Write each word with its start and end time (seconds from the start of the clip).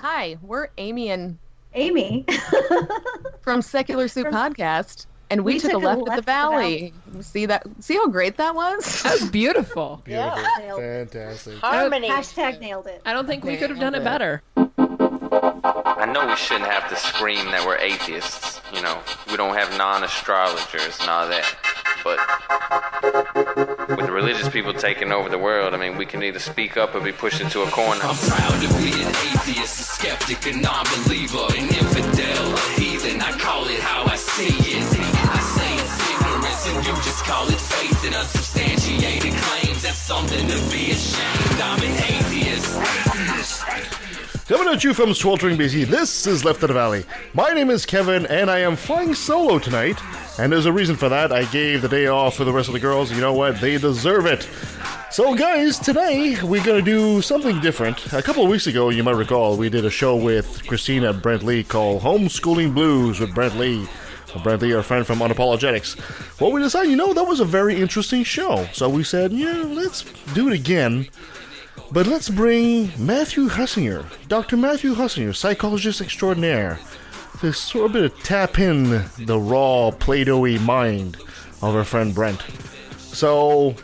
Hi, 0.00 0.38
we're 0.42 0.68
Amy 0.78 1.10
and 1.10 1.38
Amy. 1.74 2.24
from 3.40 3.62
Secular 3.62 4.06
Soup 4.06 4.28
Podcast, 4.28 5.06
and 5.28 5.44
we, 5.44 5.54
We 5.54 5.58
took, 5.58 5.72
took 5.72 5.82
a 5.82 5.86
a 5.86 5.88
left, 5.88 6.08
at 6.08 6.16
the 6.16 6.22
valley. 6.22 6.94
See 7.20 7.46
that? 7.46 7.66
See 7.80 7.96
how 7.96 8.06
great 8.06 8.36
that 8.36 8.54
was? 8.54 9.02
That's 9.02 9.24
beautiful. 9.24 10.00
Beautiful. 10.04 10.38
Nailed 10.60 10.80
it. 10.80 11.10
Fantastic. 11.10 11.58
Harmony. 11.58 12.08
Hashtag 12.08 12.60
nailed 12.60 12.86
it. 12.86 13.02
I 13.04 13.12
don't 13.12 13.26
think 13.26 13.42
we 13.42 13.56
could 13.56 13.70
have 13.70 13.80
done 13.80 13.96
it 13.96 14.04
Nailed 14.04 14.04
better. 14.04 14.42
I 14.56 16.08
know 16.12 16.28
we 16.28 16.36
shouldn't 16.36 16.70
have 16.70 16.88
to 16.90 16.96
scream 16.96 17.46
that 17.46 17.66
we're 17.66 17.78
atheists. 17.78 18.60
You 18.72 18.82
know, 18.82 19.00
we 19.28 19.36
don't 19.36 19.56
have 19.56 19.76
non-astrologers 19.76 21.00
and 21.00 21.10
all 21.10 21.28
that. 21.28 21.44
But 22.16 23.98
with 23.98 24.08
religious 24.08 24.48
people 24.48 24.72
taking 24.72 25.12
over 25.12 25.28
the 25.28 25.38
world, 25.38 25.74
I 25.74 25.76
mean, 25.76 25.96
we 25.96 26.06
can 26.06 26.22
either 26.22 26.38
speak 26.38 26.76
up 26.76 26.94
or 26.94 27.00
be 27.00 27.10
pushed 27.12 27.40
into 27.40 27.62
a 27.62 27.70
corner. 27.70 28.00
I'm 28.02 28.16
proud 28.16 28.62
to 28.62 28.68
be 28.80 28.92
an 29.02 29.08
atheist, 29.08 29.80
a 29.80 29.84
skeptic, 29.84 30.46
a 30.46 30.52
non-believer, 30.56 31.46
an 31.56 31.68
infidel, 31.68 32.54
a 32.54 32.60
heathen. 32.80 33.20
I 33.20 33.32
call 33.32 33.66
it 33.68 33.80
how 33.80 34.06
I 34.06 34.16
see 34.16 34.48
it. 34.48 34.84
I 35.28 35.40
say 35.40 35.76
it's 35.76 35.98
ignorance, 36.10 36.66
and 36.68 36.86
you 36.86 36.94
just 37.04 37.24
call 37.24 37.48
it 37.48 37.60
faith 37.60 38.04
in 38.06 38.14
unsubstantiated 38.14 39.34
claims. 39.34 39.82
That's 39.82 39.98
something 39.98 40.48
to 40.48 40.58
be 40.70 40.92
ashamed. 40.92 41.60
I'm 41.60 41.82
an 41.82 41.92
atheist. 41.92 42.78
Coming 44.48 44.68
at 44.68 44.82
you 44.82 44.94
from 44.94 45.12
sweltering 45.12 45.58
BC, 45.58 45.84
this 45.88 46.26
is 46.26 46.42
Left 46.42 46.62
of 46.62 46.68
the 46.68 46.74
Valley. 46.74 47.04
My 47.34 47.52
name 47.52 47.68
is 47.68 47.84
Kevin, 47.84 48.24
and 48.24 48.50
I 48.50 48.60
am 48.60 48.76
flying 48.76 49.14
solo 49.14 49.58
tonight. 49.58 50.00
And 50.38 50.50
there's 50.50 50.64
a 50.64 50.72
reason 50.72 50.96
for 50.96 51.10
that. 51.10 51.32
I 51.32 51.44
gave 51.52 51.82
the 51.82 51.88
day 51.88 52.06
off 52.06 52.36
for 52.36 52.44
the 52.44 52.52
rest 52.54 52.70
of 52.70 52.72
the 52.72 52.80
girls. 52.80 53.12
You 53.12 53.20
know 53.20 53.34
what? 53.34 53.60
They 53.60 53.76
deserve 53.76 54.24
it. 54.24 54.48
So, 55.10 55.34
guys, 55.34 55.78
today 55.78 56.38
we're 56.42 56.64
going 56.64 56.82
to 56.82 56.90
do 56.90 57.20
something 57.20 57.60
different. 57.60 58.10
A 58.14 58.22
couple 58.22 58.42
of 58.42 58.48
weeks 58.48 58.66
ago, 58.66 58.88
you 58.88 59.04
might 59.04 59.16
recall, 59.16 59.54
we 59.54 59.68
did 59.68 59.84
a 59.84 59.90
show 59.90 60.16
with 60.16 60.62
Kristina 60.62 61.20
Brent 61.20 61.42
Lee 61.42 61.62
called 61.62 62.00
Homeschooling 62.00 62.72
Blues 62.72 63.20
with 63.20 63.34
Brent 63.34 63.58
Lee. 63.58 63.86
Brent 64.42 64.62
Lee, 64.62 64.72
our 64.72 64.82
friend 64.82 65.06
from 65.06 65.18
Unapologetix. 65.18 66.40
Well, 66.40 66.52
we 66.52 66.62
decided, 66.62 66.90
you 66.90 66.96
know, 66.96 67.12
that 67.12 67.24
was 67.24 67.40
a 67.40 67.44
very 67.44 67.78
interesting 67.78 68.24
show. 68.24 68.66
So 68.72 68.88
we 68.88 69.04
said, 69.04 69.30
yeah, 69.30 69.62
let's 69.66 70.04
do 70.32 70.48
it 70.48 70.54
again. 70.54 71.08
But 71.90 72.06
let's 72.06 72.28
bring 72.28 72.92
Matthew 72.98 73.48
Hunsinger, 73.48 74.04
Dr. 74.28 74.58
Matthew 74.58 74.94
Hunsinger, 74.94 75.34
psychologist 75.34 76.02
extraordinaire, 76.02 76.78
to 77.40 77.52
sort 77.52 77.96
of 77.96 78.22
tap 78.22 78.58
in 78.58 79.04
the 79.18 79.38
raw, 79.38 79.90
Play-Doh-y 79.92 80.58
mind 80.58 81.16
of 81.62 81.74
our 81.74 81.84
friend 81.84 82.14
Brent. 82.14 82.44
So, 82.98 83.74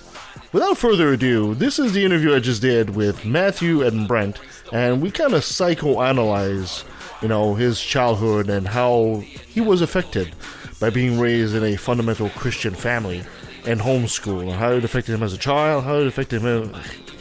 without 0.52 0.76
further 0.76 1.14
ado, 1.14 1.54
this 1.54 1.78
is 1.78 1.94
the 1.94 2.04
interview 2.04 2.34
I 2.34 2.40
just 2.40 2.60
did 2.60 2.90
with 2.90 3.24
Matthew 3.24 3.82
and 3.82 4.06
Brent, 4.06 4.38
and 4.70 5.00
we 5.00 5.10
kind 5.10 5.32
of 5.32 5.42
psychoanalyze, 5.42 6.84
you 7.22 7.28
know, 7.28 7.54
his 7.54 7.80
childhood 7.80 8.50
and 8.50 8.68
how 8.68 9.22
he 9.46 9.62
was 9.62 9.80
affected 9.80 10.34
by 10.78 10.90
being 10.90 11.18
raised 11.18 11.54
in 11.54 11.64
a 11.64 11.76
fundamental 11.76 12.28
Christian 12.30 12.74
family 12.74 13.24
and 13.64 13.80
homeschool, 13.80 14.42
and 14.42 14.52
how 14.52 14.72
it 14.72 14.84
affected 14.84 15.14
him 15.14 15.22
as 15.22 15.32
a 15.32 15.38
child, 15.38 15.84
how 15.84 15.96
it 15.96 16.06
affected 16.06 16.42
him, 16.42 16.74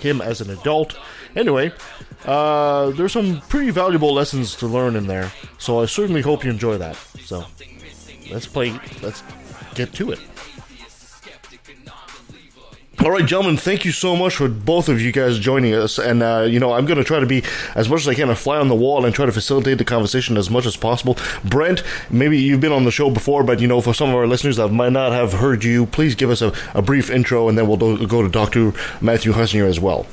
him 0.04 0.22
as 0.22 0.42
an 0.42 0.50
adult. 0.50 0.98
Anyway, 1.36 1.74
uh, 2.26 2.92
there's 2.92 3.14
some 3.14 3.42
pretty 3.50 3.72
valuable 3.72 4.14
lessons 4.14 4.56
to 4.58 4.68
learn 4.68 4.96
in 4.96 5.08
there, 5.08 5.32
so 5.58 5.82
I 5.82 5.86
certainly 5.86 6.22
hope 6.22 6.44
you 6.44 6.52
enjoy 6.52 6.78
that. 6.78 6.96
So, 7.26 7.46
let's 8.32 8.48
play, 8.48 8.80
let's 9.02 9.24
get 9.74 9.94
to 9.94 10.12
it. 10.12 10.20
All 13.00 13.10
right, 13.10 13.26
gentlemen, 13.26 13.58
thank 13.58 13.86
you 13.86 13.92
so 13.92 14.16
much 14.16 14.36
for 14.36 14.48
both 14.48 14.88
of 14.88 15.02
you 15.02 15.12
guys 15.12 15.40
joining 15.40 15.74
us. 15.74 15.98
And, 15.98 16.22
uh, 16.22 16.46
you 16.48 16.60
know, 16.60 16.74
I'm 16.74 16.86
going 16.86 17.00
to 17.00 17.04
try 17.04 17.20
to 17.20 17.26
be 17.26 17.44
as 17.74 17.90
much 17.90 18.02
as 18.02 18.08
I 18.08 18.14
can 18.14 18.30
a 18.30 18.36
fly 18.36 18.60
on 18.60 18.68
the 18.68 18.76
wall 18.76 19.04
and 19.04 19.14
try 19.14 19.26
to 19.26 19.32
facilitate 19.32 19.80
the 19.80 19.84
conversation 19.84 20.38
as 20.38 20.50
much 20.50 20.68
as 20.68 20.78
possible. 20.78 21.18
Brent, 21.44 21.82
maybe 22.12 22.38
you've 22.38 22.62
been 22.62 22.72
on 22.72 22.86
the 22.86 22.92
show 22.92 23.10
before, 23.10 23.44
but, 23.44 23.60
you 23.60 23.68
know, 23.68 23.82
for 23.82 23.96
some 23.96 24.10
of 24.10 24.16
our 24.16 24.28
listeners 24.28 24.58
that 24.58 24.70
might 24.70 24.92
not 24.94 25.12
have 25.12 25.34
heard 25.34 25.64
you, 25.64 25.88
please 25.88 26.14
give 26.14 26.30
us 26.30 26.42
a, 26.42 26.54
a 26.76 26.84
brief 26.84 27.10
intro 27.10 27.50
and 27.50 27.58
then 27.58 27.68
we'll 27.68 27.78
do, 27.78 28.06
go 28.06 28.22
to 28.22 28.30
Dr. 28.30 28.74
Matthew 29.02 29.34
Hunsinger 29.34 29.68
as 29.68 29.80
well. 29.80 30.06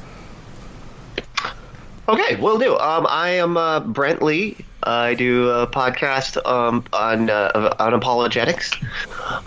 Okay, 2.09 2.37
will 2.37 2.59
do. 2.59 2.77
Um, 2.79 3.07
I 3.09 3.31
am 3.31 3.57
uh, 3.57 3.81
Brent 3.81 4.23
Lee. 4.23 4.57
I 4.83 5.15
do 5.15 5.49
a 5.51 5.67
podcast 5.67 6.45
um, 6.45 6.85
on 6.93 7.31
uh, 7.31 7.77
on 7.79 7.95
apologetics 7.95 8.73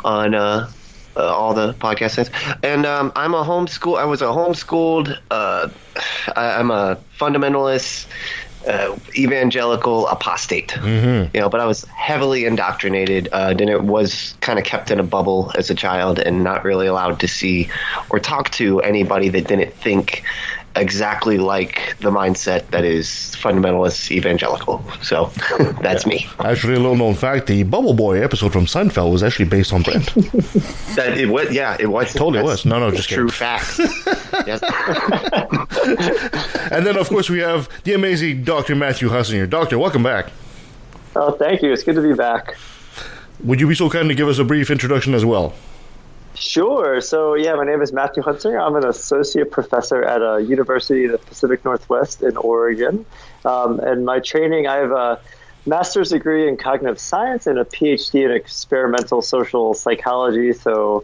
on 0.06 0.34
uh, 0.34 0.70
uh, 1.16 1.22
all 1.22 1.54
the 1.54 1.74
podcast 1.74 2.16
sites, 2.16 2.30
and 2.64 2.86
um, 2.86 3.12
I'm 3.16 3.34
a 3.34 3.44
homeschool. 3.44 3.98
I 3.98 4.06
was 4.06 4.22
a 4.22 4.26
homeschooled. 4.26 5.18
Uh, 5.30 5.70
I, 6.36 6.52
I'm 6.60 6.72
a 6.72 6.98
fundamentalist. 7.20 8.08
Uh, 8.66 8.98
evangelical 9.18 10.08
apostate, 10.08 10.70
mm-hmm. 10.70 11.36
you 11.36 11.42
know, 11.42 11.50
but 11.50 11.60
I 11.60 11.66
was 11.66 11.84
heavily 11.84 12.46
indoctrinated. 12.46 13.28
Uh, 13.34 13.54
then 13.54 13.68
it 13.68 13.84
was 13.84 14.36
kind 14.40 14.58
of 14.58 14.64
kept 14.64 14.90
in 14.90 15.02
a 15.02 15.04
bubble 15.04 15.52
as 15.58 15.70
a 15.70 15.76
child 15.76 16.18
and 16.18 16.46
not 16.46 16.64
really 16.64 16.88
allowed 16.88 17.20
to 17.20 17.28
see 17.28 17.70
or 18.10 18.22
talk 18.22 18.52
to 18.52 18.80
anybody 18.80 19.28
that 19.28 19.50
didn't 19.50 19.74
think 19.74 20.24
exactly 20.76 21.38
like 21.38 21.96
the 22.00 22.10
mindset 22.12 22.68
that 22.72 22.84
is 22.84 23.36
fundamentalist 23.40 24.12
evangelical. 24.12 24.84
So 25.02 25.26
that's 25.82 26.06
me. 26.06 26.28
Actually, 26.40 26.76
a 26.76 26.80
little 26.80 26.96
known 26.96 27.16
fact: 27.16 27.48
the 27.48 27.64
Bubble 27.64 27.94
Boy 27.94 28.24
episode 28.24 28.54
from 28.54 28.66
Seinfeld 28.66 29.12
was 29.12 29.24
actually 29.24 29.46
based 29.46 29.74
on 29.74 29.82
Brent. 29.84 30.14
That 30.94 31.18
it 31.18 31.26
was, 31.26 31.52
yeah, 31.52 31.76
it 31.80 31.88
was 31.88 32.14
Totally 32.14 32.38
That's 32.38 32.64
was. 32.64 32.66
No, 32.68 32.78
no, 32.78 32.92
just 32.92 33.10
true 33.10 33.28
kidding. 33.28 33.32
fact. 33.32 33.80
yes. 34.46 34.62
and 36.72 36.86
then, 36.86 36.98
of 36.98 37.10
course, 37.10 37.32
we 37.32 37.40
have 37.40 37.68
the 37.84 37.94
amazing 37.96 38.44
Dr. 38.44 38.76
Matthew 38.76 39.10
Hunsinger. 39.10 39.50
Doctor, 39.50 39.80
welcome 39.80 40.04
back. 40.04 40.32
Oh, 41.16 41.32
thank 41.32 41.64
you. 41.64 41.74
It's 41.74 41.84
good 41.84 41.96
to 41.96 42.02
be 42.02 42.14
back. 42.14 42.56
Would 43.44 43.60
you 43.60 43.68
be 43.68 43.74
so 43.74 43.90
kind 43.90 44.08
to 44.10 44.16
give 44.16 44.28
us 44.28 44.38
a 44.38 44.44
brief 44.44 44.70
introduction 44.70 45.16
as 45.16 45.26
well? 45.26 45.54
Sure. 46.36 47.00
So, 47.02 47.36
yeah, 47.36 47.56
my 47.56 47.64
name 47.64 47.82
is 47.82 47.94
Matthew 47.94 48.24
Hunsinger. 48.24 48.60
I'm 48.60 48.76
an 48.76 48.86
associate 48.86 49.52
professor 49.52 50.04
at 50.04 50.22
a 50.22 50.42
university 50.42 51.06
in 51.06 51.12
the 51.12 51.20
Pacific 51.20 51.64
Northwest 51.64 52.24
in 52.24 52.38
Oregon. 52.38 53.06
Um, 53.46 53.80
and 53.80 54.04
my 54.06 54.20
training, 54.20 54.68
I 54.68 54.78
have 54.78 54.92
a 54.92 55.22
master's 55.66 56.10
degree 56.10 56.48
in 56.48 56.58
cognitive 56.58 57.00
science 57.00 57.46
and 57.46 57.60
a 57.60 57.66
PhD 57.66 58.26
in 58.26 58.32
experimental 58.32 59.22
social 59.22 59.74
psychology. 59.76 60.54
So, 60.54 61.04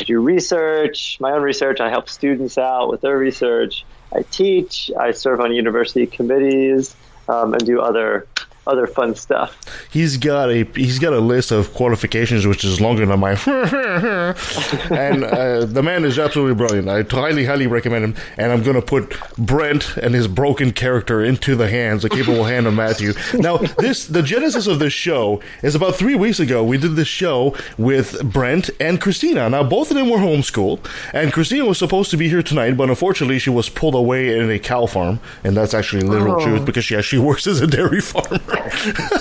I 0.00 0.04
do 0.04 0.20
research, 0.20 1.18
my 1.20 1.32
own 1.32 1.42
research. 1.42 1.80
I 1.80 1.90
help 1.90 2.08
students 2.08 2.56
out 2.56 2.88
with 2.88 3.02
their 3.02 3.16
research. 3.16 3.84
I 4.12 4.22
teach. 4.22 4.90
I 4.98 5.12
serve 5.12 5.40
on 5.40 5.52
university 5.54 6.06
committees 6.06 6.96
um, 7.28 7.52
and 7.52 7.64
do 7.64 7.80
other 7.80 8.26
other 8.66 8.86
fun 8.86 9.14
stuff. 9.14 9.58
He's 9.90 10.16
got 10.16 10.50
a 10.50 10.64
he's 10.74 10.98
got 10.98 11.12
a 11.12 11.18
list 11.20 11.50
of 11.50 11.72
qualifications 11.74 12.46
which 12.46 12.64
is 12.64 12.80
longer 12.80 13.04
than 13.04 13.18
mine, 13.20 13.36
and 13.46 15.24
uh, 15.24 15.64
the 15.64 15.82
man 15.82 16.04
is 16.04 16.18
absolutely 16.18 16.54
brilliant. 16.54 16.88
I 16.88 17.02
highly 17.02 17.44
highly 17.44 17.66
recommend 17.66 18.04
him, 18.04 18.14
and 18.36 18.52
I'm 18.52 18.62
going 18.62 18.76
to 18.76 18.82
put 18.82 19.16
Brent 19.36 19.96
and 19.96 20.14
his 20.14 20.28
broken 20.28 20.72
character 20.72 21.22
into 21.22 21.54
the 21.56 21.68
hands, 21.68 22.02
the 22.02 22.08
capable 22.10 22.44
hand 22.44 22.66
of 22.66 22.74
Matthew. 22.74 23.12
Now, 23.34 23.58
this 23.58 24.06
the 24.06 24.22
genesis 24.22 24.66
of 24.66 24.78
this 24.78 24.92
show 24.92 25.40
is 25.62 25.74
about 25.74 25.96
three 25.96 26.14
weeks 26.14 26.40
ago. 26.40 26.62
We 26.64 26.78
did 26.78 26.96
this 26.96 27.08
show 27.08 27.56
with 27.78 28.22
Brent 28.32 28.70
and 28.80 29.00
Kristina. 29.00 29.50
Now, 29.50 29.62
both 29.62 29.90
of 29.90 29.96
them 29.96 30.08
were 30.10 30.18
homeschooled, 30.18 30.80
and 31.12 31.32
Kristina 31.32 31.66
was 31.66 31.78
supposed 31.78 32.10
to 32.12 32.16
be 32.16 32.28
here 32.28 32.42
tonight, 32.42 32.76
but 32.76 32.88
unfortunately, 32.88 33.38
she 33.38 33.50
was 33.50 33.68
pulled 33.68 33.94
away 33.94 34.38
in 34.38 34.50
a 34.50 34.58
cow 34.58 34.86
farm, 34.86 35.20
and 35.44 35.56
that's 35.56 35.74
actually 35.74 36.02
literal 36.02 36.32
Oh. 36.32 36.44
truth 36.44 36.64
because 36.64 36.84
she 36.84 36.96
actually 36.96 37.18
works 37.26 37.46
as 37.46 37.60
a 37.60 37.66
dairy 37.66 38.00
farmer. 38.00 38.40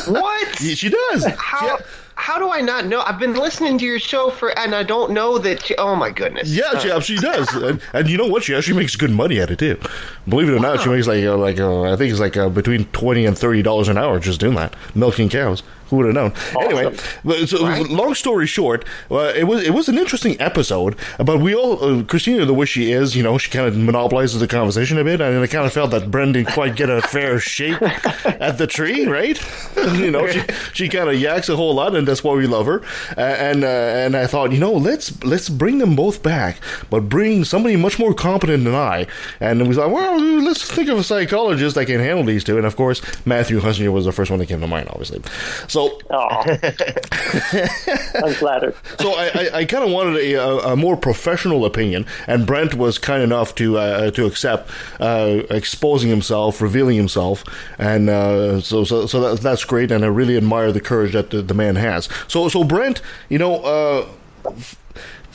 What? 0.07 0.55
she 0.59 0.89
does. 0.89 1.25
How? 1.37 1.79
How 2.15 2.37
do 2.37 2.51
I 2.51 2.61
not 2.61 2.85
know? 2.85 3.01
I've 3.01 3.17
been 3.17 3.33
listening 3.33 3.79
to 3.79 3.85
your 3.85 3.97
show 3.97 4.29
for, 4.29 4.57
and 4.57 4.75
I 4.75 4.83
don't 4.83 5.11
know 5.11 5.39
that. 5.39 5.65
She, 5.65 5.75
oh 5.77 5.95
my 5.95 6.11
goodness! 6.11 6.49
Yeah, 6.49 6.77
she, 6.77 7.15
she 7.15 7.15
does, 7.15 7.51
and, 7.55 7.81
and 7.93 8.07
you 8.07 8.15
know 8.15 8.27
what? 8.27 8.43
She 8.43 8.53
actually 8.53 8.77
makes 8.77 8.95
good 8.95 9.09
money 9.09 9.39
at 9.39 9.49
it 9.49 9.57
too. 9.57 9.79
Believe 10.27 10.49
it 10.49 10.53
or 10.53 10.59
not, 10.59 10.81
she 10.81 10.89
makes 10.89 11.07
like 11.07 11.25
uh, 11.25 11.35
like 11.35 11.59
uh, 11.59 11.91
I 11.91 11.95
think 11.95 12.11
it's 12.11 12.19
like 12.19 12.37
uh, 12.37 12.49
between 12.49 12.85
twenty 12.85 13.25
and 13.25 13.35
thirty 13.35 13.63
dollars 13.63 13.87
an 13.87 13.97
hour 13.97 14.19
just 14.19 14.39
doing 14.39 14.53
that, 14.53 14.75
milking 14.93 15.29
cows. 15.29 15.63
Who 15.91 15.97
would 15.97 16.05
have 16.05 16.15
known? 16.15 16.33
Anyway, 16.63 16.95
but 17.25 17.49
so, 17.49 17.63
long 17.65 18.15
story 18.15 18.47
short, 18.47 18.85
uh, 19.11 19.33
it 19.35 19.43
was 19.43 19.61
it 19.61 19.71
was 19.71 19.89
an 19.89 19.97
interesting 19.97 20.39
episode. 20.39 20.95
But 21.17 21.41
we 21.41 21.53
all, 21.53 21.73
uh, 21.73 22.03
Kristina, 22.03 22.47
the 22.47 22.53
way 22.53 22.65
she 22.65 22.93
is, 22.93 23.13
you 23.13 23.23
know, 23.23 23.37
she 23.37 23.51
kind 23.51 23.67
of 23.67 23.75
monopolizes 23.77 24.39
the 24.39 24.47
conversation 24.47 24.97
a 24.97 25.03
bit, 25.03 25.19
and 25.19 25.43
I 25.43 25.47
kind 25.47 25.65
of 25.65 25.73
felt 25.73 25.91
that 25.91 26.09
Brent 26.09 26.31
didn't 26.33 26.53
quite 26.53 26.77
get 26.77 26.89
a 26.89 27.01
fair 27.01 27.39
shake 27.57 27.81
at 27.81 28.57
the 28.57 28.67
tree, 28.67 29.05
right? 29.05 29.37
you 29.95 30.11
know, 30.11 30.27
she 30.27 30.41
she 30.71 30.87
kind 30.87 31.09
of 31.09 31.19
yaks 31.19 31.49
a 31.49 31.57
whole 31.57 31.75
lot, 31.75 31.93
and 31.93 32.07
that's 32.07 32.23
why 32.23 32.35
we 32.35 32.47
love 32.47 32.67
her. 32.67 32.81
Uh, 33.17 33.21
and 33.21 33.65
uh, 33.65 33.67
and 33.67 34.15
I 34.15 34.27
thought, 34.27 34.53
you 34.53 34.59
know, 34.59 34.71
let's 34.71 35.21
let's 35.25 35.49
bring 35.49 35.79
them 35.79 35.97
both 35.97 36.23
back, 36.23 36.61
but 36.89 37.09
bring 37.09 37.43
somebody 37.43 37.75
much 37.75 37.99
more 37.99 38.13
competent 38.13 38.63
than 38.63 38.75
I. 38.75 39.07
And 39.41 39.67
we 39.67 39.75
thought, 39.75 39.91
well, 39.91 40.17
let's 40.19 40.63
think 40.71 40.87
of 40.87 40.97
a 40.97 41.03
psychologist 41.03 41.75
that 41.75 41.87
can 41.87 41.99
handle 41.99 42.23
these 42.23 42.45
two. 42.45 42.55
And 42.55 42.65
of 42.65 42.77
course, 42.77 43.01
Matthew 43.25 43.59
Hunsinger 43.59 43.91
was 43.91 44.05
the 44.05 44.13
first 44.13 44.31
one 44.31 44.39
that 44.39 44.45
came 44.45 44.61
to 44.61 44.67
mind, 44.67 44.87
obviously. 44.87 45.21
So 45.67 45.80
Oh, 46.09 46.43
I'm 48.23 48.33
flattered. 48.33 48.75
so 48.99 49.13
I, 49.13 49.31
I, 49.33 49.49
I 49.59 49.65
kind 49.65 49.83
of 49.83 49.91
wanted 49.91 50.17
a, 50.17 50.33
a, 50.35 50.73
a 50.73 50.75
more 50.75 50.97
professional 50.97 51.65
opinion, 51.65 52.05
and 52.27 52.45
Brent 52.45 52.75
was 52.75 52.97
kind 52.97 53.23
enough 53.23 53.55
to 53.55 53.77
uh, 53.77 54.11
to 54.11 54.25
accept 54.25 54.69
uh, 54.99 55.41
exposing 55.49 56.09
himself, 56.09 56.61
revealing 56.61 56.97
himself, 56.97 57.43
and 57.77 58.09
uh, 58.09 58.61
so 58.61 58.83
so, 58.83 59.05
so 59.05 59.19
that, 59.21 59.41
that's 59.41 59.63
great, 59.65 59.91
and 59.91 60.03
I 60.03 60.07
really 60.07 60.37
admire 60.37 60.71
the 60.71 60.81
courage 60.81 61.13
that 61.13 61.29
the, 61.29 61.41
the 61.41 61.53
man 61.53 61.75
has. 61.75 62.09
So 62.27 62.49
so 62.49 62.63
Brent, 62.63 63.01
you 63.29 63.37
know, 63.37 63.55
uh, 63.63 64.05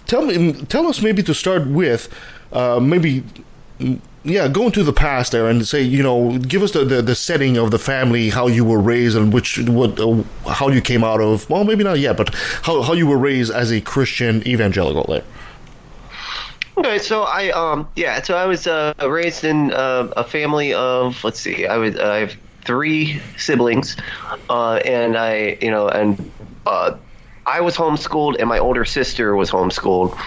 tell 0.07 0.27
me, 0.27 0.53
tell 0.65 0.87
us 0.87 1.03
maybe 1.03 1.23
to 1.23 1.35
start 1.35 1.67
with, 1.67 2.09
uh, 2.53 2.81
maybe. 2.81 3.25
Yeah, 4.27 4.49
go 4.49 4.67
into 4.67 4.83
the 4.83 4.93
past 4.93 5.31
there 5.31 5.47
and 5.47 5.67
say, 5.67 5.83
you 5.83 6.03
know, 6.03 6.37
give 6.39 6.65
us 6.65 6.73
the, 6.73 6.85
the, 6.85 7.01
the 7.01 7.15
setting 7.15 7.57
of 7.57 7.71
the 7.71 7.79
family, 7.79 8.29
how 8.29 8.49
you 8.49 8.65
were 8.65 8.81
raised, 8.81 9.17
and 9.17 9.33
which 9.33 9.61
what 9.61 10.01
uh, 10.01 10.25
how 10.51 10.67
you 10.69 10.81
came 10.81 11.05
out 11.05 11.21
of. 11.21 11.49
Well, 11.49 11.63
maybe 11.63 11.85
not 11.85 12.01
yet, 12.01 12.17
but 12.17 12.35
how 12.63 12.83
how 12.83 12.93
you 12.93 13.07
were 13.07 13.19
raised 13.19 13.53
as 13.53 13.71
a 13.71 13.81
Christian 13.81 14.47
evangelical 14.47 15.05
there. 15.05 15.23
Okay, 16.77 16.99
so 16.99 17.23
I 17.23 17.51
um 17.51 17.89
yeah, 17.95 18.21
so 18.21 18.37
I 18.37 18.47
was 18.47 18.67
uh, 18.67 18.95
raised 19.09 19.45
in 19.45 19.73
uh, 19.73 20.13
a 20.17 20.25
family 20.25 20.75
of 20.75 21.23
let's 21.23 21.41
see, 21.41 21.67
I 21.67 21.77
was 21.77 21.97
I 21.97 22.19
have 22.19 22.37
three 22.65 23.23
siblings, 23.39 23.97
uh, 24.51 24.75
and 24.85 25.17
I 25.17 25.57
you 25.63 25.71
know 25.71 25.89
and 25.89 26.33
uh, 26.67 26.97
I 27.47 27.61
was 27.61 27.77
homeschooled 27.77 28.37
and 28.41 28.49
my 28.49 28.59
older 28.59 28.85
sister 28.85 29.37
was 29.37 29.51
homeschooled, 29.51 30.19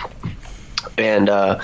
and 0.98 1.30
uh, 1.30 1.60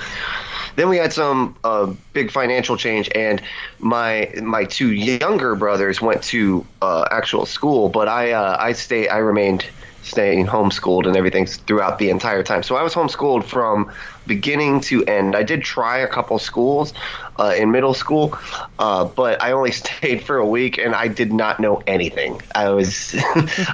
then 0.76 0.88
we 0.88 0.98
had 0.98 1.12
some 1.12 1.56
uh, 1.64 1.92
big 2.12 2.30
financial 2.30 2.76
change, 2.76 3.10
and 3.14 3.42
my 3.78 4.30
my 4.42 4.64
two 4.64 4.92
younger 4.92 5.54
brothers 5.54 6.00
went 6.00 6.22
to 6.24 6.66
uh, 6.82 7.06
actual 7.10 7.46
school, 7.46 7.88
but 7.88 8.08
I 8.08 8.32
uh, 8.32 8.56
I 8.60 8.72
stay 8.72 9.08
I 9.08 9.18
remained 9.18 9.66
staying 10.02 10.46
homeschooled 10.46 11.04
and 11.04 11.16
everything 11.16 11.46
throughout 11.46 11.98
the 11.98 12.10
entire 12.10 12.42
time. 12.42 12.62
So 12.62 12.76
I 12.76 12.82
was 12.82 12.94
homeschooled 12.94 13.42
from 13.42 13.90
beginning 14.26 14.80
to 14.82 15.04
end. 15.06 15.34
I 15.34 15.42
did 15.42 15.62
try 15.62 15.98
a 15.98 16.06
couple 16.06 16.38
schools 16.38 16.94
uh, 17.40 17.54
in 17.58 17.72
middle 17.72 17.92
school, 17.92 18.38
uh, 18.78 19.04
but 19.04 19.42
I 19.42 19.50
only 19.52 19.72
stayed 19.82 20.22
for 20.22 20.36
a 20.36 20.46
week, 20.46 20.78
and 20.78 20.94
I 20.94 21.08
did 21.08 21.32
not 21.32 21.58
know 21.58 21.82
anything. 21.86 22.40
I 22.54 22.68
was 22.68 23.14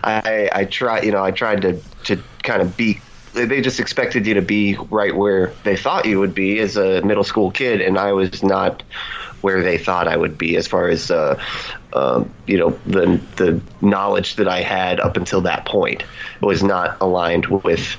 I 0.05 0.49
I 0.53 0.65
tried 0.65 1.05
you 1.05 1.13
know 1.13 1.23
I 1.23 1.33
tried 1.33 1.63
to 1.63 1.81
to 2.05 2.23
kind 2.43 2.63
of 2.63 2.77
be 2.77 3.01
they 3.33 3.61
just 3.61 3.81
expected 3.81 4.27
you 4.27 4.35
to 4.35 4.43
be 4.43 4.77
right 4.91 5.15
where 5.15 5.53
they 5.65 5.77
thought 5.77 6.05
you 6.07 6.19
would 6.21 6.35
be 6.35 6.59
as 6.59 6.77
a 6.77 7.03
middle 7.03 7.25
school 7.25 7.51
kid, 7.51 7.81
and 7.81 7.99
I 7.99 8.13
was 8.13 8.43
not 8.43 8.83
where 9.41 9.63
they 9.63 9.77
thought 9.77 10.07
I 10.07 10.17
would 10.17 10.39
be 10.39 10.57
as 10.57 10.67
far 10.67 10.89
as 10.89 11.11
uh, 11.11 11.43
um, 11.93 12.33
you 12.47 12.59
know 12.59 12.71
the 12.87 13.21
the 13.37 13.61
knowledge 13.81 14.37
that 14.37 14.49
I 14.49 14.61
had 14.61 15.01
up 15.01 15.17
until 15.17 15.41
that 15.43 15.65
point 15.65 16.05
was 16.41 16.63
not 16.63 16.97
aligned 17.01 17.47
with. 17.47 17.97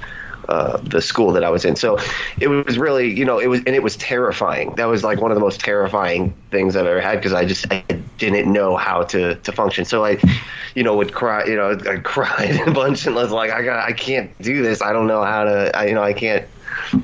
Uh, 0.50 0.76
the 0.84 1.02
school 1.02 1.32
that 1.32 1.44
I 1.46 1.50
was 1.50 1.64
in, 1.64 1.78
so 1.78 1.98
it 2.38 2.50
was 2.50 2.78
really, 2.78 3.10
you 3.10 3.24
know, 3.24 3.40
it 3.40 3.48
was 3.48 3.62
and 3.66 3.78
it 3.78 3.82
was 3.82 3.96
terrifying. 3.96 4.76
That 4.76 4.88
was 4.88 5.02
like 5.02 5.22
one 5.22 5.32
of 5.32 5.36
the 5.36 5.42
most 5.42 5.62
terrifying 5.62 6.34
things 6.52 6.76
I've 6.76 6.86
ever 6.86 7.00
had 7.00 7.16
because 7.16 7.32
I 7.32 7.46
just 7.46 7.66
I 7.72 7.82
didn't 8.18 8.52
know 8.52 8.76
how 8.76 9.04
to 9.04 9.36
to 9.36 9.52
function. 9.54 9.86
So 9.86 10.04
I, 10.04 10.20
you 10.76 10.84
know, 10.84 10.96
would 10.98 11.14
cry, 11.14 11.46
you 11.46 11.56
know, 11.56 11.78
I 11.90 11.98
cried 11.98 12.68
a 12.68 12.72
bunch 12.72 13.06
and 13.06 13.16
was 13.16 13.32
like, 13.32 13.52
I 13.52 13.64
got, 13.64 13.88
I 13.88 13.94
can't 13.94 14.36
do 14.40 14.62
this. 14.64 14.82
I 14.82 14.94
don't 14.94 15.08
know 15.08 15.24
how 15.24 15.44
to, 15.46 15.76
I, 15.76 15.86
you 15.86 15.94
know, 15.96 16.04
I 16.04 16.14
can't 16.14 16.46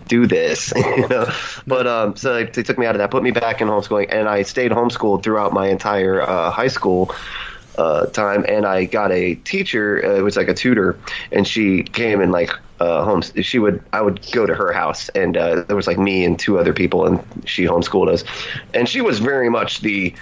do 0.07 0.27
this, 0.27 0.73
you 0.97 1.07
know. 1.07 1.31
But 1.67 1.87
um, 1.87 2.15
so 2.15 2.33
they, 2.33 2.45
they 2.45 2.63
took 2.63 2.77
me 2.77 2.85
out 2.85 2.95
of 2.95 2.99
that, 2.99 3.11
put 3.11 3.23
me 3.23 3.31
back 3.31 3.61
in 3.61 3.67
homeschooling, 3.67 4.07
and 4.09 4.27
I 4.27 4.43
stayed 4.43 4.71
homeschooled 4.71 5.23
throughout 5.23 5.53
my 5.53 5.67
entire 5.67 6.21
uh, 6.21 6.51
high 6.51 6.67
school. 6.67 7.13
Uh, 7.77 8.07
time 8.07 8.43
and 8.49 8.65
I 8.65 8.83
got 8.83 9.09
a 9.13 9.35
teacher. 9.35 10.03
Uh, 10.03 10.17
it 10.17 10.21
was 10.21 10.35
like 10.35 10.49
a 10.49 10.53
tutor, 10.53 10.99
and 11.31 11.47
she 11.47 11.83
came 11.83 12.19
and 12.19 12.29
like 12.29 12.51
uh, 12.81 13.05
homes. 13.05 13.31
She 13.41 13.57
would 13.57 13.81
I 13.93 14.01
would 14.01 14.19
go 14.33 14.45
to 14.45 14.53
her 14.53 14.73
house, 14.73 15.07
and 15.09 15.37
uh, 15.37 15.61
there 15.61 15.77
was 15.77 15.87
like 15.87 15.97
me 15.97 16.25
and 16.25 16.37
two 16.37 16.59
other 16.59 16.73
people, 16.73 17.05
and 17.05 17.23
she 17.45 17.63
homeschooled 17.63 18.09
us, 18.09 18.25
and 18.73 18.89
she 18.89 18.99
was 18.99 19.19
very 19.19 19.49
much 19.49 19.79
the 19.79 20.13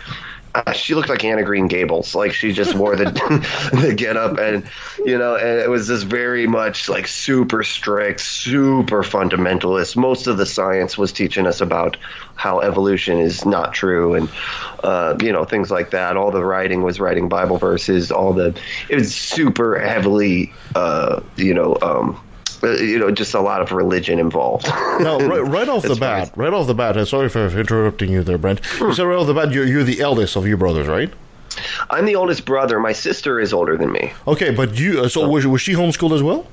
uh, 0.66 0.72
she 0.72 0.96
looked 0.96 1.10
like 1.10 1.24
Anne 1.24 1.38
of 1.38 1.46
Green 1.46 1.68
Gables. 1.68 2.16
Like 2.16 2.34
she 2.34 2.52
just 2.52 2.74
wore 2.74 2.96
the 2.96 3.06
the 3.80 3.94
get 3.94 4.18
up, 4.18 4.40
and 4.40 4.68
you 5.06 5.18
know, 5.18 5.36
and 5.36 5.60
it 5.60 5.70
was 5.70 5.88
this 5.88 6.02
very 6.02 6.48
much 6.48 6.90
like 6.90 7.08
super 7.08 7.64
strict, 7.64 8.22
super 8.22 9.04
fundamentalist. 9.04 9.96
Most 9.96 10.26
of 10.26 10.38
the 10.38 10.48
science 10.48 10.98
was 10.98 11.12
teaching 11.12 11.46
us 11.46 11.62
about 11.62 11.98
how 12.36 12.60
evolution 12.62 13.20
is 13.20 13.46
not 13.46 13.74
true, 13.74 14.16
and 14.16 14.30
uh, 14.84 15.16
you 15.22 15.32
know 15.32 15.46
things 15.46 15.70
like 15.70 15.92
that. 15.92 16.18
All 16.18 16.32
the 16.32 16.44
writing 16.44 16.82
was 16.82 17.00
writing 17.00 17.30
Bible 17.30 17.58
verses. 17.58 18.12
All 18.12 18.34
the 18.34 18.60
it 18.90 18.96
was 18.96 19.16
super 19.16 19.78
heavily, 19.80 20.54
uh, 20.74 21.22
you 21.36 21.54
know. 21.54 21.78
Um, 21.84 22.20
you 22.64 23.00
know, 23.00 23.12
just 23.12 23.34
a 23.34 23.40
lot 23.40 23.62
of 23.62 23.72
religion 23.72 24.20
involved. 24.20 24.68
Now, 24.98 25.20
right, 25.20 25.42
right 25.58 25.70
off 25.70 25.84
the 25.84 25.96
bat, 25.96 26.32
right 26.36 26.52
off 26.52 26.66
the 26.66 26.74
bat, 26.74 27.08
sorry 27.08 27.30
for 27.30 27.48
interrupting 27.48 28.12
you 28.12 28.24
there, 28.24 28.38
Brent. 28.38 28.62
You 28.80 28.94
said 28.94 29.04
right 29.04 29.18
off 29.18 29.28
the 29.28 29.34
bat, 29.34 29.52
you're, 29.52 29.66
you're 29.66 29.84
the 29.84 30.02
eldest 30.02 30.36
of 30.36 30.48
your 30.48 30.58
brothers, 30.58 30.88
right? 30.88 31.14
I'm 31.90 32.06
the 32.06 32.16
oldest 32.16 32.46
brother. 32.46 32.80
My 32.80 32.94
sister 32.94 33.40
is 33.40 33.54
older 33.54 33.78
than 33.78 33.92
me. 33.92 34.12
Okay, 34.28 34.52
but 34.52 34.78
you, 34.80 35.02
uh, 35.02 35.10
so 35.10 35.28
was, 35.30 35.46
was 35.46 35.62
she 35.62 35.74
homeschooled 35.74 36.14
as 36.14 36.24
well? 36.24 36.48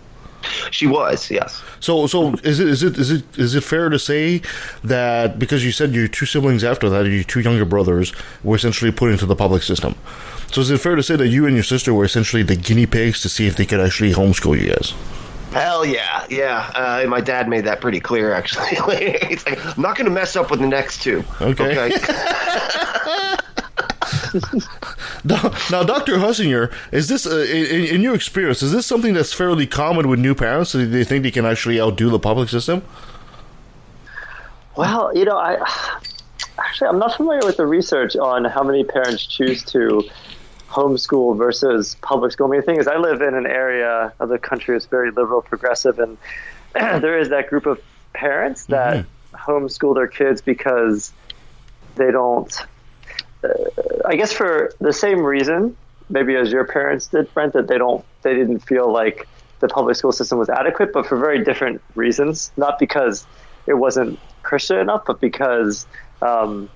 She 0.71 0.87
was, 0.87 1.31
yes. 1.31 1.63
So, 1.81 2.07
so 2.07 2.35
is 2.43 2.61
it 2.61 2.69
is 2.69 2.83
it 2.83 2.99
is 2.99 3.11
it 3.11 3.39
is 3.39 3.55
it 3.55 3.63
fair 3.63 3.89
to 3.89 3.99
say 3.99 4.43
that 4.83 5.39
because 5.39 5.65
you 5.65 5.73
said 5.73 5.95
your 5.95 6.09
two 6.09 6.27
siblings 6.27 6.63
after 6.65 6.91
that, 6.91 7.07
your 7.07 7.25
two 7.25 7.41
younger 7.41 7.65
brothers 7.65 8.13
were 8.43 8.57
essentially 8.57 8.93
put 8.93 9.11
into 9.11 9.27
the 9.27 9.37
public 9.37 9.63
system? 9.63 9.95
So, 10.53 10.61
is 10.61 10.71
it 10.71 10.79
fair 10.79 10.97
to 10.97 11.03
say 11.03 11.17
that 11.17 11.29
you 11.29 11.47
and 11.47 11.55
your 11.55 11.65
sister 11.65 11.95
were 11.95 12.05
essentially 12.05 12.43
the 12.43 12.57
guinea 12.57 12.87
pigs 12.87 13.23
to 13.23 13.29
see 13.29 13.47
if 13.47 13.57
they 13.57 13.67
could 13.67 13.81
actually 13.81 14.13
homeschool 14.13 14.61
you 14.61 14.69
guys? 14.69 14.93
Hell 15.55 15.87
yeah, 15.87 16.27
yeah. 16.29 16.71
Uh, 16.75 17.07
my 17.09 17.21
dad 17.21 17.49
made 17.49 17.65
that 17.65 17.81
pretty 17.81 18.01
clear, 18.01 18.33
actually. 18.33 18.67
He's 19.29 19.47
like, 19.47 19.65
I'm 19.65 19.81
not 19.81 19.97
going 19.97 20.07
to 20.07 20.11
mess 20.11 20.35
up 20.35 20.51
with 20.51 20.59
the 20.59 20.67
next 20.67 21.01
two. 21.03 21.23
Okay. 21.41 21.93
Now, 25.27 25.55
now, 25.71 25.83
Doctor 25.83 26.17
Hunsinger, 26.19 26.71
is 26.93 27.09
this 27.09 27.27
uh, 27.27 27.47
in, 27.49 27.87
in 27.87 28.01
your 28.03 28.15
experience? 28.15 28.63
Is 28.63 28.73
this 28.73 28.85
something 28.85 29.15
that's 29.15 29.33
fairly 29.33 29.67
common 29.67 30.07
with 30.07 30.19
new 30.19 30.35
parents? 30.35 30.73
Do 30.73 30.87
they 30.87 31.03
think 31.03 31.23
they 31.23 31.31
can 31.31 31.47
actually 31.47 31.81
outdo 31.81 32.11
the 32.11 32.19
public 32.19 32.51
system? 32.51 32.83
Well, 34.77 35.17
you 35.17 35.25
know, 35.25 35.39
I 35.39 35.55
actually 36.59 36.89
I'm 36.89 36.99
not 36.99 37.17
familiar 37.17 37.41
with 37.47 37.57
the 37.57 37.67
research 37.67 38.17
on 38.17 38.45
how 38.45 38.63
many 38.63 38.85
parents 38.85 39.25
choose 39.27 39.65
to 39.73 40.03
homeschool 40.75 41.37
versus 41.39 41.95
public 42.03 42.33
school. 42.33 42.49
I 42.49 42.51
mean, 42.51 42.61
the 42.61 42.67
thing 42.67 42.81
is, 42.81 42.89
I 42.89 42.97
live 42.97 43.23
in 43.23 43.35
an 43.35 43.47
area 43.47 44.13
of 44.19 44.29
the 44.29 44.39
country 44.39 44.75
that's 44.75 44.87
very 44.87 45.11
liberal, 45.13 45.41
progressive, 45.41 45.99
and 46.01 46.19
there 46.75 47.19
is 47.19 47.29
that 47.29 47.49
group 47.49 47.67
of 47.67 47.81
parents 48.13 48.65
that 48.67 49.07
homeschool 49.33 49.95
their 49.95 50.09
kids 50.09 50.43
because 50.43 51.13
they 51.95 52.11
don't. 52.11 52.53
Uh, 53.45 53.49
I 54.05 54.17
guess 54.17 54.33
for 54.33 54.73
the 54.81 54.93
same 54.93 55.21
reason, 55.21 55.77
maybe 56.09 56.35
as 56.35 56.51
your 56.51 56.65
parents 56.65 57.07
did, 57.07 57.33
Brent, 57.35 57.53
that 57.53 57.69
they 57.69 57.79
don't, 57.79 58.05
they 58.23 58.35
didn't 58.35 58.61
feel 58.61 58.91
like 58.91 59.29
the 59.61 59.69
public 59.69 59.97
school 59.97 60.13
system 60.13 60.39
was 60.39 60.49
adequate, 60.49 60.93
but 60.93 61.07
for 61.07 61.17
very 61.17 61.45
different 61.45 61.81
reasons. 61.95 62.51
Not 62.57 62.81
because 62.81 63.27
it 63.67 63.75
wasn't 63.75 64.19
Christian 64.43 64.79
enough, 64.79 65.05
but 65.07 65.21
because 65.21 65.87
um, 66.21 66.69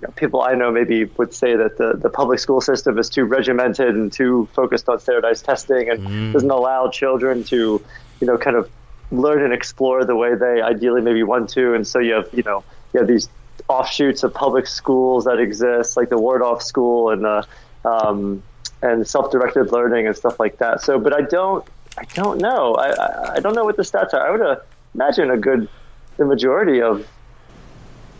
you 0.00 0.08
know, 0.08 0.12
people 0.16 0.42
I 0.42 0.54
know 0.54 0.70
maybe 0.70 1.04
would 1.04 1.34
say 1.34 1.56
that 1.56 1.76
the, 1.76 1.92
the 1.94 2.08
public 2.08 2.38
school 2.38 2.60
system 2.60 2.98
is 2.98 3.10
too 3.10 3.24
regimented 3.24 3.94
and 3.94 4.10
too 4.10 4.48
focused 4.54 4.88
on 4.88 4.98
standardized 5.00 5.44
testing 5.44 5.90
and 5.90 6.32
doesn't 6.32 6.50
allow 6.50 6.88
children 6.88 7.44
to, 7.44 7.84
you 8.20 8.26
know, 8.26 8.38
kind 8.38 8.56
of 8.56 8.70
learn 9.10 9.42
and 9.42 9.52
explore 9.52 10.04
the 10.04 10.16
way 10.16 10.34
they 10.34 10.62
ideally 10.62 11.02
maybe 11.02 11.22
want 11.22 11.50
to. 11.50 11.74
And 11.74 11.86
so 11.86 11.98
you 11.98 12.14
have, 12.14 12.28
you 12.32 12.42
know, 12.42 12.64
you 12.92 13.00
have 13.00 13.08
these 13.08 13.28
offshoots 13.68 14.22
of 14.22 14.32
public 14.32 14.66
schools 14.66 15.24
that 15.24 15.38
exist, 15.38 15.96
like 15.96 16.08
the 16.08 16.18
Waldorf 16.18 16.62
School 16.62 17.10
and 17.10 17.24
the 17.24 17.46
um, 17.84 18.42
and 18.82 19.06
self-directed 19.06 19.72
learning 19.72 20.06
and 20.06 20.16
stuff 20.16 20.40
like 20.40 20.58
that. 20.58 20.80
So, 20.82 20.98
but 20.98 21.12
I 21.12 21.20
don't, 21.22 21.66
I 21.98 22.04
don't 22.14 22.40
know. 22.40 22.74
I, 22.74 22.88
I, 22.88 23.34
I 23.34 23.40
don't 23.40 23.54
know 23.54 23.64
what 23.64 23.76
the 23.76 23.82
stats 23.82 24.14
are. 24.14 24.26
I 24.26 24.30
would 24.30 24.40
uh, 24.40 24.56
imagine 24.94 25.30
a 25.30 25.36
good, 25.36 25.68
the 26.16 26.24
majority 26.24 26.80
of 26.80 27.06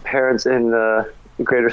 parents 0.05 0.45
in 0.45 0.71
the 0.71 1.11
greater 1.45 1.71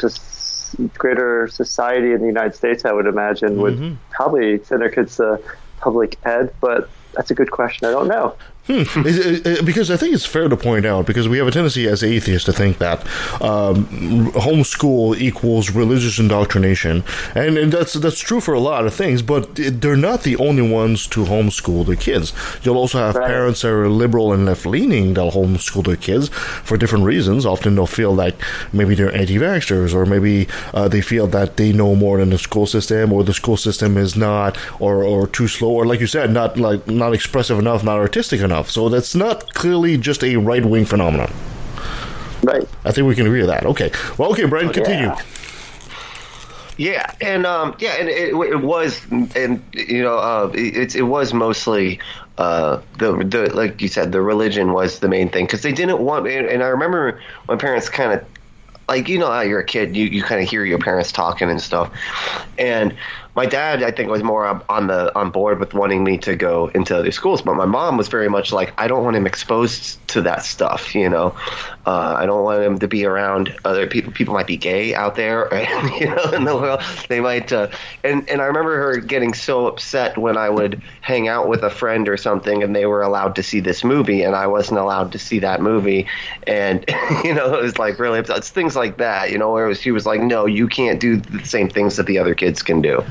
greater 0.98 1.48
society 1.48 2.12
in 2.12 2.22
the 2.22 2.28
United 2.28 2.56
States, 2.56 2.86
I 2.86 2.92
would 2.92 3.08
imagine, 3.08 3.62
would 3.62 3.76
mm-hmm. 3.76 3.96
probably 4.12 4.64
send 4.64 4.82
their 4.82 4.90
kids 4.90 5.18
to 5.18 5.42
public 5.80 6.18
ed. 6.26 6.54
But 6.60 6.90
that's 7.14 7.32
a 7.32 7.36
good 7.36 7.52
question. 7.52 7.88
I 7.88 7.92
don't 7.92 8.08
know. 8.08 8.36
Is 8.70 9.18
it- 9.18 9.60
uh, 9.60 9.64
because 9.64 9.90
I 9.90 9.98
think 9.98 10.14
it's 10.14 10.26
fair 10.26 10.48
to 10.50 10.58
point 10.58 10.86
out 10.86 11.06
because 11.06 11.28
we 11.30 11.38
have 11.38 11.48
a 11.48 11.52
tendency 11.52 11.88
as 11.88 12.04
atheists 12.04 12.46
to 12.46 12.54
think 12.54 12.78
that 12.80 13.00
um, 13.42 13.86
homeschool 14.34 15.18
equals 15.20 15.72
religious 15.72 16.20
indoctrination, 16.20 17.04
and, 17.36 17.58
and 17.58 17.72
that's 17.72 17.94
that's 17.94 18.20
true 18.20 18.42
for 18.42 18.54
a 18.54 18.60
lot 18.60 18.86
of 18.86 18.94
things. 18.94 19.22
But 19.22 19.56
they're 19.56 19.96
not 19.96 20.24
the 20.24 20.36
only 20.38 20.70
ones 20.70 21.08
to 21.08 21.24
homeschool 21.26 21.86
their 21.86 21.96
kids. 21.96 22.34
You'll 22.64 22.78
also 22.78 22.98
have 23.00 23.16
Right. 23.16 23.28
parents 23.28 23.62
that 23.62 23.70
are 23.72 23.90
liberal 23.90 24.34
and 24.34 24.46
left 24.46 24.66
leaning 24.66 25.14
that'll 25.14 25.32
homeschool 25.32 25.86
their 25.86 25.96
kids 25.96 26.30
for 26.64 26.78
different 26.78 27.06
reasons. 27.06 27.46
Often 27.46 27.76
they'll 27.76 27.88
feel 27.88 28.14
like 28.14 28.36
maybe 28.74 28.96
they're 28.96 29.16
anti-vaxxers, 29.16 29.94
or 29.94 30.06
maybe 30.06 30.48
uh, 30.74 30.88
they 30.88 31.02
feel 31.02 31.28
that 31.28 31.58
they 31.58 31.72
know 31.72 31.96
more 31.96 32.18
than 32.20 32.30
the 32.32 32.38
school 32.38 32.66
system, 32.68 33.14
or 33.14 33.24
the 33.24 33.34
school 33.34 33.58
system 33.58 33.98
is 33.98 34.16
not, 34.16 34.58
or 34.80 35.04
or 35.04 35.28
too 35.28 35.48
slow, 35.48 35.70
or 35.70 35.86
like 35.86 36.00
you 36.02 36.08
said, 36.08 36.32
not 36.32 36.58
like 36.58 36.86
not 36.88 37.14
expressive 37.14 37.58
enough, 37.60 37.84
not 37.84 37.98
artistic 37.98 38.42
enough. 38.42 38.57
So 38.64 38.90
that's 38.90 39.16
not 39.16 39.54
clearly 39.54 39.98
just 39.98 40.24
a 40.24 40.38
right 40.38 40.66
wing 40.66 40.86
phenomenon. 40.86 41.32
Right. 42.44 42.68
I 42.86 42.92
think 42.92 43.08
we 43.08 43.16
can 43.16 43.26
agree 43.26 43.42
with 43.42 43.50
that. 43.50 43.66
Okay. 43.66 43.92
Well, 44.18 44.32
okay, 44.32 44.46
Brian, 44.46 44.72
continue. 44.72 45.08
Yeah. 45.08 45.22
Yeah, 46.78 47.12
and 47.22 47.48
um, 47.48 47.76
yeah, 47.80 47.96
and 48.00 48.08
it, 48.08 48.36
it 48.36 48.62
was, 48.62 49.04
and 49.10 49.64
you 49.74 50.04
know, 50.04 50.20
uh, 50.20 50.52
it, 50.54 50.96
it 50.96 51.02
was 51.02 51.34
mostly 51.34 52.00
uh, 52.38 52.80
the 53.00 53.18
the 53.24 53.50
like 53.56 53.82
you 53.82 53.88
said, 53.88 54.12
the 54.12 54.22
religion 54.22 54.74
was 54.74 55.00
the 55.00 55.08
main 55.08 55.28
thing 55.30 55.46
because 55.46 55.64
they 55.64 55.72
didn't 55.72 56.00
want. 56.00 56.28
And, 56.28 56.46
and 56.46 56.62
I 56.62 56.68
remember 56.68 57.20
my 57.48 57.56
parents 57.56 57.90
kind 57.90 58.14
of 58.14 58.24
like 58.88 59.10
you 59.10 59.18
know 59.18 59.32
how 59.32 59.42
you're 59.42 59.60
a 59.60 59.66
kid, 59.66 59.96
you 59.96 60.06
you 60.06 60.22
kind 60.22 60.42
of 60.42 60.48
hear 60.48 60.64
your 60.66 60.78
parents 60.78 61.12
talking 61.12 61.50
and 61.50 61.60
stuff, 61.60 61.92
and 62.60 62.96
my 63.38 63.46
dad 63.46 63.84
I 63.84 63.92
think 63.92 64.10
was 64.10 64.24
more 64.24 64.46
on 64.68 64.88
the 64.88 65.16
on 65.16 65.30
board 65.30 65.60
with 65.60 65.76
wanting 65.76 66.04
me 66.04 66.18
to 66.18 66.36
go 66.36 66.72
into 66.74 66.98
other 66.98 67.12
schools, 67.12 67.42
but 67.42 67.56
my 67.56 67.66
mom 67.66 67.96
was 67.96 68.08
very 68.08 68.28
much 68.28 68.52
like 68.52 68.74
I 68.80 68.88
don't 68.88 69.04
want 69.04 69.16
him 69.16 69.28
exposed 69.28 70.06
to 70.10 70.22
that 70.24 70.44
stuff, 70.44 70.96
you 70.96 71.08
know, 71.08 71.36
uh, 71.88 72.16
I 72.18 72.26
don't 72.26 72.44
want 72.44 72.62
him 72.62 72.80
to 72.80 72.88
be 72.88 73.06
around 73.06 73.56
other 73.64 73.88
people. 73.88 74.12
People 74.12 74.34
might 74.34 74.46
be 74.46 74.58
gay 74.58 74.94
out 74.94 75.16
there, 75.16 75.48
you 76.00 76.08
know, 76.08 76.32
in 76.32 76.44
the 76.44 76.56
world. 76.56 76.82
They 77.08 77.22
might, 77.22 77.54
uh, 77.54 77.70
and 78.04 78.28
and 78.30 78.42
I 78.42 78.46
remember 78.46 78.76
her 78.78 78.98
getting 78.98 79.34
so 79.34 79.68
upset 79.68 80.18
when 80.18 80.36
I 80.36 80.50
would 80.50 80.82
hang 81.02 81.30
out 81.30 81.48
with 81.48 81.64
a 81.64 81.70
friend 81.70 82.10
or 82.10 82.18
something, 82.18 82.62
and 82.62 82.76
they 82.76 82.86
were 82.86 83.02
allowed 83.02 83.36
to 83.36 83.44
see 83.44 83.62
this 83.62 83.86
movie, 83.86 84.24
and 84.24 84.36
I 84.36 84.48
wasn't 84.48 84.80
allowed 84.80 85.14
to 85.14 85.20
see 85.20 85.40
that 85.40 85.62
movie, 85.62 86.08
and 86.46 86.84
you 87.24 87.34
know, 87.34 87.54
it 87.54 87.62
was 87.62 87.78
like 87.78 88.00
really. 88.00 88.20
It's 88.20 88.50
things 88.50 88.76
like 88.76 88.98
that, 88.98 89.32
you 89.32 89.38
know, 89.38 89.52
where 89.52 89.68
was, 89.68 89.80
she 89.80 89.92
was 89.92 90.06
like, 90.06 90.22
no, 90.22 90.46
you 90.46 90.68
can't 90.68 91.00
do 91.00 91.18
the 91.18 91.46
same 91.46 91.70
things 91.70 91.96
that 91.96 92.08
the 92.08 92.18
other 92.18 92.36
kids 92.36 92.62
can 92.62 92.82
do. 92.82 93.04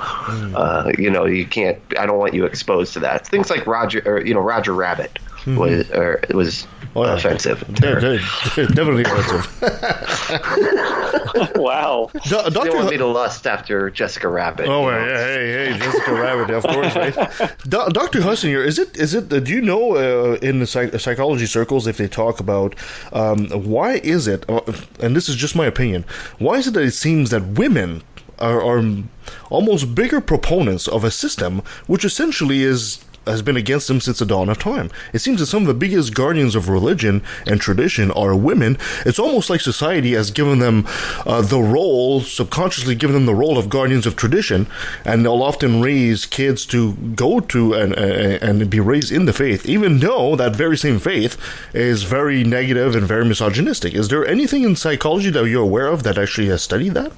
Uh, 0.54 0.90
you 0.98 1.10
know, 1.10 1.24
you 1.26 1.46
can't. 1.46 1.78
I 1.98 2.06
don't 2.06 2.18
want 2.18 2.34
you 2.34 2.44
exposed 2.46 2.92
to 2.94 3.00
that. 3.00 3.26
Things 3.26 3.50
like 3.50 3.66
Roger, 3.66 4.02
or 4.06 4.24
you 4.24 4.34
know, 4.34 4.40
Roger 4.40 4.72
Rabbit 4.74 5.18
was, 5.46 5.88
or 5.92 6.20
was 6.34 6.66
Oh, 6.96 7.04
yeah. 7.04 7.14
offensive. 7.14 7.60
to 7.60 7.72
They're, 7.72 8.00
they're- 8.00 8.20
they're 8.56 8.66
definitely 8.68 9.02
offensive. 9.04 9.46
wow. 11.56 12.10
Do- 12.24 12.42
They 12.44 12.50
Dr. 12.50 12.74
want 12.76 12.90
me 12.90 12.96
to 12.96 13.06
lust 13.06 13.46
after 13.46 13.90
Jessica 13.90 14.28
Rabbit. 14.28 14.66
Oh 14.66 14.88
yeah, 14.88 14.98
know? 15.04 15.14
hey, 15.14 15.70
hey, 15.72 15.78
Jessica 15.78 16.12
Rabbit, 16.14 16.50
of 16.54 16.62
course, 16.64 16.96
right? 16.96 17.14
Do- 17.68 17.88
Doctor 17.90 18.20
Hunsinger, 18.20 18.64
is 18.64 18.78
it 18.78 18.96
is 18.96 19.14
it? 19.14 19.32
uh, 19.32 19.40
Do 19.40 19.52
you 19.52 19.60
know 19.60 19.96
uh, 19.96 20.38
in 20.42 20.58
the 20.60 20.66
psych- 20.66 20.98
psychology 21.00 21.46
circles 21.46 21.86
if 21.86 21.96
they 21.98 22.08
talk 22.08 22.40
about 22.40 22.74
um, 23.12 23.48
why 23.50 23.94
is 23.96 24.26
it? 24.26 24.48
Uh, 24.48 24.60
and 25.00 25.14
this 25.14 25.28
is 25.28 25.36
just 25.36 25.54
my 25.54 25.66
opinion. 25.66 26.04
Why 26.38 26.54
is 26.56 26.66
it 26.66 26.74
that 26.74 26.82
it 26.84 26.92
seems 26.92 27.30
that 27.30 27.42
women 27.46 28.02
are, 28.38 28.62
are 28.62 29.02
almost 29.50 29.94
bigger 29.94 30.20
proponents 30.20 30.88
of 30.88 31.04
a 31.04 31.10
system 31.10 31.62
which 31.86 32.04
essentially 32.04 32.62
is 32.62 33.04
has 33.26 33.42
been 33.42 33.56
against 33.56 33.88
them 33.88 34.00
since 34.00 34.20
the 34.20 34.26
dawn 34.26 34.48
of 34.48 34.58
time. 34.58 34.90
It 35.12 35.18
seems 35.18 35.40
that 35.40 35.46
some 35.46 35.62
of 35.62 35.68
the 35.68 35.74
biggest 35.74 36.14
guardians 36.14 36.54
of 36.54 36.68
religion 36.68 37.22
and 37.46 37.60
tradition 37.60 38.10
are 38.12 38.36
women. 38.36 38.78
It's 39.04 39.18
almost 39.18 39.50
like 39.50 39.60
society 39.60 40.12
has 40.12 40.30
given 40.30 40.60
them 40.60 40.86
uh, 41.26 41.42
the 41.42 41.60
role, 41.60 42.20
subconsciously 42.20 42.94
given 42.94 43.14
them 43.14 43.26
the 43.26 43.34
role 43.34 43.58
of 43.58 43.68
guardians 43.68 44.06
of 44.06 44.16
tradition, 44.16 44.66
and 45.04 45.24
they'll 45.24 45.42
often 45.42 45.80
raise 45.80 46.26
kids 46.26 46.64
to 46.66 46.94
go 46.94 47.40
to 47.40 47.74
and 47.74 47.94
and, 47.96 48.60
and 48.60 48.70
be 48.70 48.80
raised 48.80 49.10
in 49.10 49.26
the 49.26 49.32
faith, 49.32 49.66
even 49.66 49.98
though 49.98 50.36
that 50.36 50.54
very 50.54 50.76
same 50.76 50.98
faith 50.98 51.36
is 51.74 52.04
very 52.04 52.44
negative 52.44 52.94
and 52.94 53.06
very 53.06 53.24
misogynistic. 53.24 53.94
Is 53.94 54.08
there 54.08 54.26
anything 54.26 54.62
in 54.62 54.76
psychology 54.76 55.30
that 55.30 55.48
you're 55.48 55.62
aware 55.62 55.88
of 55.88 56.02
that 56.04 56.18
actually 56.18 56.48
has 56.48 56.62
studied 56.62 56.94
that? 56.94 57.12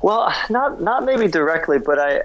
Well, 0.00 0.32
not 0.48 0.80
not 0.80 1.04
maybe 1.04 1.28
directly, 1.28 1.78
but 1.78 1.98
I 1.98 2.22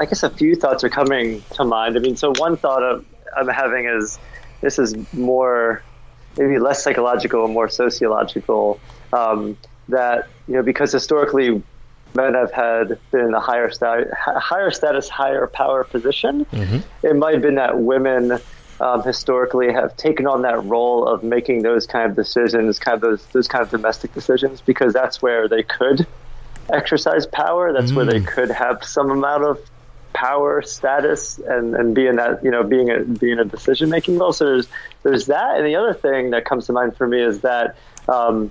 I 0.00 0.04
guess 0.04 0.22
a 0.22 0.30
few 0.30 0.54
thoughts 0.54 0.84
are 0.84 0.90
coming 0.90 1.42
to 1.52 1.64
mind. 1.64 1.96
I 1.96 2.00
mean, 2.00 2.16
so 2.16 2.32
one 2.36 2.56
thought 2.56 2.82
of, 2.82 3.04
I'm 3.36 3.48
having 3.48 3.86
is 3.86 4.18
this 4.60 4.78
is 4.78 4.94
more 5.12 5.82
maybe 6.36 6.58
less 6.58 6.82
psychological 6.82 7.44
and 7.44 7.54
more 7.54 7.68
sociological. 7.68 8.80
Um, 9.12 9.56
that 9.88 10.28
you 10.46 10.54
know 10.54 10.62
because 10.62 10.92
historically 10.92 11.62
men 12.14 12.34
have 12.34 12.52
had 12.52 12.98
been 13.10 13.26
in 13.26 13.34
a 13.34 13.40
higher 13.40 13.70
status, 13.70 14.12
higher 14.16 14.70
status, 14.70 15.08
higher 15.08 15.46
power 15.46 15.84
position. 15.84 16.46
It 17.02 17.16
might 17.16 17.34
have 17.34 17.42
been 17.42 17.56
that 17.56 17.80
women. 17.80 18.38
Um, 18.80 19.02
historically, 19.02 19.70
have 19.70 19.94
taken 19.98 20.26
on 20.26 20.40
that 20.40 20.64
role 20.64 21.06
of 21.06 21.22
making 21.22 21.60
those 21.60 21.86
kind 21.86 22.08
of 22.08 22.16
decisions, 22.16 22.78
kind 22.78 22.94
of 22.94 23.02
those 23.02 23.26
those 23.26 23.46
kind 23.46 23.62
of 23.62 23.70
domestic 23.70 24.14
decisions, 24.14 24.62
because 24.62 24.94
that's 24.94 25.20
where 25.20 25.48
they 25.48 25.62
could 25.62 26.06
exercise 26.74 27.26
power. 27.26 27.72
That's 27.72 27.92
where 27.92 28.04
they 28.04 28.20
could 28.20 28.50
have 28.50 28.84
some 28.84 29.10
amount 29.10 29.44
of 29.44 29.70
power, 30.12 30.60
status, 30.62 31.38
and, 31.38 31.74
and 31.74 31.94
be 31.94 32.06
in 32.06 32.16
that 32.16 32.42
you 32.44 32.50
know 32.50 32.62
being 32.62 32.90
a 32.90 33.00
being 33.00 33.38
a 33.38 33.44
decision 33.44 33.88
making 33.88 34.18
role. 34.18 34.32
So 34.32 34.46
there's 34.46 34.68
there's 35.02 35.26
that, 35.26 35.56
and 35.56 35.66
the 35.66 35.76
other 35.76 35.94
thing 35.94 36.30
that 36.30 36.44
comes 36.44 36.66
to 36.66 36.72
mind 36.72 36.96
for 36.96 37.06
me 37.06 37.22
is 37.22 37.40
that 37.40 37.76
um, 38.08 38.50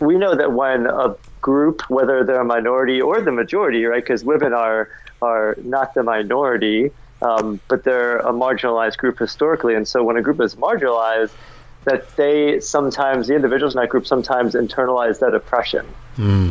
we 0.00 0.16
know 0.16 0.34
that 0.34 0.52
when 0.52 0.86
a 0.86 1.16
group, 1.40 1.82
whether 1.90 2.24
they're 2.24 2.40
a 2.40 2.44
minority 2.44 3.00
or 3.00 3.20
the 3.20 3.32
majority, 3.32 3.84
right? 3.84 4.02
Because 4.02 4.24
women 4.24 4.52
are 4.52 4.88
are 5.20 5.56
not 5.62 5.94
the 5.94 6.02
minority, 6.02 6.90
um, 7.20 7.60
but 7.68 7.84
they're 7.84 8.18
a 8.18 8.32
marginalized 8.32 8.98
group 8.98 9.18
historically, 9.18 9.74
and 9.74 9.86
so 9.86 10.02
when 10.04 10.16
a 10.16 10.22
group 10.22 10.40
is 10.40 10.56
marginalized, 10.56 11.32
that 11.84 12.16
they 12.16 12.60
sometimes 12.60 13.26
the 13.26 13.34
individuals 13.34 13.74
in 13.74 13.80
that 13.80 13.88
group 13.88 14.06
sometimes 14.06 14.54
internalize 14.54 15.18
that 15.20 15.34
oppression, 15.34 15.86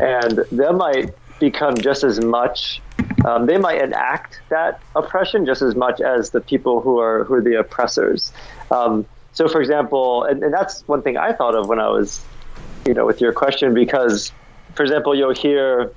and 0.01 0.39
they 0.51 0.71
might 0.71 1.13
become 1.39 1.75
just 1.75 2.03
as 2.03 2.19
much. 2.23 2.81
Um, 3.25 3.45
they 3.45 3.57
might 3.57 3.81
enact 3.81 4.41
that 4.49 4.81
oppression 4.95 5.45
just 5.45 5.61
as 5.61 5.75
much 5.75 6.01
as 6.01 6.31
the 6.31 6.41
people 6.41 6.81
who 6.81 6.99
are 6.99 7.23
who 7.25 7.35
are 7.35 7.41
the 7.41 7.59
oppressors. 7.59 8.31
Um, 8.71 9.05
so, 9.33 9.47
for 9.47 9.61
example, 9.61 10.23
and, 10.23 10.43
and 10.43 10.53
that's 10.53 10.85
one 10.87 11.01
thing 11.01 11.17
I 11.17 11.31
thought 11.33 11.55
of 11.55 11.67
when 11.69 11.79
I 11.79 11.89
was, 11.89 12.23
you 12.85 12.93
know, 12.93 13.05
with 13.05 13.21
your 13.21 13.31
question, 13.31 13.73
because, 13.73 14.31
for 14.75 14.83
example, 14.83 15.15
you'll 15.15 15.33
hear 15.33 15.91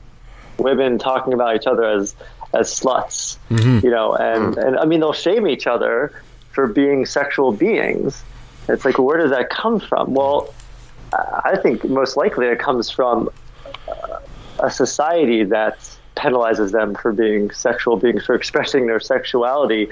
women 0.58 0.98
talking 0.98 1.32
about 1.32 1.56
each 1.56 1.66
other 1.66 1.84
as 1.84 2.14
as 2.52 2.68
sluts, 2.70 3.36
you 3.82 3.90
know, 3.90 4.14
and 4.14 4.56
and 4.56 4.78
I 4.78 4.84
mean 4.84 5.00
they'll 5.00 5.12
shame 5.12 5.48
each 5.48 5.66
other 5.66 6.12
for 6.52 6.66
being 6.68 7.04
sexual 7.04 7.50
beings. 7.52 8.22
It's 8.68 8.84
like, 8.84 8.98
where 8.98 9.18
does 9.18 9.30
that 9.30 9.50
come 9.50 9.80
from? 9.80 10.14
Well, 10.14 10.52
I 11.12 11.56
think 11.62 11.84
most 11.84 12.16
likely 12.16 12.46
it 12.46 12.58
comes 12.58 12.90
from 12.90 13.30
uh, 13.88 14.18
a 14.58 14.70
society 14.70 15.44
that 15.44 15.78
penalizes 16.16 16.72
them 16.72 16.94
for 16.94 17.12
being 17.12 17.50
sexual 17.50 17.96
beings, 17.96 18.24
for 18.24 18.34
expressing 18.34 18.86
their 18.86 19.00
sexuality. 19.00 19.90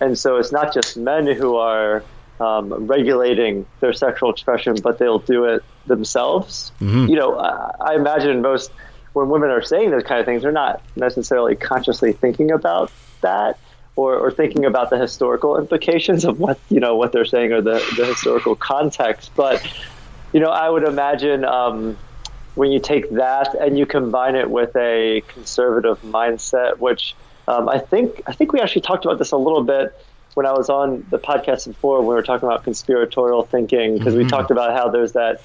And 0.00 0.18
so 0.18 0.36
it's 0.36 0.52
not 0.52 0.72
just 0.72 0.96
men 0.96 1.26
who 1.26 1.56
are 1.56 2.02
um, 2.40 2.86
regulating 2.86 3.66
their 3.80 3.92
sexual 3.92 4.30
expression, 4.30 4.76
but 4.82 4.98
they'll 4.98 5.18
do 5.18 5.44
it 5.44 5.62
themselves. 5.86 6.72
You 7.08 7.16
know, 7.16 7.38
I, 7.38 7.74
I 7.80 7.94
imagine 7.94 8.42
most 8.42 8.70
when 9.12 9.28
women 9.28 9.50
are 9.50 9.62
saying 9.62 9.90
those 9.90 10.02
kind 10.02 10.20
of 10.20 10.26
things, 10.26 10.42
they're 10.42 10.52
not 10.52 10.82
necessarily 10.96 11.54
consciously 11.54 12.12
thinking 12.12 12.50
about 12.50 12.90
that. 13.20 13.58
Or, 13.96 14.16
or 14.16 14.32
thinking 14.32 14.64
about 14.64 14.90
the 14.90 14.98
historical 14.98 15.56
implications 15.56 16.24
of 16.24 16.40
what 16.40 16.58
you 16.68 16.80
know 16.80 16.96
what 16.96 17.12
they're 17.12 17.24
saying 17.24 17.52
or 17.52 17.60
the, 17.60 17.74
the 17.96 18.04
historical 18.04 18.56
context, 18.56 19.30
but 19.36 19.64
you 20.32 20.40
know 20.40 20.50
I 20.50 20.68
would 20.68 20.82
imagine 20.82 21.44
um, 21.44 21.96
when 22.56 22.72
you 22.72 22.80
take 22.80 23.08
that 23.10 23.54
and 23.54 23.78
you 23.78 23.86
combine 23.86 24.34
it 24.34 24.50
with 24.50 24.74
a 24.76 25.22
conservative 25.28 26.02
mindset, 26.02 26.78
which 26.78 27.14
um, 27.46 27.68
I 27.68 27.78
think 27.78 28.22
I 28.26 28.32
think 28.32 28.52
we 28.52 28.60
actually 28.60 28.82
talked 28.82 29.04
about 29.04 29.18
this 29.18 29.32
a 29.32 29.36
little 29.36 29.62
bit 29.62 29.94
when 30.34 30.46
I 30.46 30.52
was 30.52 30.68
on 30.68 31.06
the 31.10 31.18
podcast 31.18 31.66
before 31.66 31.98
when 31.98 32.08
we 32.08 32.14
were 32.14 32.22
talking 32.22 32.48
about 32.48 32.64
conspiratorial 32.64 33.44
thinking 33.44 33.98
because 33.98 34.14
we 34.14 34.26
talked 34.26 34.50
about 34.50 34.76
how 34.76 34.88
there's 34.88 35.12
that 35.12 35.40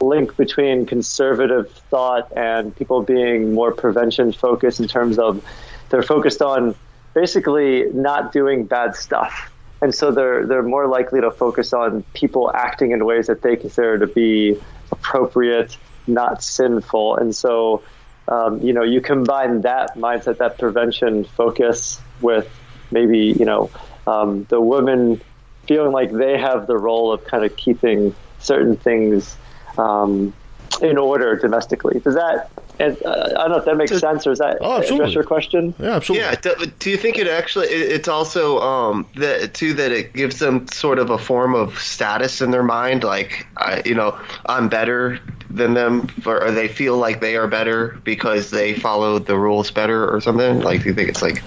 link 0.00 0.36
between 0.36 0.86
conservative 0.86 1.70
thought 1.90 2.32
and 2.36 2.74
people 2.74 3.02
being 3.02 3.54
more 3.54 3.72
prevention 3.72 4.32
focused 4.32 4.80
in 4.80 4.88
terms 4.88 5.18
of 5.18 5.44
they're 5.90 6.02
focused 6.02 6.42
on 6.42 6.74
basically 7.14 7.84
not 7.92 8.32
doing 8.32 8.64
bad 8.64 8.94
stuff 8.94 9.52
and 9.82 9.92
so 9.92 10.12
they're 10.12 10.46
they're 10.46 10.62
more 10.62 10.86
likely 10.86 11.20
to 11.20 11.32
focus 11.32 11.72
on 11.72 12.04
people 12.14 12.50
acting 12.54 12.92
in 12.92 13.04
ways 13.04 13.26
that 13.26 13.42
they 13.42 13.56
consider 13.56 13.98
to 13.98 14.06
be 14.06 14.56
appropriate, 14.92 15.76
not 16.06 16.40
sinful. 16.42 17.16
And 17.16 17.34
so, 17.34 17.82
um, 18.28 18.62
you 18.62 18.72
know, 18.72 18.84
you 18.84 19.00
combine 19.00 19.62
that 19.62 19.96
mindset, 19.96 20.38
that 20.38 20.56
prevention 20.56 21.24
focus, 21.24 22.00
with 22.20 22.48
maybe 22.92 23.34
you 23.36 23.44
know 23.44 23.70
um, 24.06 24.44
the 24.48 24.60
women 24.60 25.20
feeling 25.66 25.90
like 25.90 26.12
they 26.12 26.38
have 26.38 26.68
the 26.68 26.76
role 26.78 27.12
of 27.12 27.24
kind 27.24 27.44
of 27.44 27.56
keeping 27.56 28.14
certain 28.38 28.76
things 28.76 29.36
um, 29.78 30.32
in 30.80 30.96
order 30.98 31.36
domestically. 31.36 32.00
Does 32.00 32.14
that? 32.14 32.48
And, 32.80 32.96
uh, 33.04 33.10
I 33.10 33.42
don't 33.42 33.50
know 33.50 33.56
if 33.58 33.64
that 33.66 33.76
makes 33.76 33.96
sense, 33.98 34.26
or 34.26 34.32
is 34.32 34.38
that 34.38 34.58
Oh, 34.60 34.78
absolutely. 34.78 35.04
address 35.04 35.14
your 35.14 35.24
question? 35.24 35.74
Yeah, 35.78 35.96
absolutely. 35.96 36.26
Yeah. 36.26 36.34
Do, 36.40 36.66
do 36.78 36.90
you 36.90 36.96
think 36.96 37.18
it 37.18 37.26
actually? 37.28 37.66
it- 37.66 37.92
It's 37.92 38.08
also 38.08 38.58
um 38.60 39.06
that 39.16 39.52
too 39.54 39.74
that 39.74 39.92
it 39.92 40.14
gives 40.14 40.38
them 40.38 40.66
sort 40.68 40.98
of 40.98 41.10
a 41.10 41.18
form 41.18 41.54
of 41.54 41.78
status 41.78 42.40
in 42.40 42.50
their 42.50 42.62
mind, 42.62 43.04
like 43.04 43.46
I, 43.58 43.82
you 43.84 43.94
know, 43.94 44.18
I'm 44.46 44.68
better 44.68 45.18
than 45.50 45.74
them, 45.74 46.08
or, 46.24 46.42
or 46.44 46.50
they 46.50 46.66
feel 46.66 46.96
like 46.96 47.20
they 47.20 47.36
are 47.36 47.46
better 47.46 47.98
because 48.04 48.50
they 48.50 48.72
follow 48.74 49.18
the 49.18 49.36
rules 49.36 49.70
better, 49.70 50.08
or 50.10 50.20
something. 50.22 50.60
Like, 50.62 50.82
do 50.82 50.88
you 50.88 50.94
think 50.94 51.10
it's 51.10 51.20
like? 51.22 51.42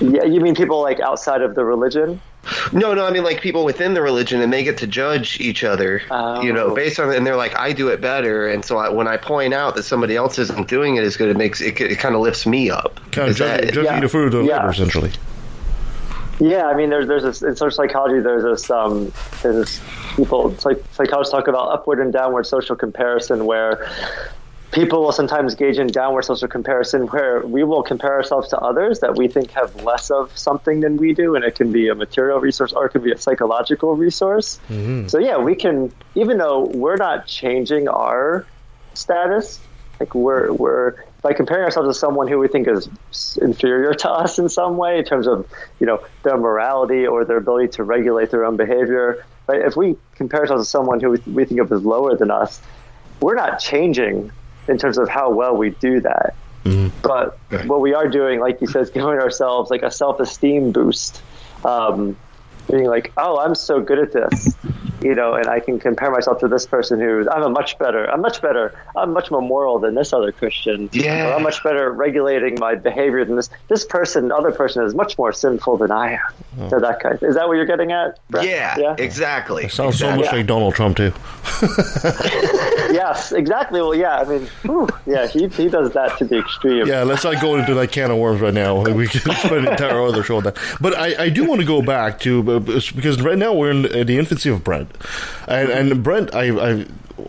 Yeah, 0.00 0.24
you 0.24 0.40
mean 0.40 0.54
people 0.54 0.82
like 0.82 0.98
outside 1.00 1.40
of 1.40 1.54
the 1.54 1.64
religion? 1.64 2.20
No, 2.72 2.94
no, 2.94 3.04
I 3.06 3.10
mean 3.10 3.24
like 3.24 3.40
people 3.40 3.64
within 3.64 3.94
the 3.94 4.02
religion, 4.02 4.40
and 4.40 4.52
they 4.52 4.62
get 4.64 4.78
to 4.78 4.86
judge 4.86 5.40
each 5.40 5.64
other, 5.64 6.02
you 6.42 6.52
know, 6.52 6.66
Oh. 6.70 6.74
based 6.74 6.98
on, 7.00 7.12
and 7.12 7.26
they're 7.26 7.36
like, 7.36 7.56
I 7.56 7.72
do 7.72 7.88
it 7.88 8.00
better, 8.00 8.46
and 8.48 8.64
so 8.64 8.78
I, 8.78 8.88
when 8.88 9.08
I 9.08 9.16
point 9.16 9.54
out 9.54 9.74
that 9.76 9.82
somebody 9.84 10.16
else 10.16 10.38
isn't 10.38 10.68
doing 10.68 10.96
it 10.96 11.04
as 11.04 11.16
good, 11.16 11.28
it 11.28 11.36
makes 11.36 11.60
it, 11.60 11.80
it 11.80 11.98
kind 11.98 12.14
of 12.14 12.20
lifts 12.20 12.46
me 12.46 12.70
up. 12.70 13.00
kind 13.12 13.28
of 13.28 13.30
Is 13.30 13.38
that- 13.38 13.60
judging, 13.60 13.74
judging 13.74 13.84
yeah. 13.94 14.00
the 14.00 14.08
fruit 14.08 14.34
of 14.34 14.44
Yeah. 14.44 14.56
labor, 14.58 14.70
essentially. 14.70 15.12
Yeah, 16.38 16.66
I 16.66 16.74
mean, 16.76 16.90
there's 16.90 17.08
there's 17.08 17.22
this 17.22 17.42
in 17.42 17.56
social 17.56 17.74
psychology. 17.74 18.20
There's 18.20 18.42
this 18.42 18.70
um, 18.70 19.10
there's 19.42 19.56
this 19.56 19.80
people 20.16 20.54
psych, 20.58 20.82
psychologists 20.92 21.32
talk 21.32 21.48
about 21.48 21.70
upward 21.72 21.98
and 21.98 22.12
downward 22.12 22.46
social 22.46 22.76
comparison, 22.76 23.46
where 23.46 23.88
people 24.72 25.02
will 25.02 25.12
sometimes 25.12 25.52
engage 25.52 25.78
in 25.78 25.86
downward 25.86 26.22
social 26.22 26.48
comparison, 26.48 27.06
where 27.06 27.40
we 27.46 27.64
will 27.64 27.82
compare 27.82 28.12
ourselves 28.12 28.48
to 28.48 28.58
others 28.58 29.00
that 29.00 29.16
we 29.16 29.28
think 29.28 29.50
have 29.52 29.74
less 29.82 30.10
of 30.10 30.36
something 30.36 30.80
than 30.80 30.96
we 30.96 31.14
do, 31.14 31.34
and 31.34 31.44
it 31.44 31.54
can 31.54 31.72
be 31.72 31.88
a 31.88 31.94
material 31.94 32.40
resource 32.40 32.72
or 32.72 32.86
it 32.86 32.90
can 32.90 33.02
be 33.02 33.12
a 33.12 33.18
psychological 33.18 33.96
resource. 33.96 34.58
Mm-hmm. 34.68 35.08
So 35.08 35.18
yeah, 35.18 35.38
we 35.38 35.54
can 35.54 35.92
even 36.14 36.38
though 36.38 36.66
we're 36.66 36.96
not 36.96 37.26
changing 37.26 37.88
our 37.88 38.46
status, 38.94 39.60
like 40.00 40.14
we're 40.14 40.52
we're 40.52 40.94
by 41.22 41.32
comparing 41.32 41.64
ourselves 41.64 41.88
to 41.88 41.98
someone 41.98 42.28
who 42.28 42.38
we 42.38 42.48
think 42.48 42.68
is 42.68 42.88
inferior 43.40 43.94
to 43.94 44.10
us 44.10 44.38
in 44.38 44.48
some 44.48 44.76
way 44.76 44.98
in 44.98 45.04
terms 45.04 45.26
of 45.26 45.48
you 45.80 45.86
know 45.86 46.04
their 46.22 46.36
morality 46.36 47.06
or 47.06 47.24
their 47.24 47.38
ability 47.38 47.68
to 47.68 47.84
regulate 47.84 48.30
their 48.30 48.44
own 48.44 48.56
behavior. 48.56 49.24
Right? 49.46 49.60
If 49.60 49.76
we 49.76 49.96
compare 50.16 50.40
ourselves 50.40 50.66
to 50.66 50.70
someone 50.70 51.00
who 51.00 51.10
we 51.26 51.44
think 51.44 51.60
of 51.60 51.70
as 51.70 51.84
lower 51.84 52.16
than 52.16 52.32
us, 52.32 52.60
we're 53.20 53.36
not 53.36 53.60
changing 53.60 54.32
in 54.68 54.78
terms 54.78 54.98
of 54.98 55.08
how 55.08 55.30
well 55.30 55.56
we 55.56 55.70
do 55.70 56.00
that. 56.00 56.34
But 57.02 57.38
what 57.66 57.80
we 57.80 57.94
are 57.94 58.08
doing, 58.08 58.40
like 58.40 58.60
you 58.60 58.66
said, 58.66 58.82
is 58.82 58.90
giving 58.94 59.08
ourselves 59.08 59.70
like 59.70 59.82
a 59.82 59.90
self-esteem 59.90 60.72
boost. 60.72 61.22
Um, 61.64 62.16
being 62.70 62.86
like, 62.86 63.12
oh, 63.16 63.38
I'm 63.38 63.54
so 63.54 63.80
good 63.80 63.98
at 63.98 64.12
this, 64.12 64.56
you 65.02 65.14
know, 65.14 65.34
and 65.34 65.46
I 65.48 65.60
can 65.60 65.78
compare 65.78 66.10
myself 66.10 66.40
to 66.40 66.48
this 66.48 66.66
person 66.66 67.00
who's 67.00 67.26
I'm 67.28 67.42
a 67.42 67.48
much 67.50 67.78
better, 67.78 68.06
I'm 68.10 68.20
much 68.20 68.40
better, 68.42 68.74
I'm 68.96 69.12
much 69.12 69.30
more 69.30 69.42
moral 69.42 69.78
than 69.78 69.94
this 69.94 70.12
other 70.12 70.32
Christian. 70.32 70.88
Yeah. 70.92 71.28
Or 71.30 71.34
I'm 71.34 71.42
much 71.42 71.62
better 71.62 71.90
regulating 71.92 72.58
my 72.58 72.74
behavior 72.74 73.24
than 73.24 73.36
this 73.36 73.50
this 73.68 73.84
person, 73.84 74.32
other 74.32 74.52
person 74.52 74.84
is 74.84 74.94
much 74.94 75.16
more 75.18 75.32
sinful 75.32 75.76
than 75.78 75.90
I 75.90 76.12
am. 76.14 76.70
So 76.70 76.80
that 76.80 77.00
kind. 77.00 77.18
Is 77.22 77.34
that 77.34 77.46
what 77.48 77.54
you're 77.54 77.66
getting 77.66 77.92
at? 77.92 78.18
Brett? 78.30 78.46
Yeah, 78.46 78.76
Yeah. 78.78 78.94
exactly. 78.98 79.68
Sounds 79.68 79.98
so 79.98 80.06
exactly. 80.08 80.22
much 80.24 80.32
like 80.32 80.46
Donald 80.46 80.74
Trump, 80.74 80.96
too. 80.96 81.12
yes, 82.92 83.32
exactly. 83.32 83.80
Well, 83.80 83.94
yeah. 83.94 84.18
I 84.20 84.24
mean, 84.24 84.46
whew, 84.62 84.88
yeah, 85.06 85.26
he 85.26 85.48
he 85.48 85.68
does 85.68 85.92
that 85.92 86.16
to 86.18 86.24
the 86.24 86.38
extreme. 86.38 86.86
Yeah, 86.86 87.02
let's 87.02 87.24
not 87.24 87.40
go 87.40 87.56
into 87.56 87.74
that 87.74 87.92
can 87.92 88.10
of 88.10 88.18
worms 88.18 88.40
right 88.40 88.54
now. 88.54 88.80
We 88.80 89.06
can 89.08 89.20
spend 89.36 89.66
an 89.66 89.68
entire 89.72 90.00
other 90.00 90.22
show 90.22 90.38
on 90.38 90.44
that. 90.44 90.56
But 90.80 90.96
I, 90.96 91.24
I 91.24 91.28
do 91.28 91.44
want 91.44 91.60
to 91.60 91.66
go 91.66 91.82
back 91.82 92.18
to 92.20 92.56
uh, 92.56 92.58
because 92.60 93.20
right 93.22 93.38
now 93.38 93.52
we're 93.54 93.70
in 93.70 93.82
the 94.06 94.18
infancy 94.18 94.50
of 94.50 94.64
Brent, 94.64 94.95
and, 95.48 95.70
and 95.70 96.02
Brent, 96.02 96.34
I, 96.34 96.48
I, 96.48 96.86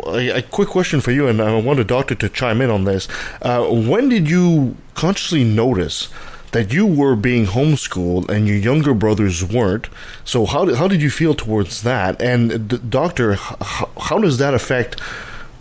a 0.07 0.41
quick 0.41 0.69
question 0.69 1.01
for 1.01 1.11
you, 1.11 1.27
and 1.27 1.41
I 1.41 1.59
want 1.59 1.79
a 1.79 1.83
doctor 1.83 2.15
to 2.15 2.29
chime 2.29 2.61
in 2.61 2.69
on 2.69 2.83
this. 2.83 3.07
Uh, 3.41 3.65
when 3.65 4.09
did 4.09 4.29
you 4.29 4.75
consciously 4.93 5.43
notice? 5.43 6.09
That 6.53 6.71
you 6.71 6.87
were 6.87 7.17
being 7.17 7.45
homeschooled 7.45 8.29
and 8.29 8.47
your 8.47 8.55
younger 8.55 8.93
brothers 8.93 9.43
weren't. 9.43 9.89
So 10.23 10.45
how 10.45 10.63
did, 10.63 10.77
how 10.77 10.87
did 10.87 11.01
you 11.01 11.09
feel 11.09 11.35
towards 11.35 11.83
that? 11.83 12.21
And 12.21 12.69
d- 12.69 12.79
doctor, 12.89 13.35
how 13.35 14.17
does 14.17 14.37
that 14.37 14.53
affect 14.53 14.99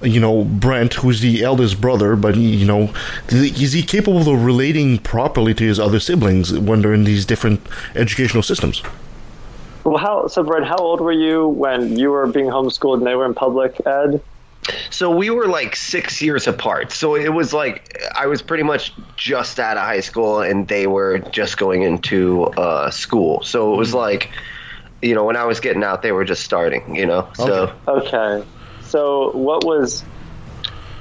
you 0.02 0.20
know 0.20 0.44
Brent, 0.44 0.94
who's 0.94 1.20
the 1.20 1.42
eldest 1.42 1.80
brother, 1.80 2.16
but 2.16 2.36
you 2.36 2.66
know, 2.66 2.94
is 3.28 3.72
he 3.72 3.82
capable 3.82 4.32
of 4.32 4.44
relating 4.44 4.98
properly 4.98 5.54
to 5.54 5.64
his 5.64 5.80
other 5.80 6.00
siblings 6.00 6.56
when 6.56 6.82
they're 6.82 6.94
in 6.94 7.04
these 7.04 7.24
different 7.24 7.60
educational 7.94 8.42
systems? 8.42 8.82
Well, 9.86 9.98
how 9.98 10.26
so, 10.26 10.42
Brett? 10.42 10.64
How 10.64 10.78
old 10.78 11.00
were 11.00 11.12
you 11.12 11.46
when 11.46 11.96
you 11.96 12.10
were 12.10 12.26
being 12.26 12.46
homeschooled 12.46 12.98
and 12.98 13.06
they 13.06 13.14
were 13.14 13.24
in 13.24 13.34
public 13.34 13.80
ed? 13.86 14.20
So 14.90 15.14
we 15.14 15.30
were 15.30 15.46
like 15.46 15.76
six 15.76 16.20
years 16.20 16.48
apart. 16.48 16.90
So 16.90 17.14
it 17.14 17.32
was 17.32 17.54
like 17.54 17.96
I 18.12 18.26
was 18.26 18.42
pretty 18.42 18.64
much 18.64 18.92
just 19.14 19.60
out 19.60 19.76
of 19.76 19.84
high 19.84 20.00
school, 20.00 20.40
and 20.40 20.66
they 20.66 20.88
were 20.88 21.20
just 21.20 21.56
going 21.56 21.82
into 21.82 22.46
uh, 22.56 22.90
school. 22.90 23.44
So 23.44 23.74
it 23.74 23.76
was 23.76 23.94
like, 23.94 24.32
you 25.02 25.14
know, 25.14 25.22
when 25.22 25.36
I 25.36 25.44
was 25.44 25.60
getting 25.60 25.84
out, 25.84 26.02
they 26.02 26.10
were 26.10 26.24
just 26.24 26.42
starting. 26.42 26.96
You 26.96 27.06
know, 27.06 27.28
so. 27.34 27.72
Okay. 27.86 28.16
Okay. 28.16 28.48
So, 28.82 29.30
what 29.36 29.64
was, 29.64 30.04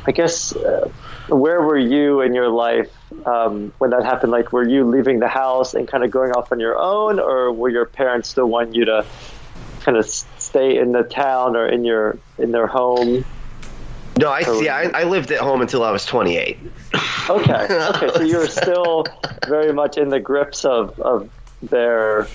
I 0.06 0.12
guess, 0.12 0.56
uh, 0.56 0.91
where 1.28 1.62
were 1.62 1.78
you 1.78 2.22
in 2.22 2.34
your 2.34 2.50
life 2.50 2.92
um, 3.26 3.74
when 3.78 3.92
that 3.92 4.04
happened? 4.04 4.32
Like, 4.32 4.52
were 4.52 4.68
you 4.68 4.86
leaving 4.86 5.20
the 5.20 5.28
house 5.28 5.74
and 5.74 5.88
kind 5.88 6.04
of 6.04 6.12
going 6.12 6.32
off 6.32 6.52
on 6.52 6.60
your 6.60 6.78
own, 6.78 7.20
or 7.20 7.52
were 7.52 7.70
your 7.70 7.86
parents 7.86 8.30
still 8.30 8.48
want 8.48 8.76
you 8.76 8.86
to 8.86 9.06
kind 9.82 9.98
of 9.98 10.06
stay 10.06 10.78
in 10.78 10.92
the 10.92 11.04
town 11.04 11.56
or 11.56 11.68
in 11.68 11.84
your 11.86 12.18
in 12.38 12.52
their 12.52 12.68
home? 12.68 13.26
No, 14.18 14.30
I 14.30 14.44
see. 14.44 14.70
I, 14.70 14.84
I 14.84 15.04
lived 15.04 15.32
at 15.32 15.40
home 15.42 15.62
until 15.62 15.84
I 15.84 15.92
was 15.92 16.06
28. 16.06 16.58
Okay. 17.30 17.54
Okay. 17.54 18.10
So 18.14 18.22
you 18.22 18.38
were 18.38 18.48
still 18.64 19.06
very 19.48 19.74
much 19.74 19.98
in 19.98 20.10
the 20.10 20.20
grips 20.20 20.64
of 20.64 21.00
of 21.00 21.30
their 21.62 22.28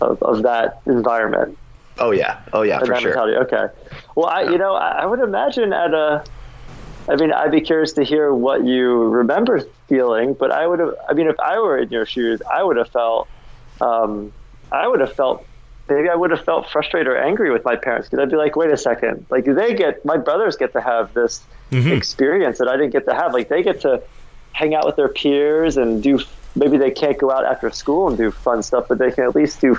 of, 0.00 0.22
of 0.22 0.42
that 0.42 0.80
environment. 0.86 1.58
Oh 1.98 2.10
yeah. 2.10 2.40
Oh 2.52 2.62
yeah, 2.62 2.78
and 2.78 2.86
for 2.86 3.00
sure. 3.00 3.44
Okay. 3.44 3.66
Well, 4.14 4.26
I, 4.26 4.42
you 4.42 4.58
know, 4.58 4.74
I, 4.74 5.02
I 5.02 5.06
would 5.06 5.20
imagine 5.20 5.72
at 5.72 5.92
a, 5.94 6.24
I 7.08 7.16
mean, 7.16 7.32
I'd 7.32 7.50
be 7.50 7.60
curious 7.60 7.92
to 7.94 8.02
hear 8.02 8.32
what 8.32 8.64
you 8.64 9.04
remember 9.04 9.60
feeling, 9.88 10.34
but 10.34 10.50
I 10.50 10.66
would 10.66 10.78
have, 10.78 10.94
I 11.08 11.12
mean, 11.12 11.28
if 11.28 11.38
I 11.38 11.58
were 11.58 11.76
in 11.76 11.90
your 11.90 12.06
shoes, 12.06 12.40
I 12.50 12.62
would 12.62 12.76
have 12.76 12.88
felt, 12.88 13.28
um, 13.80 14.32
I 14.72 14.88
would 14.88 15.00
have 15.00 15.12
felt, 15.12 15.44
maybe 15.88 16.08
I 16.08 16.14
would 16.14 16.30
have 16.30 16.44
felt 16.44 16.70
frustrated 16.70 17.08
or 17.08 17.16
angry 17.18 17.50
with 17.50 17.64
my 17.64 17.76
parents 17.76 18.08
because 18.08 18.22
I'd 18.22 18.30
be 18.30 18.36
like, 18.36 18.56
wait 18.56 18.70
a 18.70 18.76
second, 18.78 19.26
like 19.28 19.44
they 19.44 19.74
get, 19.74 20.02
my 20.04 20.16
brothers 20.16 20.56
get 20.56 20.72
to 20.72 20.80
have 20.80 21.12
this 21.12 21.42
experience 21.92 22.58
that 22.58 22.68
I 22.68 22.76
didn't 22.76 22.92
get 22.92 23.04
to 23.06 23.14
have. 23.14 23.34
Like 23.34 23.48
they 23.48 23.62
get 23.62 23.82
to 23.82 24.02
hang 24.52 24.74
out 24.74 24.86
with 24.86 24.96
their 24.96 25.08
peers 25.08 25.76
and 25.76 26.02
do, 26.02 26.20
maybe 26.56 26.78
they 26.78 26.90
can't 26.90 27.18
go 27.18 27.30
out 27.30 27.44
after 27.44 27.70
school 27.70 28.08
and 28.08 28.16
do 28.16 28.30
fun 28.30 28.62
stuff, 28.62 28.86
but 28.88 28.96
they 28.96 29.10
can 29.10 29.24
at 29.24 29.34
least 29.34 29.60
do 29.60 29.76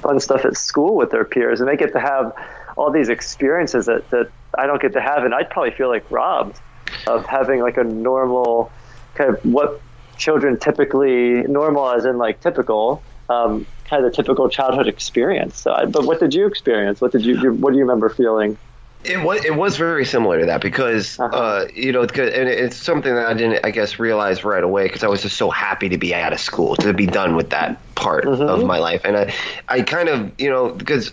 fun 0.00 0.20
stuff 0.20 0.44
at 0.44 0.56
school 0.56 0.94
with 0.94 1.10
their 1.10 1.24
peers 1.24 1.60
and 1.60 1.68
they 1.68 1.76
get 1.76 1.92
to 1.92 1.98
have 1.98 2.32
all 2.76 2.90
these 2.90 3.08
experiences 3.08 3.86
that, 3.86 4.08
that 4.10 4.30
I 4.56 4.66
don't 4.66 4.80
get 4.80 4.92
to 4.92 5.00
have. 5.00 5.24
And 5.24 5.34
I'd 5.34 5.50
probably 5.50 5.72
feel 5.72 5.88
like 5.88 6.08
robbed 6.10 6.60
of 7.06 7.26
having 7.26 7.60
like 7.60 7.76
a 7.76 7.84
normal 7.84 8.70
kind 9.14 9.30
of 9.34 9.44
what 9.44 9.80
children 10.16 10.58
typically 10.58 11.42
normal 11.42 11.90
as 11.90 12.04
in 12.04 12.18
like 12.18 12.40
typical 12.40 13.02
um, 13.28 13.66
kind 13.88 14.04
of 14.04 14.10
the 14.10 14.16
typical 14.16 14.48
childhood 14.48 14.86
experience. 14.86 15.58
So 15.58 15.72
I, 15.72 15.86
but 15.86 16.04
what 16.04 16.20
did 16.20 16.34
you 16.34 16.46
experience? 16.46 17.00
What 17.00 17.12
did 17.12 17.24
you 17.24 17.52
what 17.54 17.72
do 17.72 17.76
you 17.76 17.84
remember 17.84 18.08
feeling? 18.08 18.56
It 19.04 19.22
was 19.22 19.44
it 19.44 19.54
was 19.54 19.76
very 19.76 20.04
similar 20.04 20.40
to 20.40 20.46
that 20.46 20.60
because 20.60 21.18
Uh-huh. 21.18 21.36
uh, 21.36 21.68
you 21.74 21.92
know 21.92 22.02
and 22.02 22.48
it's 22.48 22.76
something 22.76 23.14
that 23.14 23.26
I 23.26 23.34
didn't, 23.34 23.64
I 23.64 23.70
guess, 23.70 23.98
realize 23.98 24.44
right 24.44 24.64
away 24.64 24.84
because 24.84 25.04
I 25.04 25.08
was 25.08 25.22
just 25.22 25.36
so 25.36 25.50
happy 25.50 25.88
to 25.88 25.98
be 25.98 26.14
out 26.14 26.32
of 26.32 26.40
school 26.40 26.76
to 26.76 26.92
be 26.92 27.06
done 27.06 27.36
with 27.36 27.50
that 27.50 27.80
part 27.94 28.26
of 28.26 28.64
my 28.64 28.78
life, 28.78 29.02
and 29.04 29.16
I, 29.16 29.34
I 29.68 29.82
kind 29.82 30.08
of, 30.08 30.32
you 30.38 30.50
know, 30.50 30.70
because 30.70 31.12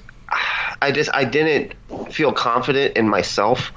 I 0.83 0.91
just 0.91 1.09
I 1.13 1.23
didn't 1.23 1.75
feel 2.11 2.33
confident 2.33 2.97
in 2.97 3.07
myself 3.07 3.71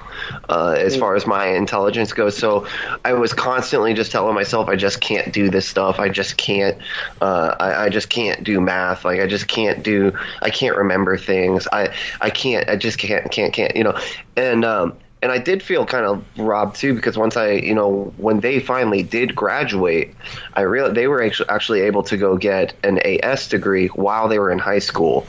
uh, 0.49 0.75
as 0.77 0.97
far 0.97 1.15
as 1.15 1.25
my 1.25 1.47
intelligence 1.47 2.13
goes. 2.13 2.37
So 2.37 2.67
I 3.05 3.13
was 3.13 3.33
constantly 3.33 3.95
just 3.95 4.11
telling 4.11 4.35
myself, 4.35 4.69
I 4.69 4.75
just 4.75 5.01
can't 5.01 5.33
do 5.33 5.49
this 5.49 5.69
stuff. 5.69 6.01
I 6.01 6.09
just 6.09 6.37
can't. 6.37 6.77
Uh, 7.21 7.55
I, 7.61 7.85
I 7.85 7.89
just 7.91 8.09
can't 8.09 8.43
do 8.43 8.61
math. 8.61 9.05
Like 9.05 9.21
I 9.21 9.29
just 9.29 9.47
can't 9.47 9.85
do. 9.85 10.19
I 10.43 10.51
can't 10.51 10.77
remember 10.77 11.17
things. 11.17 11.69
I 11.73 11.95
I 12.21 12.31
can't. 12.31 12.69
I 12.69 12.75
just 12.75 12.99
can't. 12.99 13.31
Can't. 13.31 13.53
Can't. 13.53 13.77
You 13.77 13.85
know. 13.85 14.01
And 14.37 14.65
um, 14.65 14.97
and 15.23 15.31
I 15.31 15.39
did 15.39 15.63
feel 15.63 15.87
kind 15.87 16.05
of 16.05 16.25
robbed 16.37 16.77
too 16.77 16.95
because 16.95 17.17
once 17.17 17.37
I, 17.37 17.53
you 17.53 17.75
know, 17.75 18.13
when 18.17 18.41
they 18.41 18.59
finally 18.59 19.05
did 19.05 19.35
graduate, 19.35 20.15
I 20.55 20.63
realized 20.63 20.97
they 20.97 21.07
were 21.07 21.23
actually 21.23 21.49
actually 21.51 21.81
able 21.83 22.03
to 22.05 22.17
go 22.17 22.37
get 22.37 22.75
an 22.83 22.99
AS 22.99 23.49
degree 23.49 23.87
while 23.89 24.29
they 24.29 24.41
were 24.41 24.51
in 24.51 24.59
high 24.59 24.81
school. 24.81 25.27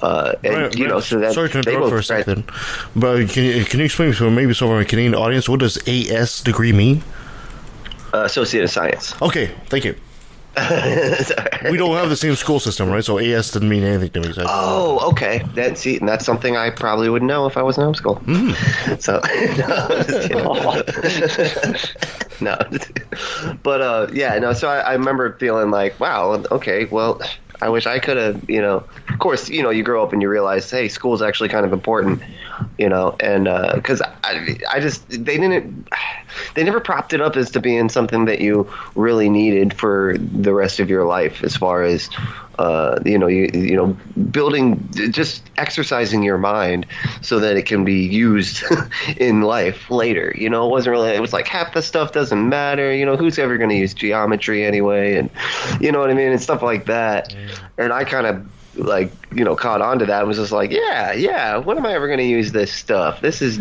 Uh, 0.00 0.32
and 0.44 0.54
Right, 0.54 0.76
you 0.78 0.88
know, 0.88 1.00
so 1.00 1.18
that 1.20 1.32
sorry 1.34 1.48
to 1.50 1.60
they 1.62 1.72
interrupt 1.72 1.90
for 1.90 1.98
a 1.98 2.02
grad- 2.04 2.24
second, 2.24 2.44
but 2.96 3.28
can 3.28 3.44
you, 3.44 3.64
can 3.64 3.78
you 3.80 3.84
explain 3.84 4.12
to 4.14 4.30
maybe 4.30 4.54
some 4.54 4.68
of 4.68 4.74
our 4.74 4.84
Canadian 4.84 5.14
audience 5.14 5.48
what 5.48 5.60
does 5.60 5.76
AS 5.86 6.40
degree 6.40 6.72
mean? 6.72 7.02
uh, 8.14 8.24
associate 8.24 8.62
of 8.64 8.70
science. 8.70 9.14
Okay, 9.22 9.50
thank 9.68 9.84
you. 9.84 9.94
We 11.70 11.78
don't 11.78 11.96
have 11.96 12.10
the 12.10 12.16
same 12.16 12.34
school 12.34 12.60
system, 12.60 12.90
right? 12.90 13.02
So 13.04 13.18
AS 13.18 13.52
didn't 13.52 13.68
mean 13.70 13.84
anything 13.84 14.10
to 14.10 14.28
me. 14.28 14.34
So 14.34 14.44
Oh, 14.46 15.10
okay. 15.12 15.42
That's 15.54 15.80
see, 15.80 15.96
and 15.98 16.06
that's 16.08 16.26
something 16.26 16.56
I 16.56 16.68
probably 16.70 17.08
would 17.08 17.22
know 17.22 17.46
if 17.46 17.56
I 17.56 17.62
was 17.62 17.78
in 17.78 17.84
homeschool. 17.84 18.18
So, 19.00 19.20
no, 19.62 20.82
just 21.62 21.94
no. 22.42 23.56
but 23.62 23.80
uh, 23.80 24.08
yeah, 24.12 24.38
no. 24.38 24.52
So 24.52 24.68
I, 24.68 24.80
I 24.80 24.92
remember 24.92 25.32
feeling 25.38 25.70
like, 25.70 25.98
wow, 26.00 26.42
okay, 26.50 26.84
well, 26.86 27.20
I 27.62 27.68
wish 27.68 27.86
I 27.86 28.00
could 28.00 28.16
have, 28.16 28.50
you 28.50 28.60
know. 28.60 28.84
Of 29.08 29.18
course, 29.20 29.48
you 29.48 29.62
know, 29.62 29.70
you 29.70 29.84
grow 29.84 30.02
up 30.02 30.12
and 30.12 30.20
you 30.20 30.28
realize, 30.28 30.68
hey, 30.68 30.88
school 30.88 31.14
is 31.14 31.22
actually 31.22 31.48
kind 31.48 31.64
of 31.64 31.72
important, 31.72 32.20
you 32.76 32.88
know, 32.88 33.14
and 33.20 33.46
uh, 33.46 33.74
because 33.76 34.02
I, 34.02 34.58
I 34.68 34.80
just 34.80 35.08
they 35.08 35.38
didn't, 35.38 35.88
they 36.54 36.64
never 36.64 36.80
propped 36.80 37.12
it 37.12 37.20
up 37.20 37.36
as 37.36 37.52
to 37.52 37.60
being 37.60 37.88
something 37.88 38.24
that 38.24 38.40
you 38.40 38.68
really 38.96 39.28
needed 39.28 39.74
for 39.74 40.16
the 40.18 40.52
rest 40.52 40.80
of 40.80 40.90
your 40.90 41.04
life, 41.04 41.44
as 41.44 41.56
far 41.56 41.84
as 41.84 42.10
uh, 42.62 43.00
you 43.04 43.18
know, 43.18 43.26
you, 43.26 43.50
you 43.52 43.74
know, 43.74 43.96
building, 44.30 44.88
just 45.10 45.42
exercising 45.56 46.22
your 46.22 46.38
mind 46.38 46.86
so 47.20 47.40
that 47.40 47.56
it 47.56 47.66
can 47.66 47.84
be 47.84 48.04
used 48.06 48.62
in 49.16 49.42
life 49.42 49.90
later. 49.90 50.32
You 50.38 50.48
know, 50.48 50.66
it 50.66 50.70
wasn't 50.70 50.92
really, 50.92 51.10
it 51.10 51.20
was 51.20 51.32
like 51.32 51.48
half 51.48 51.74
the 51.74 51.82
stuff 51.82 52.12
doesn't 52.12 52.48
matter. 52.48 52.94
You 52.94 53.04
know, 53.04 53.16
who's 53.16 53.38
ever 53.38 53.58
going 53.58 53.70
to 53.70 53.76
use 53.76 53.94
geometry 53.94 54.64
anyway? 54.64 55.16
And 55.16 55.28
you 55.80 55.90
know 55.90 55.98
what 55.98 56.10
I 56.10 56.14
mean? 56.14 56.30
And 56.30 56.40
stuff 56.40 56.62
like 56.62 56.86
that. 56.86 57.34
And 57.78 57.92
I 57.92 58.04
kind 58.04 58.26
of, 58.26 58.46
like 58.74 59.12
you 59.34 59.44
know 59.44 59.54
caught 59.54 59.82
on 59.82 59.98
to 59.98 60.06
that 60.06 60.20
and 60.20 60.28
was 60.28 60.38
just 60.38 60.50
like 60.50 60.70
yeah 60.70 61.12
yeah 61.12 61.58
when 61.58 61.76
am 61.76 61.84
i 61.84 61.92
ever 61.92 62.06
going 62.06 62.18
to 62.18 62.24
use 62.24 62.52
this 62.52 62.72
stuff 62.72 63.20
this 63.20 63.42
is 63.42 63.60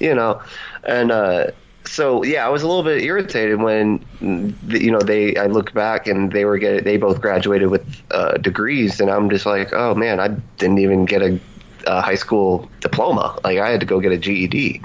you 0.00 0.14
know 0.14 0.38
and 0.84 1.10
uh 1.10 1.46
so 1.90 2.22
yeah, 2.22 2.46
I 2.46 2.48
was 2.50 2.62
a 2.62 2.68
little 2.68 2.84
bit 2.84 3.02
irritated 3.02 3.60
when 3.60 4.04
you 4.20 4.90
know 4.92 5.00
they. 5.00 5.36
I 5.36 5.46
look 5.46 5.72
back 5.74 6.06
and 6.06 6.30
they 6.32 6.44
were 6.44 6.56
get 6.58 6.84
they 6.84 6.96
both 6.96 7.20
graduated 7.20 7.68
with 7.68 7.84
uh, 8.12 8.34
degrees, 8.38 9.00
and 9.00 9.10
I'm 9.10 9.28
just 9.28 9.44
like, 9.44 9.72
oh 9.72 9.94
man, 9.96 10.20
I 10.20 10.28
didn't 10.58 10.78
even 10.78 11.04
get 11.04 11.20
a, 11.22 11.40
a 11.88 12.00
high 12.00 12.14
school 12.14 12.70
diploma. 12.80 13.38
Like 13.42 13.58
I 13.58 13.70
had 13.70 13.80
to 13.80 13.86
go 13.86 13.98
get 13.98 14.12
a 14.12 14.18
GED, 14.18 14.82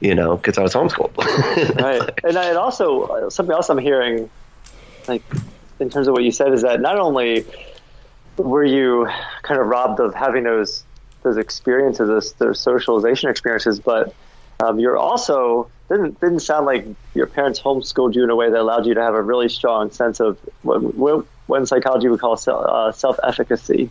you 0.00 0.14
know, 0.14 0.36
because 0.38 0.56
I 0.56 0.62
was 0.62 0.72
homeschooled. 0.72 1.16
right. 1.82 2.10
And, 2.24 2.38
I- 2.38 2.48
and 2.48 2.56
also 2.56 3.28
something 3.28 3.52
else 3.54 3.68
I'm 3.68 3.76
hearing, 3.78 4.30
like 5.06 5.22
in 5.80 5.90
terms 5.90 6.08
of 6.08 6.12
what 6.14 6.24
you 6.24 6.32
said, 6.32 6.52
is 6.54 6.62
that 6.62 6.80
not 6.80 6.98
only 6.98 7.44
were 8.38 8.64
you 8.64 9.06
kind 9.42 9.60
of 9.60 9.66
robbed 9.66 10.00
of 10.00 10.14
having 10.14 10.44
those 10.44 10.84
those 11.24 11.36
experiences, 11.36 12.08
those, 12.08 12.32
those 12.34 12.58
socialization 12.60 13.28
experiences, 13.30 13.78
but 13.78 14.14
um, 14.62 14.78
you're 14.78 14.96
also 14.96 15.70
didn't 15.88 16.18
didn't 16.20 16.40
sound 16.40 16.66
like 16.66 16.86
your 17.14 17.26
parents 17.26 17.60
homeschooled 17.60 18.14
you 18.14 18.24
in 18.24 18.30
a 18.30 18.36
way 18.36 18.48
that 18.50 18.58
allowed 18.58 18.86
you 18.86 18.94
to 18.94 19.02
have 19.02 19.14
a 19.14 19.22
really 19.22 19.48
strong 19.48 19.90
sense 19.90 20.20
of 20.20 20.38
what, 20.62 20.82
what, 20.94 21.26
what 21.46 21.58
in 21.60 21.66
psychology 21.66 22.08
we 22.08 22.16
call 22.16 22.36
self, 22.36 22.64
uh, 22.64 22.92
self-efficacy, 22.92 23.90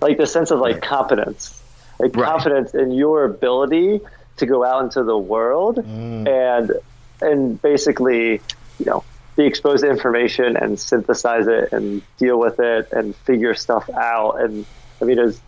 like 0.00 0.16
the 0.16 0.26
sense 0.26 0.50
of 0.50 0.60
like 0.60 0.80
competence, 0.80 1.62
like 1.98 2.14
Right. 2.16 2.24
confidence 2.26 2.74
in 2.74 2.92
your 2.92 3.24
ability 3.24 4.00
to 4.36 4.46
go 4.46 4.64
out 4.64 4.84
into 4.84 5.02
the 5.02 5.18
world 5.18 5.78
and 5.78 6.72
and 7.20 7.60
basically, 7.60 8.40
you 8.78 8.86
know, 8.86 9.04
be 9.36 9.44
exposed 9.44 9.82
to 9.82 9.90
information 9.90 10.56
and 10.56 10.78
synthesize 10.78 11.46
it 11.48 11.72
and 11.72 12.02
deal 12.18 12.38
with 12.38 12.60
it 12.60 12.88
and 12.92 13.14
figure 13.16 13.54
stuff 13.54 13.90
out. 13.90 14.40
And 14.40 14.64
I 15.02 15.04
mean, 15.04 15.16
there's, 15.16 15.40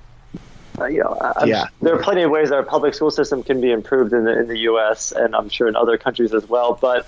uh, 0.80 0.86
you 0.86 0.98
know, 1.00 1.16
I'm- 1.36 1.48
Yeah. 1.48 1.64
there 1.82 1.94
are 1.94 2.02
plenty 2.02 2.22
of 2.22 2.30
ways 2.30 2.50
our 2.52 2.62
public 2.62 2.94
school 2.94 3.10
system 3.10 3.42
can 3.42 3.60
be 3.60 3.70
improved 3.70 4.12
in 4.12 4.24
the 4.24 4.38
in 4.38 4.48
the 4.48 4.58
U.S. 4.70 5.12
and 5.12 5.34
I'm 5.36 5.48
sure 5.48 5.68
in 5.68 5.76
other 5.76 5.96
countries 5.98 6.32
as 6.34 6.48
well. 6.48 6.78
But 6.80 7.06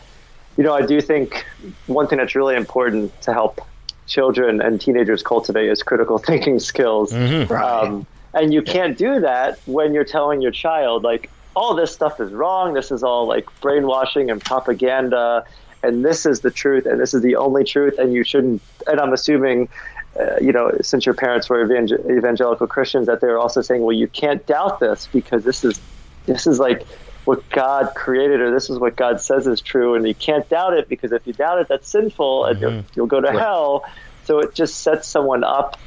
you 0.57 0.65
know, 0.65 0.75
I 0.75 0.83
do 0.85 1.01
think 1.01 1.45
one 1.87 2.07
thing 2.09 2.19
that's 2.19 2.35
really 2.35 2.57
important 2.57 3.19
to 3.23 3.33
help 3.33 3.61
children 4.07 4.61
and 4.61 4.81
teenagers 4.81 5.23
cultivate 5.23 5.69
is 5.71 5.83
critical 5.83 6.19
thinking 6.31 6.59
skills. 6.61 7.13
Um, 7.13 8.07
and 8.35 8.53
you 8.53 8.63
can't 8.63 8.97
do 8.99 9.21
that 9.21 9.59
when 9.67 9.95
you're 9.95 10.05
telling 10.05 10.41
your 10.43 10.53
child 10.53 11.03
like 11.05 11.31
all 11.55 11.75
this 11.75 11.93
stuff 11.93 12.21
is 12.21 12.33
wrong. 12.33 12.73
This 12.75 12.91
is 12.91 13.03
all 13.03 13.27
like 13.27 13.47
brainwashing 13.61 14.31
and 14.31 14.43
propaganda, 14.43 15.45
and 15.83 16.03
this 16.05 16.25
is 16.27 16.41
the 16.41 16.51
truth, 16.51 16.87
and 16.87 16.99
this 17.01 17.13
is 17.13 17.21
the 17.23 17.37
only 17.37 17.65
truth, 17.65 17.99
and 17.99 18.15
you 18.15 18.25
shouldn't. 18.25 18.63
And 18.87 19.01
I'm 19.01 19.13
assuming. 19.13 19.69
Uh, 20.19 20.37
you 20.41 20.53
know, 20.53 20.71
since 20.83 21.07
your 21.07 21.15
parents 21.15 21.49
were 21.49 21.63
evangel- 21.65 22.11
evangelical 22.11 22.67
Christians, 22.67 23.07
that 23.07 23.21
they 23.21 23.29
were 23.29 23.39
also 23.39 23.63
saying, 23.63 23.83
"Well, 23.83 23.97
you 23.97 24.09
can't 24.09 24.45
doubt 24.47 24.79
this 24.79 25.09
because 25.13 25.43
this 25.45 25.65
is, 25.65 25.81
this 26.27 26.47
is 26.47 26.59
like 26.59 26.87
what 27.25 27.49
God 27.51 27.93
created, 27.95 28.41
or 28.41 28.51
this 28.51 28.69
is 28.69 28.79
what 28.79 28.97
God 28.97 29.21
says 29.21 29.47
is 29.47 29.61
true, 29.61 29.95
and 29.95 30.07
you 30.07 30.15
can't 30.15 30.47
doubt 30.49 30.75
it 30.75 30.89
because 30.89 31.13
if 31.13 31.27
you 31.27 31.33
doubt 31.33 31.61
it, 31.61 31.69
that's 31.69 31.89
sinful, 31.89 32.45
and 32.45 32.61
you'll, 32.61 32.85
you'll 32.95 33.07
go 33.07 33.21
to 33.21 33.31
hell." 33.33 33.85
So 34.25 34.39
it 34.41 34.55
just 34.55 34.81
sets 34.81 35.09
someone 35.09 35.45
up 35.45 35.79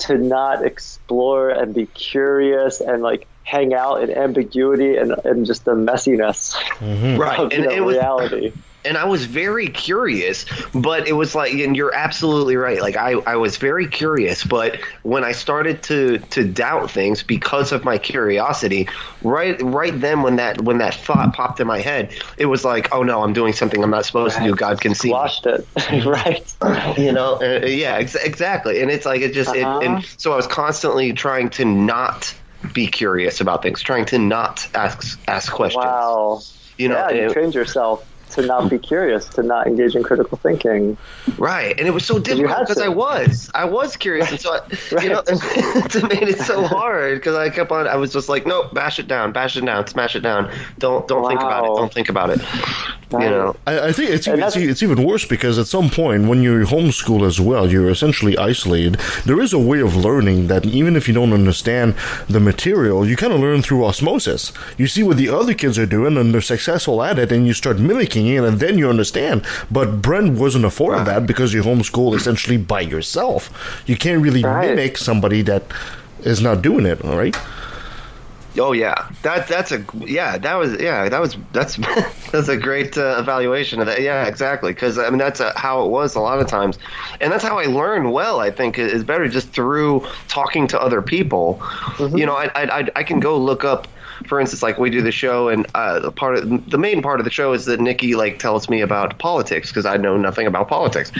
to 0.00 0.16
not 0.18 0.64
explore 0.64 1.50
and 1.50 1.74
be 1.74 1.86
curious 1.86 2.80
and 2.80 3.02
like 3.02 3.26
hang 3.42 3.74
out 3.74 4.02
in 4.02 4.10
ambiguity 4.10 4.96
and, 4.96 5.12
and 5.24 5.46
just 5.46 5.64
the 5.64 5.74
messiness 5.74 6.54
right, 7.18 7.38
of 7.40 7.52
you 7.52 7.58
and 7.58 7.66
know, 7.66 7.76
it 7.76 7.80
was 7.80 7.96
reality. 7.96 8.52
And 8.88 8.96
I 8.96 9.04
was 9.04 9.26
very 9.26 9.68
curious, 9.68 10.46
but 10.74 11.06
it 11.06 11.12
was 11.12 11.34
like, 11.34 11.52
and 11.52 11.76
you're 11.76 11.94
absolutely 11.94 12.56
right. 12.56 12.80
Like 12.80 12.96
I, 12.96 13.12
I 13.26 13.36
was 13.36 13.58
very 13.58 13.86
curious, 13.86 14.42
but 14.44 14.80
when 15.02 15.24
I 15.24 15.32
started 15.32 15.82
to 15.84 16.18
to 16.18 16.44
doubt 16.44 16.90
things 16.90 17.22
because 17.22 17.70
of 17.70 17.84
my 17.84 17.98
curiosity, 17.98 18.88
right, 19.22 19.60
right 19.62 19.98
then 20.00 20.22
when 20.22 20.36
that 20.36 20.62
when 20.62 20.78
that 20.78 20.94
thought 20.94 21.34
popped 21.34 21.60
in 21.60 21.66
my 21.66 21.80
head, 21.80 22.12
it 22.38 22.46
was 22.46 22.64
like, 22.64 22.92
oh 22.94 23.02
no, 23.02 23.22
I'm 23.22 23.34
doing 23.34 23.52
something 23.52 23.82
I'm 23.84 23.90
not 23.90 24.06
supposed 24.06 24.36
to 24.38 24.42
do. 24.44 24.54
God 24.54 24.80
can 24.80 24.94
see. 24.94 25.12
me. 25.12 25.18
It, 25.44 26.04
right? 26.06 26.98
You 26.98 27.12
know, 27.12 27.34
uh, 27.42 27.66
yeah, 27.66 27.96
ex- 27.96 28.14
exactly. 28.14 28.80
And 28.80 28.90
it's 28.90 29.04
like 29.04 29.20
it 29.20 29.32
just, 29.34 29.50
Uh-huh. 29.54 29.78
it, 29.80 29.86
and 29.86 30.04
so 30.16 30.32
I 30.32 30.36
was 30.36 30.46
constantly 30.46 31.12
trying 31.12 31.50
to 31.50 31.64
not 31.66 32.34
be 32.72 32.86
curious 32.86 33.40
about 33.40 33.62
things, 33.62 33.82
trying 33.82 34.06
to 34.06 34.18
not 34.18 34.66
ask 34.74 35.20
ask 35.28 35.52
questions. 35.52 35.84
Wow. 35.84 36.40
You 36.78 36.88
know, 36.88 36.96
yeah, 36.96 37.10
you 37.10 37.26
it- 37.28 37.32
trained 37.32 37.54
yourself 37.54 38.04
to 38.30 38.42
not 38.42 38.70
be 38.70 38.78
curious, 38.78 39.26
to 39.30 39.42
not 39.42 39.66
engage 39.66 39.94
in 39.94 40.02
critical 40.02 40.38
thinking. 40.38 40.96
Right, 41.36 41.78
and 41.78 41.86
it 41.88 41.92
was 41.92 42.04
so 42.04 42.18
difficult 42.18 42.60
because. 42.60 42.78
I 42.78 42.88
was, 42.88 43.50
I 43.54 43.64
was 43.64 43.96
curious, 43.96 44.30
and 44.30 44.40
so 44.40 44.54
I, 44.54 44.60
you 45.02 45.08
know, 45.08 45.22
it 45.26 46.02
made 46.08 46.28
it 46.28 46.38
so 46.40 46.66
hard 46.66 47.18
because 47.18 47.36
I 47.36 47.50
kept 47.50 47.70
on. 47.70 47.86
I 47.86 47.96
was 47.96 48.12
just 48.12 48.28
like, 48.28 48.46
nope, 48.46 48.72
bash 48.74 48.98
it 48.98 49.08
down, 49.08 49.32
bash 49.32 49.56
it 49.56 49.64
down, 49.64 49.86
smash 49.86 50.16
it 50.16 50.20
down. 50.20 50.52
Don't, 50.78 51.06
don't 51.08 51.26
think 51.26 51.40
about 51.40 51.64
it. 51.64 51.68
Don't 51.68 51.92
think 51.92 52.08
about 52.08 52.30
it. 52.30 52.40
You 53.10 53.18
know, 53.20 53.56
I, 53.66 53.88
I 53.88 53.92
think 53.92 54.10
it's 54.10 54.28
even, 54.28 54.42
it's, 54.42 54.56
it's 54.56 54.82
even 54.82 55.02
worse 55.02 55.24
because 55.24 55.58
at 55.58 55.66
some 55.66 55.88
point 55.88 56.28
when 56.28 56.42
you 56.42 56.52
homeschool 56.66 57.26
as 57.26 57.40
well, 57.40 57.70
you're 57.70 57.88
essentially 57.88 58.36
isolated. 58.36 58.96
There 59.24 59.40
is 59.40 59.54
a 59.54 59.58
way 59.58 59.80
of 59.80 59.96
learning 59.96 60.48
that 60.48 60.66
even 60.66 60.94
if 60.94 61.08
you 61.08 61.14
don't 61.14 61.32
understand 61.32 61.94
the 62.28 62.38
material, 62.38 63.06
you 63.08 63.16
kind 63.16 63.32
of 63.32 63.40
learn 63.40 63.62
through 63.62 63.86
osmosis. 63.86 64.52
You 64.76 64.86
see 64.88 65.02
what 65.02 65.16
the 65.16 65.30
other 65.30 65.54
kids 65.54 65.78
are 65.78 65.86
doing 65.86 66.18
and 66.18 66.34
they're 66.34 66.42
successful 66.42 67.02
at 67.02 67.18
it, 67.18 67.32
and 67.32 67.46
you 67.46 67.54
start 67.54 67.78
mimicking 67.78 68.26
it, 68.26 68.44
and 68.44 68.60
then 68.60 68.76
you 68.76 68.90
understand. 68.90 69.42
But 69.70 70.02
Brent 70.02 70.38
wasn't 70.38 70.66
afforded 70.66 71.06
that 71.06 71.26
because 71.26 71.54
you 71.54 71.62
homeschool 71.62 72.14
essentially 72.14 72.58
by 72.58 72.80
yourself. 72.82 73.50
You 73.86 73.96
can't 73.96 74.22
really 74.22 74.42
Right. 74.42 74.68
mimic 74.68 74.98
somebody 74.98 75.40
that 75.42 75.62
is 76.24 76.40
not 76.42 76.60
doing 76.62 76.84
it. 76.84 77.02
All 77.04 77.16
right. 77.16 77.36
Oh 78.58 78.72
yeah, 78.72 79.08
that 79.22 79.48
that's 79.48 79.72
a 79.72 79.84
yeah, 79.98 80.38
that 80.38 80.54
was 80.54 80.80
yeah, 80.80 81.08
that 81.08 81.20
was 81.20 81.36
that's 81.52 81.76
that's 82.32 82.48
a 82.48 82.56
great 82.56 82.96
uh, 82.96 83.16
evaluation 83.18 83.80
of 83.80 83.86
that. 83.86 84.02
Yeah, 84.02 84.26
exactly. 84.26 84.72
Because 84.72 84.98
I 84.98 85.08
mean, 85.10 85.18
that's 85.18 85.40
uh 85.40 85.52
how 85.56 85.84
it 85.84 85.88
was 85.90 86.14
a 86.14 86.20
lot 86.20 86.40
of 86.40 86.46
times, 86.46 86.78
and 87.20 87.32
that's 87.32 87.44
how 87.44 87.58
I 87.58 87.64
learn 87.64 88.10
well. 88.10 88.40
I 88.40 88.50
think 88.50 88.78
is 88.78 89.04
better 89.04 89.28
just 89.28 89.48
through 89.50 90.06
talking 90.28 90.66
to 90.68 90.80
other 90.80 91.02
people. 91.02 91.62
You 91.98 92.26
know, 92.26 92.34
I, 92.34 92.50
I 92.54 92.80
I 92.80 92.88
I 92.96 93.02
can 93.02 93.20
go 93.20 93.36
look 93.36 93.64
up. 93.64 93.88
For 94.26 94.40
instance, 94.40 94.64
like 94.64 94.78
we 94.78 94.90
do 94.90 95.00
the 95.00 95.12
show, 95.12 95.48
and 95.48 95.64
uh, 95.76 96.00
the 96.00 96.10
part 96.10 96.36
of 96.36 96.70
the 96.70 96.78
main 96.78 97.02
part 97.02 97.20
of 97.20 97.24
the 97.24 97.30
show 97.30 97.52
is 97.52 97.66
that 97.66 97.78
Nikki 97.78 98.16
like 98.16 98.40
tells 98.40 98.68
me 98.68 98.80
about 98.80 99.16
politics 99.20 99.70
because 99.70 99.86
I 99.86 99.96
know 99.96 100.16
nothing 100.16 100.46
about 100.46 100.66
politics, 100.66 101.12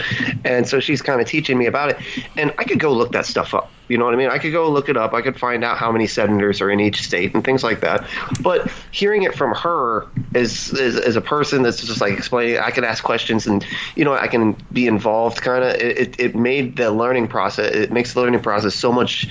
and 0.43 0.67
so 0.67 0.81
she's 0.81 1.01
kind 1.01 1.21
of 1.21 1.27
teaching 1.27 1.57
me 1.57 1.65
about 1.65 1.91
it, 1.91 1.97
and 2.35 2.53
I 2.57 2.65
could 2.65 2.79
go 2.79 2.91
look 2.91 3.13
that 3.13 3.25
stuff 3.25 3.53
up. 3.53 3.71
You 3.89 3.97
know 3.97 4.05
what 4.05 4.13
I 4.13 4.17
mean? 4.17 4.29
I 4.29 4.37
could 4.37 4.51
go 4.51 4.69
look 4.69 4.87
it 4.87 4.95
up. 4.95 5.13
I 5.13 5.21
could 5.21 5.37
find 5.37 5.63
out 5.63 5.77
how 5.77 5.91
many 5.91 6.07
senators 6.07 6.61
are 6.61 6.69
in 6.69 6.79
each 6.79 7.01
state 7.01 7.33
and 7.33 7.43
things 7.43 7.63
like 7.63 7.81
that. 7.81 8.07
But 8.41 8.71
hearing 8.91 9.23
it 9.23 9.35
from 9.35 9.53
her 9.55 10.07
as 10.35 10.71
as, 10.79 10.95
as 10.95 11.15
a 11.15 11.21
person 11.21 11.63
that's 11.63 11.81
just 11.81 11.99
like 11.99 12.13
explaining, 12.13 12.59
I 12.59 12.71
can 12.71 12.83
ask 12.83 13.03
questions 13.03 13.47
and 13.47 13.65
you 13.95 14.05
know 14.05 14.13
I 14.13 14.27
can 14.27 14.55
be 14.71 14.87
involved. 14.87 15.41
Kind 15.41 15.63
of, 15.63 15.75
it, 15.75 16.19
it 16.19 16.35
made 16.35 16.77
the 16.77 16.91
learning 16.91 17.27
process. 17.27 17.73
It 17.73 17.91
makes 17.91 18.13
the 18.13 18.21
learning 18.21 18.41
process 18.41 18.75
so 18.75 18.91
much 18.91 19.27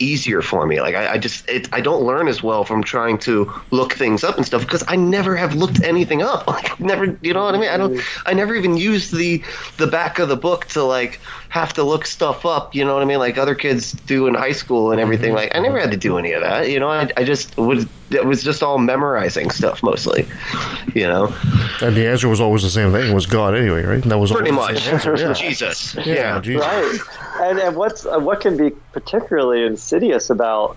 easier 0.00 0.42
for 0.42 0.66
me. 0.66 0.80
Like 0.80 0.94
I, 0.94 1.12
I 1.12 1.18
just 1.18 1.48
it, 1.48 1.72
I 1.72 1.80
don't 1.80 2.02
learn 2.02 2.26
as 2.26 2.42
well 2.42 2.64
from 2.64 2.82
trying 2.82 3.18
to 3.18 3.52
look 3.70 3.92
things 3.92 4.24
up 4.24 4.36
and 4.36 4.44
stuff 4.44 4.62
because 4.62 4.82
I 4.88 4.96
never 4.96 5.36
have 5.36 5.54
looked 5.54 5.82
anything 5.82 6.22
up. 6.22 6.46
Like 6.50 6.80
never, 6.80 7.16
you 7.22 7.32
know 7.32 7.44
what 7.44 7.54
I 7.54 7.58
mean? 7.58 7.68
I 7.68 7.76
don't. 7.76 8.00
I 8.26 8.34
never 8.34 8.56
even 8.56 8.76
used 8.76 9.14
the 9.14 9.42
the 9.76 9.86
back 9.86 10.18
of 10.18 10.28
the 10.28 10.36
book 10.36 10.66
to 10.66 10.82
like 10.82 11.20
have 11.50 11.72
to 11.74 11.82
look 11.82 12.06
stuff 12.06 12.46
up. 12.46 12.74
You 12.74 12.84
know 12.84 12.94
what 12.94 13.02
I 13.02 13.06
mean? 13.06 13.18
Like 13.18 13.36
other 13.36 13.54
kids 13.54 13.92
do 13.92 14.26
in 14.28 14.34
high 14.34 14.52
school 14.52 14.92
and 14.92 15.00
everything. 15.00 15.34
Like 15.34 15.54
I 15.54 15.58
never 15.58 15.78
had 15.78 15.90
to 15.90 15.96
do 15.96 16.16
any 16.16 16.32
of 16.32 16.42
that. 16.42 16.70
You 16.70 16.78
know, 16.80 16.88
I, 16.88 17.10
I 17.16 17.24
just 17.24 17.56
was 17.56 17.86
it 18.10 18.24
was 18.24 18.42
just 18.42 18.62
all 18.62 18.78
memorizing 18.78 19.50
stuff 19.50 19.82
mostly. 19.82 20.26
You 20.94 21.08
know, 21.08 21.34
And 21.82 21.96
the 21.96 22.06
answer 22.06 22.28
was 22.28 22.40
always 22.40 22.62
the 22.62 22.70
same 22.70 22.92
thing. 22.92 23.10
It 23.10 23.14
was 23.14 23.26
God 23.26 23.54
anyway, 23.54 23.82
right? 23.82 24.02
And 24.02 24.10
that 24.10 24.18
was 24.18 24.32
pretty 24.32 24.52
much 24.52 24.86
yeah. 24.86 25.32
Jesus. 25.34 25.94
Yeah, 25.96 26.04
Yeah. 26.04 26.40
Jesus. 26.40 26.64
right 26.66 27.00
and 27.40 27.58
and 27.58 27.76
what's 27.76 28.06
uh, 28.06 28.18
what 28.18 28.40
can 28.40 28.56
be 28.56 28.70
particularly 28.92 29.64
insidious 29.64 30.30
about 30.30 30.76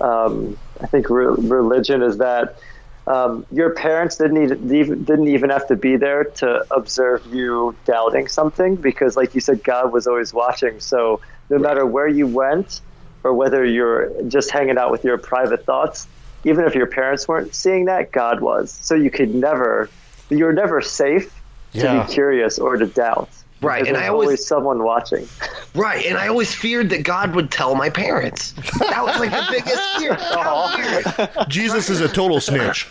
um, 0.00 0.56
I 0.80 0.86
think 0.86 1.10
re- 1.10 1.34
religion 1.38 2.02
is 2.02 2.18
that 2.18 2.58
um, 3.06 3.46
your 3.52 3.70
parents 3.70 4.16
didn't 4.16 4.42
even, 4.42 4.74
even 4.74 5.04
didn't 5.04 5.28
even 5.28 5.50
have 5.50 5.68
to 5.68 5.76
be 5.76 5.96
there 5.96 6.24
to 6.24 6.66
observe 6.74 7.24
you 7.32 7.74
doubting 7.84 8.26
something 8.28 8.74
because 8.76 9.16
like 9.16 9.34
you 9.34 9.40
said 9.40 9.62
God 9.62 9.92
was 9.92 10.06
always 10.06 10.32
watching 10.34 10.80
so 10.80 11.20
no 11.48 11.58
matter 11.58 11.86
where 11.86 12.08
you 12.08 12.26
went 12.26 12.80
or 13.22 13.32
whether 13.34 13.64
you're 13.64 14.10
just 14.28 14.50
hanging 14.50 14.76
out 14.78 14.90
with 14.90 15.04
your 15.04 15.18
private 15.18 15.64
thoughts 15.64 16.08
even 16.44 16.64
if 16.64 16.74
your 16.74 16.86
parents 16.86 17.28
weren't 17.28 17.54
seeing 17.54 17.84
that 17.84 18.10
God 18.10 18.40
was 18.40 18.72
so 18.72 18.94
you 18.94 19.10
could 19.10 19.34
never 19.34 19.88
you 20.28 20.44
were 20.44 20.52
never 20.52 20.80
safe 20.80 21.32
to 21.74 22.04
be 22.06 22.12
curious 22.12 22.58
or 22.58 22.76
to 22.76 22.86
doubt 22.86 23.28
Right, 23.62 23.86
and 23.86 23.96
I 23.96 24.08
always- 24.08 24.26
always 24.26 24.46
someone 24.46 24.82
watching 24.82 25.26
Right, 25.74 26.04
and 26.06 26.16
I 26.18 26.28
always 26.28 26.54
feared 26.54 26.90
that 26.90 27.02
God 27.04 27.34
would 27.34 27.50
tell 27.50 27.74
my 27.74 27.90
parents. 27.90 28.52
That 28.78 29.02
was 29.04 29.18
like 29.20 29.30
the 29.30 29.46
biggest 29.50 29.82
fear. 29.98 30.14
How. 30.14 31.44
Jesus 31.48 31.90
is 31.90 32.00
a 32.00 32.08
total 32.08 32.40
snitch. 32.40 32.86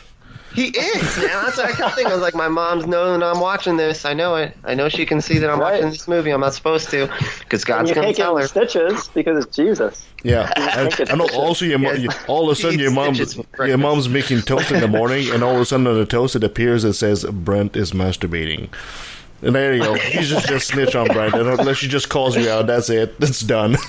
He 0.55 0.67
is, 0.67 1.17
man. 1.17 1.27
That's 1.27 1.57
what 1.57 1.65
I 1.67 1.71
kept 1.73 1.95
thinking. 1.95 2.11
I 2.11 2.15
was 2.15 2.21
like, 2.23 2.33
my 2.35 2.47
mom's 2.47 2.85
knowing 2.87 3.21
I'm 3.21 3.39
watching 3.39 3.77
this. 3.77 4.05
I 4.05 4.13
know 4.13 4.35
it. 4.35 4.55
I 4.63 4.73
know 4.73 4.87
she 4.89 5.05
can 5.05 5.19
see 5.21 5.37
that 5.39 5.49
I'm 5.49 5.59
Right. 5.59 5.73
watching 5.75 5.89
this 5.89 6.07
movie. 6.07 6.31
I'm 6.31 6.39
not 6.41 6.53
supposed 6.53 6.89
to, 6.91 7.09
because 7.39 7.63
God's 7.65 7.91
gonna 7.91 8.13
tell 8.13 8.35
her. 8.35 8.39
any 8.41 8.47
stitches 8.47 9.09
because 9.09 9.43
it's 9.45 9.55
Jesus. 9.55 10.05
Yeah, 10.23 10.51
and, 10.55 10.89
think 10.89 10.99
it's 11.01 11.11
and 11.11 11.21
vicious. 11.21 11.35
also 11.35 11.65
your, 11.65 11.77
mo- 11.79 11.91
Yeah. 11.91 12.09
all 12.27 12.49
of 12.49 12.57
a 12.57 12.59
sudden 12.61 12.79
your 12.79 12.89
Jeez, 12.91 13.37
mom, 13.59 13.67
your 13.67 13.77
mom's 13.77 14.09
making 14.09 14.41
toast 14.41 14.71
in 14.71 14.79
the 14.81 14.87
morning, 14.87 15.29
and 15.31 15.43
all 15.43 15.55
of 15.55 15.61
a 15.61 15.65
sudden 15.65 15.85
on 15.87 15.95
the 15.99 16.05
toast 16.05 16.35
it 16.35 16.43
appears 16.43 16.83
it 16.83 16.93
says 16.93 17.25
Brent 17.25 17.75
is 17.75 17.91
masturbating. 17.91 18.69
And 19.41 19.53
there 19.53 19.73
you 19.75 19.83
go. 19.83 19.93
You 19.95 20.21
just 20.21 20.47
just 20.47 20.67
snitch 20.67 20.95
on 20.95 21.07
Brent, 21.07 21.35
and 21.35 21.47
unless 21.47 21.77
she 21.77 21.87
just 21.87 22.09
calls 22.09 22.35
you 22.35 22.49
out, 22.49 22.65
that's 22.67 22.89
it. 22.89 23.19
That's 23.19 23.41
done. 23.41 23.77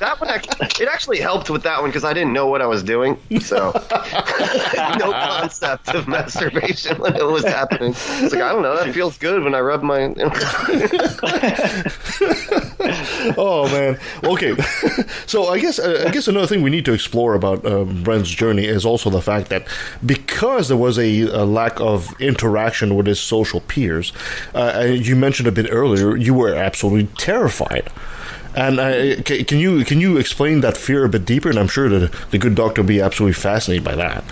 That 0.00 0.18
one, 0.18 0.30
act- 0.30 0.80
it 0.80 0.88
actually 0.88 1.20
helped 1.20 1.50
with 1.50 1.62
that 1.64 1.82
one 1.82 1.90
because 1.90 2.04
I 2.04 2.14
didn't 2.14 2.32
know 2.32 2.46
what 2.46 2.62
I 2.62 2.66
was 2.66 2.82
doing. 2.82 3.18
So, 3.40 3.72
no 4.98 5.12
concept 5.12 5.90
of 5.90 6.08
masturbation 6.08 6.98
when 6.98 7.16
it 7.16 7.26
was 7.26 7.44
happening. 7.44 7.90
It's 7.90 8.32
like 8.32 8.42
I 8.42 8.50
don't 8.50 8.62
know. 8.62 8.76
That 8.76 8.94
feels 8.94 9.18
good 9.18 9.44
when 9.44 9.54
I 9.54 9.60
rub 9.60 9.82
my. 9.82 10.00
oh 13.36 13.68
man. 13.70 13.98
Okay. 14.24 14.56
so 15.26 15.48
I 15.48 15.58
guess 15.58 15.78
uh, 15.78 16.04
I 16.06 16.10
guess 16.10 16.28
another 16.28 16.46
thing 16.46 16.62
we 16.62 16.70
need 16.70 16.86
to 16.86 16.94
explore 16.94 17.34
about 17.34 17.66
um, 17.66 18.02
Brent's 18.02 18.30
journey 18.30 18.64
is 18.64 18.86
also 18.86 19.10
the 19.10 19.20
fact 19.20 19.50
that 19.50 19.66
because 20.04 20.68
there 20.68 20.78
was 20.78 20.98
a, 20.98 21.22
a 21.22 21.44
lack 21.44 21.78
of 21.78 22.18
interaction 22.20 22.94
with 22.94 23.06
his 23.06 23.20
social 23.20 23.60
peers, 23.60 24.14
uh, 24.54 24.72
uh, 24.76 24.80
you 24.84 25.14
mentioned 25.14 25.46
a 25.46 25.52
bit 25.52 25.66
earlier, 25.70 26.16
you 26.16 26.32
were 26.32 26.54
absolutely 26.54 27.06
terrified. 27.18 27.90
And 28.54 28.80
uh, 28.80 29.22
can 29.22 29.58
you 29.58 29.84
can 29.84 30.00
you 30.00 30.16
explain 30.18 30.60
that 30.60 30.76
fear 30.76 31.04
a 31.04 31.08
bit 31.08 31.24
deeper? 31.24 31.48
And 31.48 31.58
I'm 31.58 31.68
sure 31.68 31.88
that 31.88 32.12
the 32.30 32.38
good 32.38 32.54
doctor 32.54 32.82
will 32.82 32.88
be 32.88 33.00
absolutely 33.00 33.34
fascinated 33.34 33.84
by 33.84 33.96
that. 33.96 34.24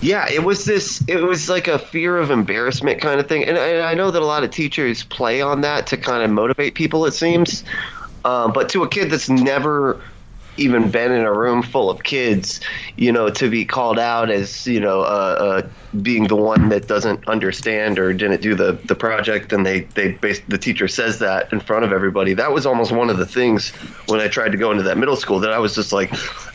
Yeah, 0.00 0.28
it 0.30 0.44
was 0.44 0.64
this. 0.64 1.02
It 1.08 1.22
was 1.22 1.48
like 1.48 1.66
a 1.66 1.78
fear 1.78 2.16
of 2.18 2.30
embarrassment 2.30 3.00
kind 3.00 3.18
of 3.18 3.28
thing, 3.28 3.44
and 3.44 3.58
I, 3.58 3.90
I 3.90 3.94
know 3.94 4.12
that 4.12 4.22
a 4.22 4.24
lot 4.24 4.44
of 4.44 4.50
teachers 4.50 5.02
play 5.02 5.40
on 5.40 5.62
that 5.62 5.88
to 5.88 5.96
kind 5.96 6.22
of 6.22 6.30
motivate 6.30 6.74
people. 6.74 7.04
It 7.04 7.14
seems, 7.14 7.64
um, 8.24 8.52
but 8.52 8.68
to 8.70 8.84
a 8.84 8.88
kid 8.88 9.10
that's 9.10 9.28
never 9.28 10.00
even 10.56 10.90
been 10.90 11.12
in 11.12 11.22
a 11.22 11.32
room 11.32 11.62
full 11.62 11.90
of 11.90 12.02
kids, 12.04 12.60
you 12.96 13.10
know, 13.10 13.30
to 13.30 13.48
be 13.48 13.64
called 13.64 13.98
out 13.98 14.30
as 14.30 14.66
you 14.68 14.78
know 14.78 15.00
uh, 15.00 15.62
uh, 15.64 15.68
being 16.02 16.28
the 16.28 16.36
one 16.36 16.68
that 16.68 16.86
doesn't 16.86 17.26
understand 17.28 17.98
or 17.98 18.12
didn't 18.12 18.42
do 18.42 18.54
the 18.54 18.72
the 18.86 18.94
project, 18.94 19.52
and 19.52 19.64
they 19.64 19.80
they 19.94 20.12
bas- 20.12 20.40
the 20.48 20.58
teacher 20.58 20.88
says 20.88 21.18
that 21.18 21.52
in 21.52 21.60
front 21.60 21.84
of 21.84 21.92
everybody. 21.92 22.34
That 22.34 22.52
was 22.52 22.66
almost 22.66 22.92
one 22.92 23.10
of 23.10 23.18
the 23.18 23.26
things 23.26 23.70
when 24.06 24.20
I 24.20 24.28
tried 24.28 24.52
to 24.52 24.58
go 24.58 24.70
into 24.70 24.82
that 24.84 24.98
middle 24.98 25.16
school 25.16 25.40
that 25.40 25.52
I 25.52 25.58
was 25.58 25.74
just 25.74 25.92
like. 25.92 26.12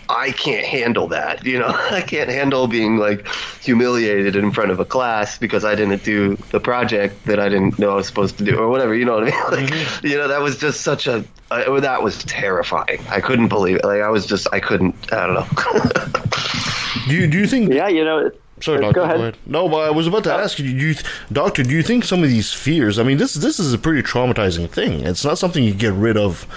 I 0.09 0.31
can't 0.31 0.65
handle 0.65 1.07
that. 1.07 1.45
You 1.45 1.59
know, 1.59 1.67
I 1.91 2.01
can't 2.01 2.29
handle 2.29 2.67
being 2.67 2.97
like 2.97 3.25
humiliated 3.61 4.35
in 4.35 4.51
front 4.51 4.69
of 4.69 4.79
a 4.81 4.85
class 4.85 5.37
because 5.37 5.63
I 5.63 5.75
didn't 5.75 6.03
do 6.03 6.35
the 6.51 6.59
project 6.59 7.25
that 7.25 7.39
I 7.39 7.47
didn't 7.47 7.79
know 7.79 7.91
I 7.91 7.95
was 7.95 8.07
supposed 8.07 8.37
to 8.39 8.43
do 8.43 8.57
or 8.57 8.67
whatever. 8.67 8.93
You 8.93 9.05
know 9.05 9.15
what 9.15 9.23
I 9.23 9.25
mean? 9.27 9.33
Like, 9.53 10.03
you 10.03 10.17
know, 10.17 10.27
that 10.27 10.41
was 10.41 10.57
just 10.57 10.81
such 10.81 11.07
a 11.07 11.23
uh, 11.51 11.79
that 11.79 12.03
was 12.03 12.23
terrifying. 12.25 12.99
I 13.09 13.21
couldn't 13.21 13.47
believe 13.47 13.77
it. 13.77 13.85
Like 13.85 14.01
I 14.01 14.09
was 14.09 14.25
just 14.25 14.47
I 14.51 14.59
couldn't. 14.59 14.95
I 15.13 15.27
don't 15.27 15.35
know. 15.35 16.21
Do 17.07 17.15
you 17.15 17.27
do 17.27 17.39
you 17.39 17.47
think? 17.47 17.73
Yeah, 17.73 17.89
you 17.89 18.05
know. 18.05 18.31
Sorry, 18.63 18.79
Go 18.79 18.93
doctor. 18.93 19.01
ahead. 19.01 19.37
No, 19.45 19.67
but 19.67 19.79
I 19.79 19.89
was 19.89 20.07
about 20.07 20.23
to 20.23 20.33
ask 20.33 20.57
you, 20.57 20.65
do 20.65 20.71
you, 20.87 20.95
doctor. 21.29 21.63
Do 21.63 21.71
you 21.71 21.83
think 21.83 22.05
some 22.05 22.23
of 22.23 22.29
these 22.29 22.53
fears? 22.53 22.97
I 22.97 23.03
mean, 23.03 23.17
this 23.17 23.33
this 23.33 23.59
is 23.59 23.73
a 23.73 23.77
pretty 23.77 24.01
traumatizing 24.01 24.69
thing. 24.69 25.01
It's 25.01 25.25
not 25.25 25.37
something 25.37 25.65
you 25.65 25.73
get 25.73 25.91
rid 25.91 26.15
of 26.15 26.47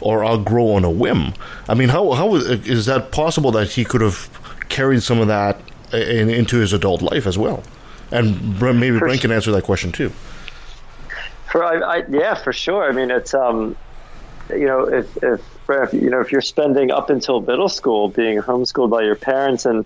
or 0.00 0.24
outgrow 0.24 0.72
on 0.72 0.84
a 0.84 0.90
whim. 0.90 1.34
I 1.68 1.74
mean, 1.74 1.90
how 1.90 2.10
how 2.12 2.34
is 2.34 2.86
that 2.86 3.12
possible 3.12 3.52
that 3.52 3.68
he 3.70 3.84
could 3.84 4.00
have 4.00 4.28
carried 4.70 5.04
some 5.04 5.20
of 5.20 5.28
that 5.28 5.60
in, 5.92 6.28
into 6.28 6.56
his 6.56 6.72
adult 6.72 7.00
life 7.00 7.28
as 7.28 7.38
well? 7.38 7.62
And 8.10 8.60
maybe 8.60 8.98
Brent 8.98 9.20
can 9.20 9.30
answer 9.30 9.52
that 9.52 9.62
question 9.62 9.92
too. 9.92 10.10
For 11.52 11.62
I, 11.62 11.98
I, 11.98 12.02
yeah, 12.08 12.34
for 12.34 12.52
sure. 12.52 12.88
I 12.88 12.92
mean, 12.92 13.12
it's 13.12 13.34
um, 13.34 13.76
you 14.50 14.66
know, 14.66 14.88
if 14.88 15.16
if 15.22 15.40
if 15.68 15.94
you 15.94 16.10
know 16.10 16.20
if 16.20 16.32
you're 16.32 16.40
spending 16.40 16.90
up 16.90 17.08
until 17.08 17.40
middle 17.40 17.68
school 17.68 18.08
being 18.08 18.38
homeschooled 18.42 18.90
by 18.90 19.02
your 19.02 19.14
parents 19.14 19.64
and 19.64 19.84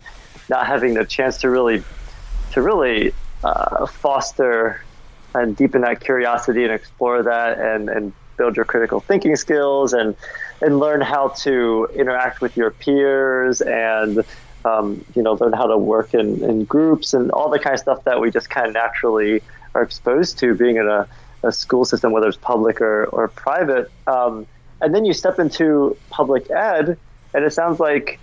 not 0.49 0.67
having 0.67 0.95
the 0.95 1.05
chance 1.05 1.39
to 1.39 1.51
really 1.51 1.83
to 2.53 2.63
really 2.63 3.13
uh, 3.45 3.87
foster 3.87 4.83
and 5.35 5.57
deepen 5.57 5.83
that 5.83 6.01
curiosity 6.01 6.65
and 6.65 6.73
explore 6.73 7.23
that 7.23 7.59
and 7.59 7.89
and 7.89 8.13
build 8.37 8.57
your 8.57 8.65
critical 8.65 9.01
thinking 9.01 9.37
skills 9.37 9.93
and 9.93 10.15
and 10.61 10.79
learn 10.79 11.01
how 11.01 11.29
to 11.29 11.89
interact 11.95 12.41
with 12.41 12.57
your 12.57 12.71
peers 12.71 13.61
and 13.61 14.25
um, 14.65 15.05
you 15.15 15.23
know 15.23 15.35
learn 15.35 15.53
how 15.53 15.67
to 15.67 15.79
work 15.79 16.15
in, 16.15 16.43
in 16.43 16.65
groups 16.65 17.15
and 17.15 17.31
all 17.31 17.51
the 17.51 17.59
kind 17.59 17.75
of 17.75 17.81
stuff 17.81 18.05
that 18.05 18.21
we 18.21 18.31
just 18.31 18.51
kind 18.51 18.67
of 18.67 18.75
naturally 18.75 19.43
are 19.75 19.83
exposed 19.83 20.39
to 20.39 20.55
being 20.55 20.77
in 20.77 20.89
a, 20.89 21.07
a 21.43 21.53
school 21.53 21.85
system 21.85 22.13
whether 22.13 22.29
it's 22.29 22.37
public 22.37 22.81
or, 22.81 23.05
or 23.07 23.29
private. 23.29 23.91
Um, 24.07 24.47
and 24.81 24.95
then 24.95 25.05
you 25.05 25.13
step 25.13 25.39
into 25.39 25.97
public 26.11 26.51
ed 26.51 26.99
and 27.35 27.45
it 27.45 27.53
sounds 27.53 27.79
like 27.81 28.19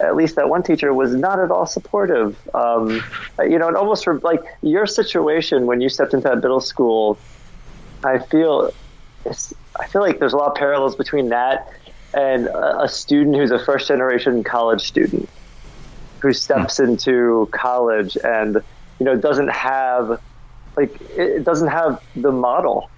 at 0.00 0.16
least 0.16 0.36
that 0.36 0.48
one 0.48 0.62
teacher 0.62 0.92
was 0.92 1.14
not 1.14 1.38
at 1.38 1.50
all 1.50 1.66
supportive. 1.66 2.36
Um, 2.54 3.02
you 3.40 3.58
know, 3.58 3.68
and 3.68 3.76
almost 3.76 4.04
for, 4.04 4.18
like 4.20 4.42
your 4.62 4.86
situation 4.86 5.66
when 5.66 5.80
you 5.80 5.88
stepped 5.88 6.14
into 6.14 6.28
that 6.28 6.36
middle 6.36 6.60
school, 6.60 7.18
I 8.04 8.18
feel 8.18 8.72
it's, 9.24 9.54
I 9.78 9.86
feel 9.86 10.02
like 10.02 10.18
there's 10.18 10.32
a 10.32 10.36
lot 10.36 10.50
of 10.50 10.56
parallels 10.56 10.96
between 10.96 11.28
that 11.28 11.72
and 12.14 12.46
a, 12.46 12.82
a 12.82 12.88
student 12.88 13.36
who's 13.36 13.50
a 13.50 13.64
first 13.64 13.88
generation 13.88 14.42
college 14.44 14.82
student 14.82 15.28
who 16.20 16.32
steps 16.32 16.78
into 16.78 17.48
college 17.52 18.16
and 18.22 18.56
you 18.98 19.06
know 19.06 19.16
doesn't 19.16 19.48
have 19.48 20.20
like 20.76 21.00
it 21.16 21.44
doesn't 21.44 21.68
have 21.68 22.02
the 22.14 22.30
model 22.30 22.90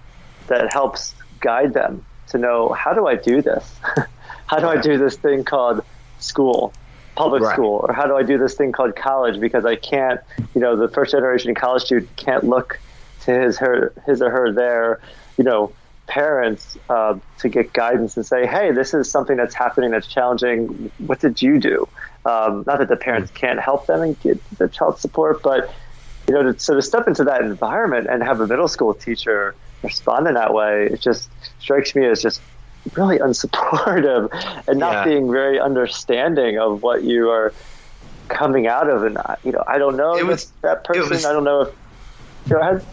that 0.47 0.71
helps 0.71 1.15
guide 1.39 1.73
them 1.73 2.05
to 2.27 2.37
know 2.37 2.69
how 2.69 2.93
do 2.93 3.07
I 3.07 3.15
do 3.15 3.41
this? 3.41 3.79
how 4.47 4.59
do 4.59 4.67
I 4.67 4.77
do 4.77 4.97
this 4.97 5.15
thing 5.17 5.43
called 5.43 5.83
school, 6.19 6.73
public 7.15 7.41
Right. 7.41 7.53
school, 7.53 7.85
or 7.87 7.93
how 7.93 8.05
do 8.07 8.15
I 8.15 8.23
do 8.23 8.37
this 8.37 8.55
thing 8.55 8.71
called 8.71 8.95
college? 8.95 9.39
Because 9.39 9.65
I 9.65 9.75
can't, 9.75 10.19
you 10.53 10.61
know, 10.61 10.75
the 10.75 10.87
first 10.89 11.11
generation 11.11 11.53
college 11.55 11.83
student 11.83 12.15
can't 12.15 12.43
look 12.43 12.79
to 13.21 13.31
his 13.33 13.57
her 13.57 13.93
his 14.05 14.21
or 14.21 14.29
her 14.29 14.51
their, 14.51 14.99
you 15.37 15.43
know, 15.43 15.73
parents 16.07 16.77
uh, 16.89 17.17
to 17.39 17.49
get 17.49 17.73
guidance 17.73 18.15
and 18.17 18.25
say, 18.25 18.45
hey, 18.45 18.71
this 18.71 18.93
is 18.93 19.09
something 19.09 19.37
that's 19.37 19.55
happening 19.55 19.91
that's 19.91 20.07
challenging. 20.07 20.91
What 20.97 21.19
did 21.19 21.41
you 21.41 21.59
do? 21.59 21.87
Um, 22.25 22.63
not 22.67 22.79
that 22.79 22.89
the 22.89 22.95
parents 22.95 23.31
can't 23.31 23.59
help 23.59 23.87
them 23.87 24.01
and 24.01 24.19
get 24.19 24.39
the 24.57 24.67
child 24.67 24.99
support, 24.99 25.41
but 25.43 25.73
you 26.27 26.33
know, 26.33 26.51
to, 26.51 26.59
so 26.59 26.75
to 26.75 26.81
step 26.81 27.07
into 27.07 27.23
that 27.23 27.41
environment 27.41 28.07
and 28.09 28.23
have 28.23 28.39
a 28.39 28.47
middle 28.47 28.67
school 28.67 28.93
teacher 28.93 29.55
respond 29.83 30.27
in 30.27 30.33
that 30.33 30.53
way, 30.53 30.87
it 30.91 30.99
just 31.01 31.29
strikes 31.59 31.95
me 31.95 32.05
as 32.05 32.21
just 32.21 32.41
really 32.93 33.17
unsupportive 33.19 34.29
and 34.67 34.79
not 34.79 34.93
Yeah. 34.93 35.03
being 35.05 35.31
very 35.31 35.59
understanding 35.59 36.59
of 36.59 36.83
what 36.83 37.03
you 37.03 37.29
are 37.29 37.53
coming 38.27 38.67
out 38.67 38.89
of. 38.89 39.03
And 39.03 39.17
I- 39.17 39.37
you 39.43 39.51
know, 39.51 39.63
I 39.67 39.77
don't 39.77 39.97
know 39.97 40.15
It 40.15 40.25
was- 40.25 40.51
that 40.61 40.83
person. 40.83 41.09
was- 41.09 41.25
I 41.25 41.33
don't 41.33 41.43
know 41.43 41.61
if. 41.61 41.69
Go 42.49 42.59
ahead. 42.59 42.85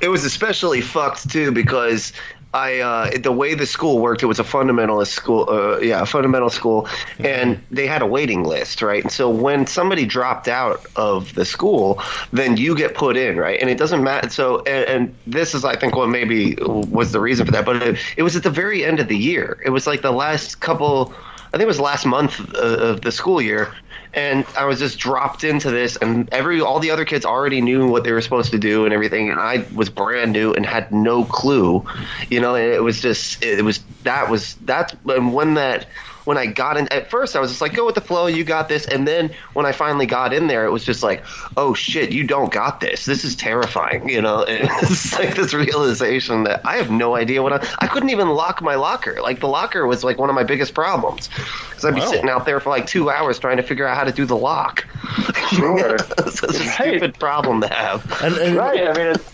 it 0.00 0.08
was 0.08 0.24
especially 0.24 0.80
fucked 0.82 1.30
too 1.30 1.50
because 1.50 2.12
I 2.54 2.78
uh, 2.78 3.18
the 3.18 3.32
way 3.32 3.54
the 3.54 3.66
school 3.66 3.98
worked, 3.98 4.22
it 4.22 4.26
was 4.26 4.38
a 4.38 4.44
fundamentalist 4.44 5.08
school. 5.08 5.50
Uh, 5.50 5.78
yeah, 5.80 6.02
a 6.02 6.06
fundamental 6.06 6.50
school, 6.50 6.88
and 7.18 7.60
they 7.72 7.88
had 7.88 8.00
a 8.00 8.06
waiting 8.06 8.44
list, 8.44 8.80
right? 8.80 9.02
And 9.02 9.12
so 9.12 9.28
when 9.28 9.66
somebody 9.66 10.06
dropped 10.06 10.46
out 10.46 10.86
of 10.94 11.34
the 11.34 11.44
school, 11.44 12.00
then 12.32 12.56
you 12.56 12.76
get 12.76 12.94
put 12.94 13.16
in, 13.16 13.36
right? 13.36 13.60
And 13.60 13.68
it 13.68 13.76
doesn't 13.76 14.04
matter. 14.04 14.30
So, 14.30 14.60
and, 14.60 14.88
and 14.88 15.14
this 15.26 15.52
is, 15.54 15.64
I 15.64 15.74
think, 15.74 15.96
what 15.96 16.08
maybe 16.08 16.54
was 16.54 17.10
the 17.10 17.20
reason 17.20 17.44
for 17.44 17.52
that. 17.52 17.64
But 17.64 17.82
it, 17.82 17.98
it 18.16 18.22
was 18.22 18.36
at 18.36 18.44
the 18.44 18.50
very 18.50 18.84
end 18.84 19.00
of 19.00 19.08
the 19.08 19.18
year. 19.18 19.60
It 19.64 19.70
was 19.70 19.86
like 19.86 20.02
the 20.02 20.12
last 20.12 20.60
couple. 20.60 21.12
I 21.54 21.56
think 21.56 21.62
it 21.62 21.68
was 21.68 21.78
last 21.78 22.04
month 22.04 22.40
of 22.56 23.02
the 23.02 23.12
school 23.12 23.40
year, 23.40 23.72
and 24.12 24.44
I 24.58 24.64
was 24.64 24.80
just 24.80 24.98
dropped 24.98 25.44
into 25.44 25.70
this, 25.70 25.94
and 25.94 26.28
every 26.32 26.60
all 26.60 26.80
the 26.80 26.90
other 26.90 27.04
kids 27.04 27.24
already 27.24 27.60
knew 27.60 27.86
what 27.86 28.02
they 28.02 28.10
were 28.10 28.20
supposed 28.22 28.50
to 28.50 28.58
do 28.58 28.84
and 28.84 28.92
everything, 28.92 29.30
and 29.30 29.38
I 29.38 29.64
was 29.72 29.88
brand 29.88 30.32
new 30.32 30.52
and 30.52 30.66
had 30.66 30.90
no 30.90 31.24
clue, 31.24 31.86
you 32.28 32.40
know. 32.40 32.56
And 32.56 32.72
it 32.72 32.82
was 32.82 33.00
just 33.00 33.40
it 33.44 33.62
was 33.62 33.78
that 34.02 34.28
was 34.28 34.56
that's 34.62 34.92
when 35.04 35.54
that 35.54 35.86
when 36.24 36.38
I 36.38 36.46
got 36.46 36.76
in 36.76 36.88
at 36.88 37.10
first 37.10 37.36
I 37.36 37.40
was 37.40 37.50
just 37.50 37.60
like 37.60 37.74
go 37.74 37.84
with 37.86 37.94
the 37.94 38.00
flow, 38.00 38.26
you 38.26 38.44
got 38.44 38.68
this, 38.68 38.86
and 38.86 39.06
then 39.06 39.30
when 39.54 39.66
I 39.66 39.72
finally 39.72 40.06
got 40.06 40.32
in 40.32 40.46
there, 40.46 40.64
it 40.64 40.70
was 40.70 40.84
just 40.84 41.02
like 41.02 41.24
oh 41.56 41.74
shit, 41.74 42.12
you 42.12 42.24
don't 42.24 42.52
got 42.52 42.80
this. 42.80 43.04
This 43.04 43.24
is 43.24 43.36
terrifying, 43.36 44.08
you 44.08 44.20
know. 44.22 44.44
And 44.48 44.68
it's 44.82 45.18
like 45.18 45.34
this 45.36 45.52
realization 45.54 46.44
that 46.44 46.60
I 46.64 46.76
have 46.76 46.90
no 46.90 47.14
idea 47.16 47.42
what 47.42 47.52
I 47.52 47.66
I 47.80 47.86
couldn't 47.86 48.10
even 48.10 48.28
lock 48.28 48.62
my 48.62 48.74
locker. 48.76 49.18
Like 49.22 49.40
the 49.40 49.48
locker 49.48 49.86
was 49.86 50.04
like 50.04 50.18
one 50.18 50.28
of 50.28 50.34
my 50.34 50.44
biggest 50.44 50.74
problems 50.74 51.28
because 51.70 51.84
I'd 51.84 51.94
be 51.94 52.00
Wow. 52.00 52.06
sitting 52.10 52.28
out 52.30 52.46
there 52.46 52.60
for 52.60 52.70
like 52.70 52.86
two 52.86 53.10
hours 53.10 53.38
trying 53.38 53.56
to 53.58 53.62
figure 53.62 53.86
out 53.86 53.96
how 53.96 54.04
to 54.04 54.12
do 54.12 54.24
the 54.24 54.36
lock. 54.36 54.84
Sure. 55.54 55.96
It's 56.18 56.40
such 56.40 56.54
a 56.56 56.58
Right. 56.58 56.72
stupid 56.74 57.18
problem 57.20 57.60
to 57.60 57.68
have. 57.68 58.04
And, 58.22 58.36
and 58.38 58.56
Right. 58.56 58.88
I 58.88 58.92
mean, 58.94 59.06
it's, 59.08 59.32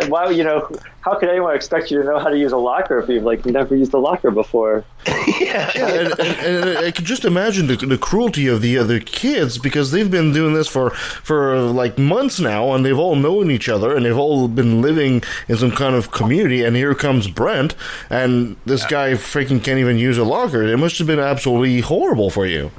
and 0.00 0.10
why 0.10 0.30
you 0.30 0.44
know 0.44 0.68
how 1.00 1.14
could 1.14 1.28
anyone 1.28 1.54
expect 1.54 1.90
you 1.90 2.02
to 2.02 2.04
know 2.04 2.18
how 2.18 2.28
to 2.28 2.36
use 2.36 2.50
a 2.52 2.56
locker 2.56 2.98
if 2.98 3.08
you've 3.08 3.22
like 3.22 3.46
never 3.46 3.76
used 3.76 3.94
a 3.94 3.98
locker 3.98 4.30
before? 4.30 4.84
yeah. 5.40 5.70
Yeah, 5.74 5.88
and, 5.88 6.20
and, 6.20 6.68
and 6.68 6.78
I 6.78 6.90
can 6.90 7.04
just 7.04 7.24
imagine 7.24 7.68
the, 7.68 7.76
the 7.76 7.96
cruelty 7.96 8.48
of 8.48 8.60
the 8.60 8.76
other 8.76 8.98
kids 8.98 9.56
because 9.56 9.92
they've 9.92 10.10
been 10.10 10.32
doing 10.32 10.54
this 10.54 10.66
for 10.66 10.90
for 10.90 11.60
like 11.60 11.96
months 11.96 12.40
now, 12.40 12.72
and 12.72 12.84
they've 12.84 12.98
all 12.98 13.14
known 13.14 13.50
each 13.50 13.68
other, 13.68 13.94
and 13.94 14.04
they've 14.04 14.18
all 14.18 14.48
been 14.48 14.82
living 14.82 15.22
in 15.48 15.56
some 15.56 15.70
kind 15.70 15.94
of 15.94 16.10
community. 16.10 16.64
And 16.64 16.74
here 16.74 16.94
comes 16.94 17.28
Brent, 17.28 17.74
and 18.10 18.56
this 18.66 18.84
guy 18.86 19.12
freaking 19.12 19.62
can't 19.62 19.78
even 19.78 19.98
use 19.98 20.18
a 20.18 20.24
locker. 20.24 20.62
It 20.62 20.76
must 20.76 20.98
have 20.98 21.06
been 21.06 21.20
absolutely 21.20 21.80
horrible 21.80 22.30
for 22.30 22.46
you. 22.46 22.70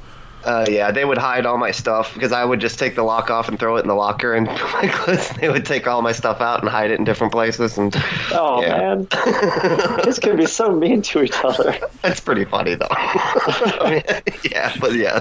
Uh, 0.44 0.64
yeah, 0.68 0.90
they 0.90 1.04
would 1.04 1.18
hide 1.18 1.44
all 1.46 1.58
my 1.58 1.70
stuff 1.72 2.14
because 2.14 2.32
I 2.32 2.44
would 2.44 2.60
just 2.60 2.78
take 2.78 2.94
the 2.94 3.02
lock 3.02 3.28
off 3.30 3.48
and 3.48 3.58
throw 3.58 3.76
it 3.76 3.80
in 3.80 3.88
the 3.88 3.94
locker, 3.94 4.34
and 4.34 4.46
my 4.46 4.88
clothes. 4.92 5.28
They 5.30 5.48
would 5.48 5.66
take 5.66 5.86
all 5.86 6.00
my 6.00 6.12
stuff 6.12 6.40
out 6.40 6.60
and 6.60 6.68
hide 6.68 6.90
it 6.90 6.98
in 6.98 7.04
different 7.04 7.32
places, 7.32 7.76
and 7.76 7.94
Oh 8.32 8.62
yeah. 8.66 8.94
man, 8.94 9.06
kids 10.04 10.18
can 10.18 10.36
be 10.36 10.46
so 10.46 10.70
mean 10.74 11.02
to 11.02 11.22
each 11.22 11.34
other. 11.44 11.76
that's 12.02 12.20
pretty 12.20 12.44
funny 12.44 12.76
though. 12.76 12.86
I 12.90 13.90
mean, 13.90 14.22
yeah, 14.50 14.74
but 14.80 14.94
yeah, 14.94 15.20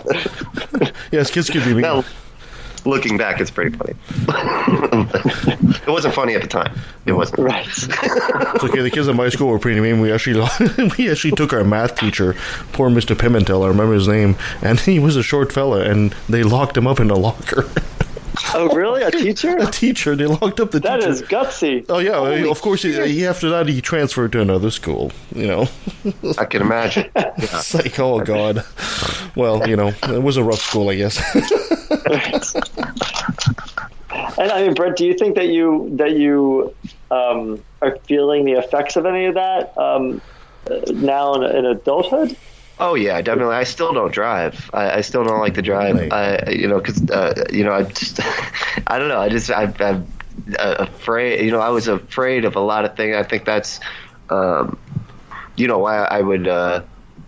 Yes, 1.11 1.31
kids 1.31 1.49
could 1.49 1.63
be 1.65 1.73
mean. 1.73 1.81
now 1.81 2.03
looking 2.85 3.17
back, 3.17 3.39
it's 3.39 3.51
pretty 3.51 3.75
funny. 3.75 3.93
it 5.85 5.87
wasn't 5.87 6.13
funny 6.13 6.35
at 6.35 6.41
the 6.41 6.47
time. 6.47 6.77
It 7.05 7.13
wasn't. 7.13 7.39
Right. 7.39 7.67
It's 7.67 8.63
okay. 8.63 8.81
The 8.81 8.91
kids 8.91 9.07
at 9.07 9.15
my 9.15 9.29
school 9.29 9.47
were 9.49 9.59
pretty 9.59 9.79
mean. 9.79 10.01
We 10.01 10.11
actually 10.11 10.47
we 10.97 11.09
actually 11.09 11.31
took 11.31 11.53
our 11.53 11.63
math 11.63 11.95
teacher, 11.95 12.35
poor 12.73 12.89
Mister 12.89 13.15
Pimentel. 13.15 13.63
I 13.63 13.67
remember 13.67 13.93
his 13.93 14.07
name, 14.07 14.35
and 14.61 14.79
he 14.79 14.99
was 14.99 15.15
a 15.15 15.23
short 15.23 15.51
fella, 15.51 15.81
and 15.81 16.15
they 16.27 16.43
locked 16.43 16.77
him 16.77 16.87
up 16.87 16.99
in 16.99 17.09
a 17.09 17.15
locker. 17.15 17.69
Oh 18.53 18.69
really? 18.73 19.03
A 19.03 19.11
teacher? 19.11 19.57
a 19.59 19.65
teacher. 19.71 20.15
They 20.15 20.25
locked 20.25 20.59
up 20.59 20.71
the 20.71 20.79
That 20.79 20.97
teacher. 20.99 21.09
is 21.09 21.21
gutsy. 21.23 21.85
Oh 21.89 21.99
yeah, 21.99 22.49
of 22.49 22.61
course. 22.61 22.83
He, 22.83 22.93
he 23.07 23.25
after 23.25 23.49
that 23.49 23.67
he 23.67 23.81
transferred 23.81 24.31
to 24.33 24.41
another 24.41 24.71
school. 24.71 25.11
You 25.35 25.47
know, 25.47 25.67
I 26.37 26.45
can 26.45 26.61
imagine. 26.61 27.09
it's 27.15 27.73
like 27.73 27.99
oh 27.99 28.19
god. 28.21 28.63
Well, 29.35 29.67
you 29.67 29.75
know, 29.75 29.87
it 30.03 30.21
was 30.23 30.37
a 30.37 30.43
rough 30.43 30.61
school, 30.61 30.89
I 30.89 30.95
guess. 30.95 31.17
And 34.39 34.51
I 34.51 34.61
mean, 34.63 34.73
Brent, 34.75 34.97
do 34.97 35.05
you 35.05 35.13
think 35.15 35.35
that 35.35 35.47
you 35.47 35.89
that 35.95 36.11
you 36.11 36.73
um, 37.09 37.63
are 37.81 37.97
feeling 38.05 38.45
the 38.45 38.53
effects 38.53 38.95
of 38.95 39.05
any 39.05 39.25
of 39.25 39.33
that 39.33 39.75
um, 39.77 40.21
uh, 40.69 40.79
now 40.91 41.33
in, 41.35 41.43
in 41.55 41.65
adulthood? 41.65 42.35
Oh 42.79 42.93
yeah, 42.95 43.21
definitely. 43.21 43.55
I 43.55 43.63
still 43.63 43.93
don't 43.93 44.13
drive. 44.13 44.69
I, 44.73 44.97
I 44.97 45.01
still 45.01 45.23
don't 45.23 45.39
like 45.39 45.55
to 45.55 45.61
drive. 45.61 45.95
Right. 45.95 46.13
I, 46.13 46.49
you 46.51 46.67
know, 46.67 46.79
because 46.79 47.09
uh, 47.09 47.45
you 47.51 47.63
know, 47.63 47.73
I 47.73 47.83
just, 47.83 48.19
I 48.87 48.99
don't 48.99 49.07
know. 49.09 49.19
I 49.19 49.29
just, 49.29 49.49
I, 49.49 49.63
I'm 49.79 50.07
uh, 50.59 50.75
afraid. 50.79 51.43
You 51.43 51.51
know, 51.51 51.59
I 51.59 51.69
was 51.69 51.87
afraid 51.87 52.45
of 52.45 52.55
a 52.55 52.59
lot 52.59 52.85
of 52.85 52.95
things. 52.95 53.15
I 53.15 53.23
think 53.23 53.45
that's, 53.45 53.79
um, 54.29 54.77
you 55.55 55.67
know, 55.67 55.79
why 55.79 55.97
I 55.97 56.21
would, 56.21 56.47
uh, 56.47 56.83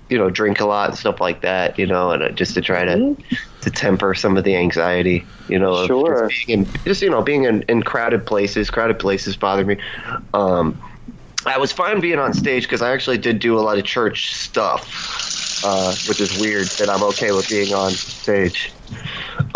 you 0.09 0.17
know, 0.17 0.29
drink 0.29 0.59
a 0.59 0.65
lot 0.65 0.89
and 0.89 0.97
stuff 0.97 1.19
like 1.19 1.41
that. 1.41 1.79
You 1.79 1.87
know, 1.87 2.11
and 2.11 2.21
uh, 2.21 2.29
just 2.29 2.53
to 2.53 2.61
try 2.61 2.85
to 2.85 3.17
to 3.61 3.71
temper 3.71 4.13
some 4.13 4.37
of 4.37 4.43
the 4.43 4.55
anxiety. 4.55 5.25
You 5.47 5.57
know, 5.57 5.73
of 5.73 5.87
Sure. 5.87 6.29
just 6.29 6.45
being 6.45 6.59
in, 6.59 6.73
just 6.83 7.01
you 7.01 7.09
know, 7.09 7.23
being 7.23 7.45
in, 7.45 7.63
in 7.63 7.81
crowded 7.81 8.25
places. 8.27 8.69
Crowded 8.69 8.99
places 8.99 9.35
bother 9.35 9.65
me. 9.65 9.77
Um, 10.35 10.79
I 11.45 11.57
was 11.57 11.71
fine 11.71 11.99
being 12.01 12.19
on 12.19 12.33
stage 12.33 12.63
because 12.63 12.81
I 12.81 12.91
actually 12.91 13.17
did 13.17 13.39
do 13.39 13.57
a 13.57 13.61
lot 13.61 13.77
of 13.77 13.85
church 13.85 14.35
stuff, 14.35 15.63
uh, 15.65 15.95
which 16.07 16.19
is 16.19 16.37
weird 16.39 16.67
that 16.79 16.89
I'm 16.89 17.03
okay 17.03 17.31
with 17.31 17.49
being 17.49 17.73
on 17.73 17.91
stage. 17.91 18.71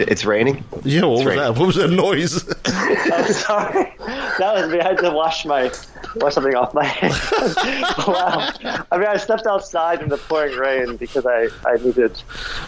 it's 0.00 0.24
raining. 0.24 0.64
yeah, 0.84 1.02
what 1.02 1.18
was 1.18 1.26
right. 1.26 1.36
that? 1.36 1.56
What 1.56 1.66
was 1.66 1.76
that 1.76 1.88
noise? 1.88 2.44
I'm 2.66 3.32
sorry. 3.32 3.94
That 4.38 4.54
was 4.54 4.70
me. 4.72 4.80
I 4.80 4.88
had 4.88 4.98
to 4.98 5.10
wash 5.10 5.44
my 5.44 5.70
wash 6.16 6.34
something 6.34 6.54
off 6.54 6.72
my 6.74 6.84
hands. 6.98 7.18
wow. 8.06 8.50
I 8.90 8.98
mean, 8.98 9.06
I 9.08 9.16
stepped 9.16 9.46
outside 9.46 10.00
in 10.00 10.08
the 10.08 10.16
pouring 10.16 10.56
rain 10.56 10.96
because 10.96 11.26
I, 11.26 11.48
I 11.66 11.76
needed 11.76 12.20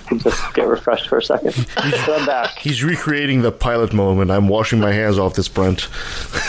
to 0.09 0.19
just 0.19 0.55
get 0.55 0.67
refreshed 0.67 1.09
for 1.09 1.19
a 1.19 1.23
second. 1.23 1.53
So 1.53 2.15
I'm 2.17 2.27
back. 2.27 2.59
He's 2.59 2.83
recreating 2.85 3.43
the 3.43 3.53
pilot 3.53 3.93
moment. 3.93 4.31
I'm 4.31 4.49
washing 4.49 4.81
my 4.81 4.93
hands 4.93 5.19
off 5.19 5.35
this 5.35 5.49
Brent. 5.49 5.89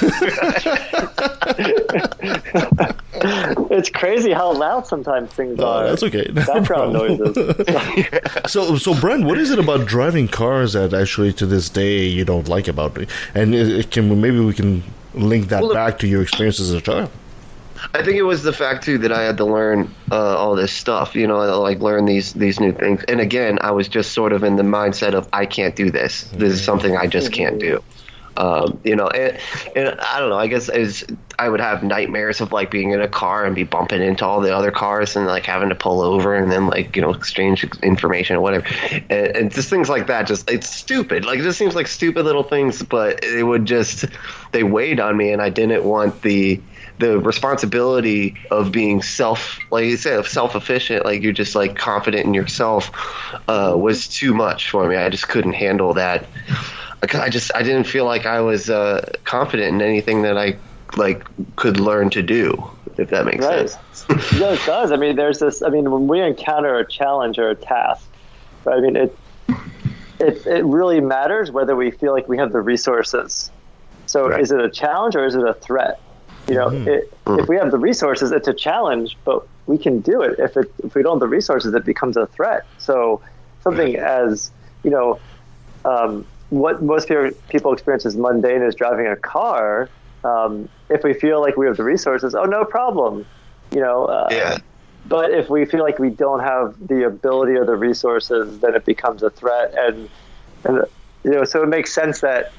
It's 3.73 3.89
crazy 3.89 4.31
how 4.31 4.53
loud 4.53 4.87
sometimes 4.87 5.31
things 5.31 5.59
Uh, 5.59 5.67
are. 5.69 5.85
that's 5.89 6.03
okay. 6.03 6.25
No 6.33 6.45
Background 6.45 6.65
problem. 6.65 6.93
noises. 6.93 8.51
So, 8.51 8.77
so 8.77 8.99
Brent, 8.99 9.25
what 9.25 9.37
is 9.37 9.51
it 9.51 9.59
about 9.59 9.85
driving 9.87 10.27
cars 10.27 10.73
that 10.73 10.93
actually 10.93 11.33
to 11.33 11.45
this 11.45 11.69
day 11.69 12.05
you 12.05 12.25
don't 12.25 12.47
like 12.47 12.67
about 12.67 12.97
it? 12.97 13.09
And 13.35 13.53
it, 13.55 13.69
it 13.69 13.91
can 13.91 14.19
maybe 14.19 14.39
we 14.39 14.53
can 14.53 14.80
link 15.13 15.49
that 15.49 15.61
Well, 15.61 15.73
back 15.73 15.99
to 15.99 16.07
your 16.07 16.21
experiences 16.21 16.71
as 16.71 16.75
a 16.75 16.81
child. 16.81 17.09
I 17.93 18.03
think 18.03 18.17
it 18.17 18.23
was 18.23 18.43
the 18.43 18.53
fact 18.53 18.83
too 18.83 18.99
that 18.99 19.11
I 19.11 19.23
had 19.23 19.37
to 19.37 19.45
learn 19.45 19.93
uh, 20.11 20.37
all 20.37 20.55
this 20.55 20.71
stuff, 20.71 21.15
you 21.15 21.25
know, 21.25 21.37
like 21.59 21.79
learn 21.79 22.05
these 22.05 22.33
these 22.33 22.59
new 22.59 22.71
things. 22.71 23.03
And 23.07 23.19
again, 23.19 23.57
I 23.61 23.71
was 23.71 23.87
just 23.87 24.11
sort 24.11 24.33
of 24.33 24.43
in 24.43 24.55
the 24.55 24.63
mindset 24.63 25.13
of 25.13 25.27
I 25.33 25.45
can't 25.45 25.75
do 25.75 25.89
this. 25.89 26.23
This 26.33 26.53
is 26.53 26.63
something 26.63 26.95
I 26.95 27.07
just 27.07 27.31
can't 27.31 27.59
do. 27.59 27.83
Um, 28.41 28.81
you 28.83 28.95
know, 28.95 29.07
and, 29.07 29.37
and 29.75 29.99
I 30.01 30.19
don't 30.19 30.29
know. 30.29 30.37
I 30.37 30.47
guess 30.47 30.67
I 31.37 31.47
would 31.47 31.59
have 31.59 31.83
nightmares 31.83 32.41
of 32.41 32.51
like 32.51 32.71
being 32.71 32.89
in 32.89 32.99
a 32.99 33.07
car 33.07 33.45
and 33.45 33.53
be 33.53 33.63
bumping 33.63 34.01
into 34.01 34.25
all 34.25 34.41
the 34.41 34.55
other 34.55 34.71
cars 34.71 35.15
and 35.15 35.27
like 35.27 35.45
having 35.45 35.69
to 35.69 35.75
pull 35.75 36.01
over 36.01 36.33
and 36.33 36.51
then 36.51 36.65
like 36.65 36.95
you 36.95 37.03
know 37.03 37.11
exchange 37.11 37.63
information 37.83 38.35
or 38.35 38.41
whatever, 38.41 38.65
and, 39.11 39.11
and 39.11 39.51
just 39.51 39.69
things 39.69 39.89
like 39.89 40.07
that. 40.07 40.25
Just 40.25 40.49
it's 40.49 40.67
stupid. 40.67 41.23
Like 41.23 41.37
it 41.37 41.43
just 41.43 41.59
seems 41.59 41.75
like 41.75 41.85
stupid 41.85 42.25
little 42.25 42.41
things, 42.41 42.81
but 42.81 43.23
it 43.23 43.43
would 43.43 43.65
just 43.65 44.05
they 44.53 44.63
weighed 44.63 44.99
on 44.99 45.15
me, 45.17 45.31
and 45.31 45.39
I 45.39 45.49
didn't 45.49 45.83
want 45.83 46.23
the 46.23 46.59
the 46.97 47.19
responsibility 47.19 48.35
of 48.49 48.71
being 48.71 49.01
self 49.01 49.59
like 49.71 49.85
you 49.85 49.97
said 49.97 50.23
self 50.25 50.55
efficient 50.55 51.03
like 51.03 51.23
you're 51.23 51.33
just 51.33 51.55
like 51.55 51.75
confident 51.75 52.27
in 52.27 52.33
yourself 52.33 52.91
uh, 53.47 53.73
was 53.75 54.07
too 54.07 54.35
much 54.35 54.69
for 54.69 54.87
me 54.87 54.95
i 54.95 55.09
just 55.09 55.27
couldn't 55.27 55.53
handle 55.53 55.95
that 55.95 56.27
Like, 57.01 57.15
i 57.15 57.29
just 57.29 57.51
i 57.55 57.63
didn't 57.63 57.85
feel 57.85 58.05
like 58.05 58.25
i 58.25 58.39
was 58.41 58.69
uh, 58.69 59.11
confident 59.23 59.73
in 59.75 59.81
anything 59.81 60.21
that 60.23 60.37
i 60.37 60.59
like 60.97 61.23
could 61.55 61.79
learn 61.79 62.09
to 62.11 62.21
do 62.21 62.69
if 62.97 63.09
that 63.09 63.25
makes 63.25 63.45
Right. 63.45 63.69
sense 63.69 64.05
No, 64.39 64.53
it 64.53 64.59
does. 64.65 64.91
I 64.91 64.97
mean, 64.97 65.15
there's 65.15 65.39
this. 65.39 65.61
I 65.61 65.69
mean, 65.69 65.89
when 65.91 66.07
we 66.07 66.21
encounter 66.21 66.77
a 66.77 66.87
challenge 66.87 67.37
or 67.39 67.49
a 67.49 67.55
task, 67.55 68.09
right, 68.65 68.77
I 68.77 68.81
mean, 68.81 68.95
it, 68.95 69.17
it 70.19 70.41
it 70.45 70.65
really 70.65 70.99
matters 71.01 71.51
whether 71.51 71.75
we 71.75 71.91
feel 71.91 72.13
like 72.13 72.27
we 72.27 72.37
have 72.37 72.51
the 72.51 72.61
resources. 72.61 73.51
So, 74.05 74.27
Right. 74.27 74.41
is 74.41 74.51
it 74.51 74.59
a 74.59 74.69
challenge 74.69 75.15
or 75.15 75.25
is 75.25 75.35
it 75.35 75.43
a 75.43 75.53
threat? 75.55 75.95
You 76.47 76.55
know, 76.55 76.69
it, 76.85 77.13
if 77.27 77.47
we 77.47 77.55
have 77.57 77.71
the 77.71 77.77
resources, 77.77 78.31
it's 78.31 78.47
a 78.47 78.53
challenge, 78.53 79.17
but 79.25 79.43
we 79.65 79.77
can 79.77 80.01
do 80.01 80.21
it. 80.21 80.35
If 80.39 80.57
it 80.57 80.67
if 80.83 80.95
we 80.95 81.03
don't 81.03 81.13
have 81.15 81.19
the 81.21 81.27
resources, 81.27 81.73
it 81.73 81.85
becomes 81.85 82.17
a 82.17 82.27
threat. 82.27 82.63
So, 82.77 83.21
something 83.61 83.95
as 83.97 84.51
you 84.83 84.91
know, 84.91 85.21
um, 85.85 86.27
what 86.51 86.81
most 86.81 87.07
people 87.07 87.31
people 87.49 87.73
experience 87.73 88.05
as 88.05 88.15
mundane 88.15 88.61
as 88.61 88.75
driving 88.75 89.07
a 89.07 89.15
car. 89.15 89.89
Um, 90.23 90.69
if 90.89 91.03
we 91.03 91.15
feel 91.15 91.41
like 91.41 91.57
we 91.57 91.65
have 91.65 91.77
the 91.77 91.83
resources, 91.83 92.35
oh, 92.35 92.43
no 92.43 92.63
problem. 92.63 93.25
You 93.71 93.79
know, 93.79 94.05
uh, 94.05 94.27
yeah 94.29 94.57
but 95.05 95.31
if 95.31 95.49
we 95.49 95.65
feel 95.65 95.81
like 95.81 95.99
we 95.99 96.09
don't 96.09 96.41
have 96.41 96.75
the 96.87 97.05
ability 97.05 97.53
or 97.53 97.65
the 97.65 97.75
resources, 97.75 98.59
then 98.59 98.75
it 98.75 98.85
becomes 98.85 99.23
a 99.23 99.29
threat. 99.29 99.73
And, 99.77 100.09
and 100.63 100.85
you 101.23 101.31
know, 101.31 101.43
so 101.43 101.63
it 101.63 101.69
makes 101.69 101.93
sense 101.93 102.21
that 102.21 102.51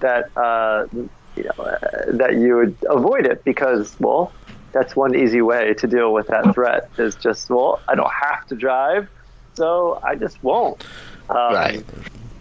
that 0.00 0.36
uh, 0.36 0.86
you 0.92 1.44
know 1.44 1.64
uh, 1.64 1.78
that 2.08 2.34
you 2.34 2.56
would 2.56 2.76
avoid 2.88 3.24
it 3.26 3.44
because 3.44 3.94
well 4.00 4.32
that's 4.72 4.96
one 4.96 5.14
easy 5.14 5.42
way 5.42 5.74
to 5.74 5.86
deal 5.86 6.12
with 6.12 6.26
that 6.26 6.54
threat 6.54 6.90
is 6.98 7.14
just 7.14 7.48
well 7.48 7.80
I 7.88 7.94
don't 7.94 8.12
have 8.12 8.46
to 8.48 8.56
drive 8.56 9.08
so 9.54 10.00
I 10.02 10.16
just 10.16 10.42
won't. 10.42 10.84
Um, 11.30 11.54
Right. 11.54 11.84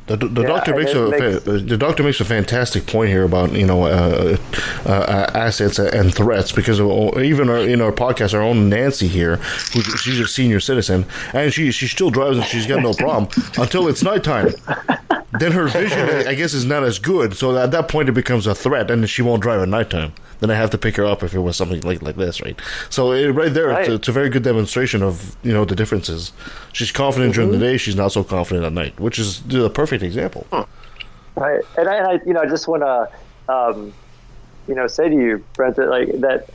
The, 0.08 0.18
the 0.18 0.42
Yeah, 0.42 0.48
doctor 0.48 0.76
makes 0.76 0.92
a 0.94 1.08
makes- 1.10 1.44
the 1.44 1.78
doctor 1.78 2.04
makes 2.04 2.20
a 2.20 2.26
fantastic 2.26 2.86
point 2.86 3.10
here 3.12 3.24
about 3.24 3.54
you 3.54 3.66
know 3.66 3.84
uh, 3.84 4.36
uh, 4.86 4.90
uh, 4.90 5.32
assets 5.36 5.80
and 5.80 6.14
threats 6.14 6.52
because 6.52 6.80
of, 6.80 7.18
even 7.22 7.50
our, 7.50 7.60
in 7.60 7.80
our 7.82 7.92
podcast 7.94 8.34
our 8.34 8.42
own 8.42 8.68
Nancy 8.68 9.08
here 9.08 9.38
who 9.74 9.82
she's 9.82 10.20
a 10.20 10.28
senior 10.28 10.60
citizen 10.60 11.06
and 11.34 11.54
she 11.54 11.72
she 11.72 11.88
still 11.88 12.10
drives 12.10 12.38
and 12.38 12.46
she's 12.48 12.68
got 12.68 12.82
no 12.82 12.94
problem 12.94 13.30
until 13.58 13.88
it's 13.88 14.04
nighttime 14.04 14.50
then 15.40 15.52
her 15.52 15.68
vision 15.68 16.28
I 16.28 16.34
guess 16.36 16.54
is 16.54 16.66
not 16.66 16.84
as 16.84 17.00
good. 17.00 17.36
So 17.36 17.58
at 17.58 17.72
that 17.72 17.88
point 17.88 18.10
it 18.10 18.14
becomes 18.14 18.48
a 18.48 18.56
threat 18.56 18.92
and 18.92 19.10
she 19.10 19.22
won't 19.22 19.42
drive 19.42 19.62
at 19.62 19.70
nighttime. 19.70 20.14
Then 20.40 20.50
I 20.50 20.56
have 20.56 20.72
to 20.72 20.78
pick 20.78 20.96
her 20.98 21.06
up 21.06 21.22
if 21.24 21.34
it 21.34 21.40
was 21.40 21.56
something 21.56 21.82
like 21.82 22.02
like 22.02 22.16
this 22.16 22.42
right? 22.42 22.60
So 22.90 23.12
it, 23.12 23.28
right 23.32 23.54
there 23.54 23.72
It's, 23.80 23.90
a, 23.90 23.94
it's 23.94 24.08
a 24.08 24.12
very 24.12 24.30
good 24.30 24.44
demonstration 24.44 25.04
of 25.04 25.36
you 25.44 25.54
know 25.54 25.66
the 25.66 25.76
differences. 25.76 26.32
She's 26.74 26.92
confident 26.92 27.36
during 27.36 27.52
the 27.52 27.60
day. 27.60 27.78
She's 27.78 27.96
not 27.96 28.12
so 28.12 28.24
confident 28.24 28.66
at 28.66 28.74
night 28.74 29.00
which 29.00 29.20
is 29.20 29.42
the 29.44 29.70
perfect 29.70 30.04
example. 30.04 30.46
Right, 31.36 31.62
and 31.78 31.88
I, 31.88 31.96
and 31.96 32.08
I 32.08 32.14
you 32.26 32.34
know, 32.34 32.42
I 32.42 32.46
just 32.46 32.68
want 32.68 32.84
to, 32.84 33.54
um, 33.54 33.94
you 34.68 34.76
know, 34.76 34.88
say 34.88 35.08
to 35.08 35.16
you, 35.16 35.44
Brent, 35.54 35.78
that 35.78 35.90
like 35.90 36.12
that 36.20 36.50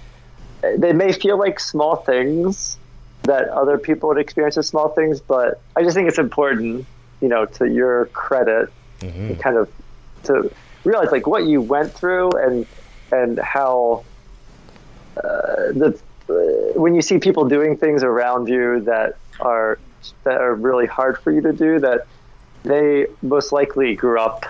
they 0.77 0.93
may 0.93 1.13
feel 1.13 1.39
like 1.39 1.61
small 1.61 1.97
things 1.97 2.77
that 3.23 3.49
other 3.49 3.79
people 3.79 4.09
would 4.09 4.19
experience 4.19 4.57
as 4.57 4.69
small 4.69 4.89
things, 4.91 5.21
but 5.21 5.61
I 5.75 5.83
just 5.83 5.95
think 5.95 6.09
it's 6.09 6.19
important, 6.19 6.87
you 7.21 7.29
know, 7.29 7.47
to 7.47 7.67
your 7.67 8.07
credit, 8.07 8.73
and 9.31 9.41
kind 9.41 9.57
of 9.57 9.71
to 10.25 10.51
realize 10.85 11.11
like 11.11 11.27
what 11.27 11.47
you 11.47 11.61
went 11.61 11.93
through 11.93 12.31
and 12.33 12.67
and 13.13 13.39
how 13.39 14.05
uh, 15.17 15.73
the 15.73 15.99
uh, 16.29 16.79
when 16.79 16.95
you 16.95 17.03
see 17.03 17.19
people 17.19 17.49
doing 17.49 17.77
things 17.77 18.03
around 18.03 18.49
you 18.49 18.81
that 18.81 19.17
are 19.41 19.79
that 20.25 20.41
are 20.41 20.55
really 20.55 20.87
hard 20.87 21.19
for 21.19 21.33
you 21.33 21.41
to 21.41 21.53
do 21.53 21.79
that 21.81 22.07
they 22.63 23.07
most 23.23 23.53
likely 23.53 23.95
grew 23.95 24.21
up 24.21 24.47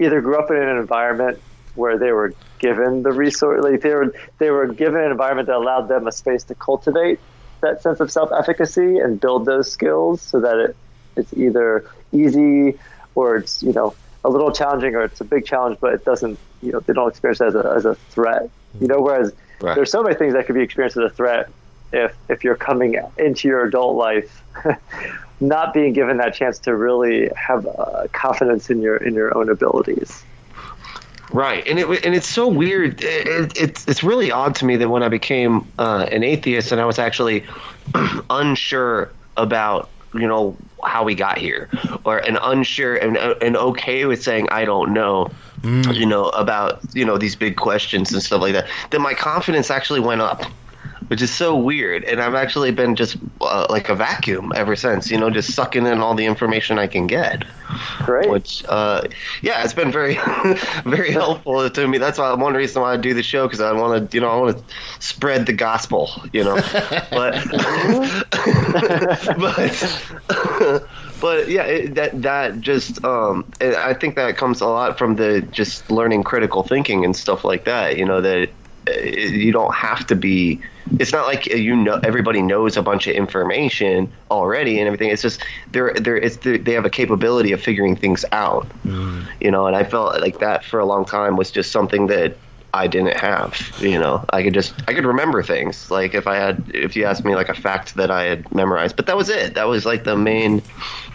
either 0.00 0.20
grew 0.20 0.38
up 0.38 0.50
in 0.50 0.56
an 0.56 0.76
environment 0.76 1.40
where 1.74 1.98
they 1.98 2.12
were 2.12 2.34
given 2.58 3.02
the 3.02 3.12
resource 3.12 3.62
like 3.62 3.80
they 3.80 3.94
were 3.94 4.14
they 4.38 4.50
were 4.50 4.66
given 4.66 5.00
an 5.00 5.10
environment 5.10 5.46
that 5.46 5.56
allowed 5.56 5.88
them 5.88 6.06
a 6.06 6.12
space 6.12 6.44
to 6.44 6.54
cultivate 6.54 7.18
that 7.60 7.82
sense 7.82 8.00
of 8.00 8.10
self-efficacy 8.10 8.98
and 8.98 9.20
build 9.20 9.46
those 9.46 9.70
skills 9.70 10.20
so 10.20 10.40
that 10.40 10.56
it 10.58 10.76
it's 11.16 11.32
either 11.34 11.88
easy 12.14 12.78
or 13.14 13.36
it's 13.36 13.62
you 13.62 13.72
know 13.72 13.94
a 14.24 14.28
little 14.30 14.50
challenging 14.52 14.94
or 14.94 15.04
it's 15.04 15.20
a 15.20 15.24
big 15.24 15.44
challenge 15.44 15.78
but 15.80 15.92
it 15.92 16.04
doesn't 16.04 16.38
you 16.62 16.72
know 16.72 16.80
they 16.80 16.92
don't 16.92 17.08
experience 17.08 17.40
it 17.40 17.46
as 17.46 17.54
a, 17.54 17.72
as 17.76 17.84
a 17.84 17.94
threat 18.10 18.48
you 18.80 18.86
know 18.86 19.00
whereas 19.00 19.32
Right. 19.60 19.76
there's 19.76 19.90
so 19.90 20.02
many 20.02 20.16
things 20.16 20.34
that 20.34 20.46
could 20.46 20.56
be 20.56 20.62
experienced 20.62 20.96
as 20.96 21.04
a 21.04 21.14
threat 21.14 21.48
if 21.92 22.14
if 22.28 22.42
you're 22.44 22.56
coming 22.56 23.00
into 23.16 23.48
your 23.48 23.64
adult 23.64 23.96
life 23.96 24.42
not 25.40 25.72
being 25.72 25.92
given 25.92 26.16
that 26.18 26.34
chance 26.34 26.58
to 26.60 26.74
really 26.74 27.30
have 27.36 27.66
uh, 27.66 28.08
confidence 28.12 28.68
in 28.68 28.82
your 28.82 28.96
in 28.96 29.14
your 29.14 29.36
own 29.36 29.48
abilities. 29.48 30.24
Right, 31.30 31.66
and 31.66 31.78
it 31.78 32.04
and 32.04 32.14
it's 32.14 32.28
so 32.28 32.46
weird. 32.48 33.02
It, 33.02 33.26
it, 33.26 33.56
it's 33.56 33.88
it's 33.88 34.02
really 34.04 34.30
odd 34.30 34.54
to 34.56 34.64
me 34.64 34.76
that 34.76 34.88
when 34.88 35.02
I 35.02 35.08
became 35.08 35.66
uh, 35.78 36.06
an 36.10 36.22
atheist 36.22 36.72
and 36.72 36.80
I 36.80 36.84
was 36.84 36.98
actually 36.98 37.44
unsure 38.30 39.10
about 39.36 39.88
you 40.14 40.26
know 40.26 40.56
how 40.84 41.04
we 41.04 41.14
got 41.14 41.38
here, 41.38 41.68
or 42.04 42.18
an 42.18 42.38
unsure 42.40 42.94
and 42.96 43.16
and 43.16 43.56
okay 43.56 44.04
with 44.04 44.22
saying 44.22 44.48
I 44.50 44.64
don't 44.64 44.92
know, 44.92 45.30
mm. 45.60 45.94
you 45.94 46.06
know 46.06 46.28
about 46.30 46.80
you 46.94 47.04
know 47.04 47.18
these 47.18 47.36
big 47.36 47.56
questions 47.56 48.12
and 48.12 48.22
stuff 48.22 48.40
like 48.40 48.52
that. 48.52 48.66
Then 48.90 49.02
my 49.02 49.14
confidence 49.14 49.70
actually 49.70 50.00
went 50.00 50.20
up. 50.20 50.44
Which 51.14 51.22
is 51.22 51.32
so 51.32 51.56
weird, 51.56 52.02
and 52.02 52.20
I've 52.20 52.34
actually 52.34 52.72
been 52.72 52.96
just 52.96 53.16
uh, 53.40 53.68
like 53.70 53.88
a 53.88 53.94
vacuum 53.94 54.52
ever 54.56 54.74
since. 54.74 55.12
You 55.12 55.16
know, 55.16 55.30
just 55.30 55.52
sucking 55.52 55.86
in 55.86 56.00
all 56.00 56.16
the 56.16 56.26
information 56.26 56.76
I 56.76 56.88
can 56.88 57.06
get 57.06 57.44
Great. 58.00 58.28
which 58.28 58.64
uh, 58.68 59.02
yeah 59.42 59.64
it's 59.64 59.72
been 59.72 59.90
very 59.90 60.14
very 60.84 61.10
helpful 61.10 61.68
to 61.68 61.88
me 61.88 61.98
that's 61.98 62.18
why 62.18 62.32
one 62.34 62.54
reason 62.54 62.82
why 62.82 62.92
i 62.92 62.96
do 62.96 63.14
the 63.14 63.22
show 63.22 63.46
because 63.46 63.60
i 63.60 63.72
want 63.72 64.10
to 64.10 64.16
you 64.16 64.20
know 64.20 64.28
i 64.28 64.36
want 64.36 64.58
to 64.58 64.64
spread 65.00 65.46
the 65.46 65.52
gospel 65.52 66.10
you 66.32 66.44
know 66.44 66.56
but 67.10 67.34
but 69.38 70.86
but 71.20 71.48
yeah 71.48 71.62
it, 71.62 71.94
that 71.94 72.10
that 72.20 72.60
just 72.60 73.02
um 73.04 73.44
i 73.60 73.94
think 73.94 74.16
that 74.16 74.36
comes 74.36 74.60
a 74.60 74.66
lot 74.66 74.98
from 74.98 75.16
the 75.16 75.40
just 75.50 75.90
learning 75.90 76.22
critical 76.22 76.62
thinking 76.62 77.04
and 77.04 77.16
stuff 77.16 77.44
like 77.44 77.64
that 77.64 77.96
you 77.96 78.04
know 78.04 78.20
that 78.20 78.48
uh, 78.88 79.00
you 79.00 79.52
don't 79.52 79.74
have 79.74 80.06
to 80.06 80.14
be 80.14 80.60
it's 80.98 81.12
not 81.12 81.26
like 81.26 81.48
uh, 81.50 81.56
you 81.56 81.74
know 81.74 82.00
everybody 82.02 82.42
knows 82.42 82.76
a 82.76 82.82
bunch 82.82 83.06
of 83.06 83.14
information 83.14 84.10
already 84.30 84.78
and 84.78 84.86
everything. 84.86 85.10
It's 85.10 85.22
just 85.22 85.42
they're 85.72 85.94
they're 85.94 86.16
it's 86.16 86.36
they 86.36 86.72
have 86.72 86.84
a 86.84 86.90
capability 86.90 87.52
of 87.52 87.60
figuring 87.60 87.96
things 87.96 88.24
out. 88.32 88.66
You 89.40 89.50
know 89.50 89.66
and 89.66 89.76
i 89.76 89.84
felt 89.84 90.20
like 90.20 90.38
that 90.38 90.64
for 90.64 90.78
a 90.80 90.84
long 90.84 91.04
time 91.04 91.36
was 91.36 91.50
just 91.50 91.72
something 91.72 92.06
that 92.08 92.36
i 92.72 92.86
didn't 92.86 93.16
have 93.16 93.56
you 93.80 93.98
know. 93.98 94.24
I 94.30 94.42
could 94.42 94.54
just 94.54 94.74
i 94.88 94.94
could 94.94 95.06
remember 95.06 95.42
things. 95.42 95.90
Like 95.90 96.14
if 96.14 96.26
i 96.26 96.36
had 96.36 96.70
if 96.74 96.96
you 96.96 97.04
asked 97.04 97.24
me 97.24 97.34
like 97.34 97.48
a 97.48 97.54
fact 97.54 97.94
that 97.94 98.10
i 98.10 98.24
had 98.24 98.54
memorized 98.54 98.96
but 98.96 99.06
that 99.06 99.16
was 99.16 99.28
it. 99.28 99.54
That 99.54 99.68
was 99.68 99.86
like 99.86 100.04
the 100.04 100.16
main 100.16 100.62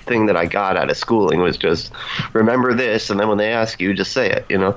thing 0.10 0.26
that 0.26 0.36
i 0.44 0.46
got 0.60 0.74
out 0.76 0.90
of 0.94 0.98
schooling 0.98 1.40
was 1.48 1.56
just 1.68 1.92
remember 2.34 2.70
this 2.74 3.10
and 3.10 3.18
then 3.20 3.28
when 3.32 3.38
they 3.38 3.52
ask 3.64 3.80
you 3.84 3.94
just 3.94 4.12
say 4.12 4.28
it 4.38 4.44
you 4.50 4.58
know? 4.64 4.72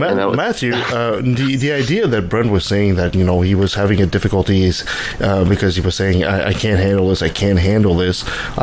Ma- 0.00 0.06
And 0.10 0.18
that 0.20 0.28
was- 0.28 0.36
Matthew, 0.46 0.72
uh, 0.74 1.16
the 1.40 1.56
the 1.64 1.72
idea 1.82 2.06
that 2.14 2.22
Brent 2.32 2.50
was 2.56 2.64
saying 2.72 2.92
that 3.00 3.10
you 3.18 3.24
know 3.28 3.38
he 3.50 3.54
was 3.64 3.72
having 3.82 3.98
a 4.06 4.06
difficulties 4.16 4.76
uh, 5.20 5.44
because 5.52 5.72
he 5.78 5.82
was 5.88 5.94
saying 6.02 6.16
I, 6.24 6.36
I 6.50 6.54
can't 6.64 6.80
handle 6.88 7.06
this, 7.12 7.20
I 7.22 7.32
can't 7.42 7.58
handle 7.70 7.94
this, 8.04 8.16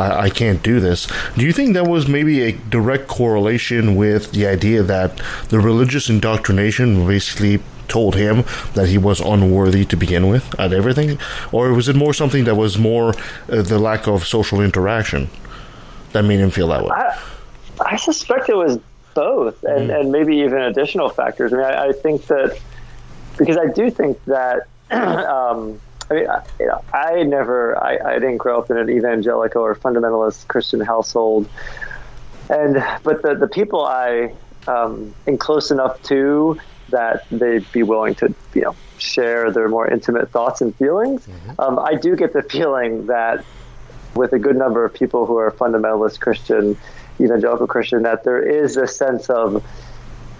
I, 0.04 0.06
I 0.26 0.30
can't 0.40 0.60
do 0.72 0.76
this. 0.88 0.98
Do 1.38 1.42
you 1.48 1.52
think 1.58 1.68
that 1.74 1.86
was 1.96 2.02
maybe 2.16 2.34
a 2.48 2.52
direct 2.76 3.04
correlation 3.08 3.82
with 4.02 4.22
the 4.36 4.44
idea 4.56 4.82
that 4.94 5.10
the 5.52 5.58
religious 5.70 6.04
indoctrination 6.14 6.88
basically 7.14 7.54
told 7.88 8.14
him 8.14 8.36
that 8.76 8.86
he 8.88 8.98
was 9.08 9.18
unworthy 9.34 9.84
to 9.92 9.96
begin 10.04 10.24
with 10.32 10.44
at 10.64 10.72
everything, 10.72 11.18
or 11.56 11.62
was 11.78 11.86
it 11.88 11.96
more 12.04 12.14
something 12.14 12.44
that 12.48 12.56
was 12.64 12.72
more 12.78 13.08
uh, 13.10 13.62
the 13.72 13.78
lack 13.78 14.06
of 14.14 14.18
social 14.36 14.60
interaction 14.68 15.28
that 16.12 16.24
made 16.24 16.40
him 16.40 16.50
feel 16.50 16.68
that 16.68 16.82
way? 16.82 16.90
I, 16.90 17.18
I 17.80 17.96
suspect 17.96 18.48
it 18.48 18.56
was 18.56 18.78
both, 19.14 19.62
and, 19.64 19.90
and 19.90 20.12
maybe 20.12 20.36
even 20.38 20.58
additional 20.58 21.08
factors. 21.08 21.52
I 21.52 21.56
mean, 21.56 21.64
I, 21.64 21.88
I 21.88 21.92
think 21.92 22.26
that 22.26 22.58
because 23.36 23.56
I 23.56 23.66
do 23.66 23.90
think 23.90 24.22
that. 24.24 24.66
um, 24.90 25.80
I 26.10 26.14
mean, 26.14 26.28
I, 26.28 26.42
you 26.60 26.66
know, 26.66 26.84
I 26.92 27.22
never, 27.22 27.82
I, 27.82 27.96
I 27.96 28.14
didn't 28.14 28.36
grow 28.36 28.58
up 28.58 28.70
in 28.70 28.76
an 28.76 28.90
evangelical 28.90 29.62
or 29.62 29.74
fundamentalist 29.74 30.46
Christian 30.48 30.80
household, 30.80 31.48
and 32.50 32.84
but 33.02 33.22
the 33.22 33.34
the 33.34 33.48
people 33.48 33.82
I 33.86 34.34
um, 34.66 35.14
am 35.26 35.38
close 35.38 35.70
enough 35.70 36.02
to 36.04 36.60
that 36.90 37.26
they'd 37.30 37.70
be 37.72 37.82
willing 37.82 38.14
to, 38.16 38.34
you 38.54 38.62
know, 38.62 38.76
share 38.98 39.50
their 39.50 39.68
more 39.68 39.88
intimate 39.88 40.30
thoughts 40.30 40.60
and 40.60 40.74
feelings. 40.76 41.26
Um, 41.58 41.78
I 41.78 41.94
do 41.94 42.14
get 42.16 42.32
the 42.32 42.42
feeling 42.50 43.06
that 43.06 43.44
with 44.14 44.32
a 44.32 44.38
good 44.38 44.56
number 44.56 44.84
of 44.84 44.94
people 44.94 45.26
who 45.26 45.36
are 45.38 45.50
fundamentalist 45.50 46.20
Christian, 46.20 46.76
evangelical 47.20 47.66
Christian, 47.66 48.02
that 48.02 48.24
there 48.24 48.42
is 48.42 48.76
a 48.76 48.86
sense 48.86 49.30
of 49.30 49.64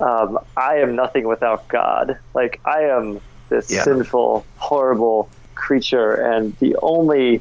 um, 0.01 0.39
I 0.57 0.77
am 0.79 0.97
nothing 0.97 1.27
without 1.27 1.68
God. 1.68 2.18
Like 2.35 2.61
I 2.64 2.83
am 2.85 3.20
this 3.49 3.68
Yeah. 3.68 3.85
sinful, 3.85 4.47
horrible 4.57 5.31
creature, 5.55 6.14
and 6.14 6.57
the 6.59 6.77
only 6.83 7.41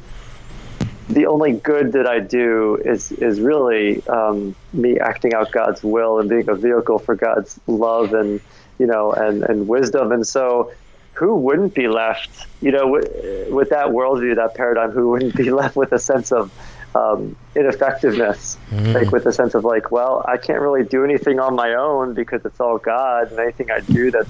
the 1.10 1.26
only 1.26 1.54
good 1.54 1.94
that 1.94 2.08
I 2.08 2.20
do 2.20 2.78
is 2.86 3.12
is 3.14 3.42
really 3.42 4.06
um, 4.08 4.56
me 4.74 5.00
acting 5.00 5.34
out 5.34 5.52
God's 5.52 5.84
will 5.84 6.20
and 6.20 6.30
being 6.30 6.48
a 6.50 6.56
vehicle 6.56 7.00
for 7.00 7.16
God's 7.16 7.60
love 7.68 8.14
and 8.14 8.40
you 8.80 8.86
know 8.88 9.12
and 9.12 9.44
and 9.44 9.68
wisdom. 9.68 10.12
And 10.12 10.26
so, 10.26 10.72
who 11.14 11.36
wouldn't 11.36 11.74
be 11.74 11.88
left, 11.88 12.48
you 12.62 12.72
know, 12.72 12.88
with, 12.88 13.50
with 13.50 13.70
that 13.70 13.88
worldview, 13.88 14.36
that 14.36 14.56
paradigm? 14.56 14.92
Who 14.92 15.10
wouldn't 15.10 15.36
be 15.36 15.52
left 15.52 15.76
with 15.76 15.92
a 15.92 16.00
sense 16.00 16.32
of 16.32 16.52
um, 16.96 17.36
ineffectiveness, 17.56 18.58
like 18.72 19.12
with 19.12 19.26
a 19.26 19.34
sense 19.34 19.54
of 19.56 19.64
like, 19.64 19.92
well, 19.92 20.26
I 20.28 20.38
can't 20.38 20.60
really 20.60 20.84
do 20.84 21.04
anything 21.04 21.40
on 21.40 21.56
my 21.56 21.74
own 21.76 22.14
because 22.14 22.46
it's 22.46 22.60
all 22.60 22.78
God, 22.78 23.32
and 23.32 23.40
anything 23.40 23.72
I 23.72 23.80
do 23.80 24.12
that's 24.12 24.30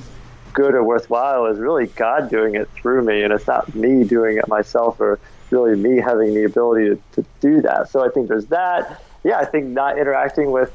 good 0.54 0.76
or 0.76 0.84
worthwhile 0.84 1.46
is 1.48 1.60
really 1.60 1.88
God 1.88 2.30
doing 2.30 2.56
it 2.56 2.70
through 2.70 3.04
me, 3.04 3.24
and 3.24 3.34
it's 3.34 3.48
not 3.48 3.74
me 3.74 4.04
doing 4.04 4.38
it 4.38 4.48
myself 4.48 5.00
or 5.00 5.20
really 5.50 5.76
me 5.76 5.98
having 5.98 6.34
the 6.34 6.44
ability 6.44 6.90
to, 6.90 7.22
to 7.22 7.26
do 7.40 7.62
that. 7.62 7.90
So 7.90 8.06
I 8.06 8.10
think 8.10 8.28
there's 8.28 8.48
that. 8.48 9.04
Yeah, 9.24 9.38
I 9.38 9.46
think 9.46 9.68
not 9.68 9.98
interacting 9.98 10.52
with 10.52 10.74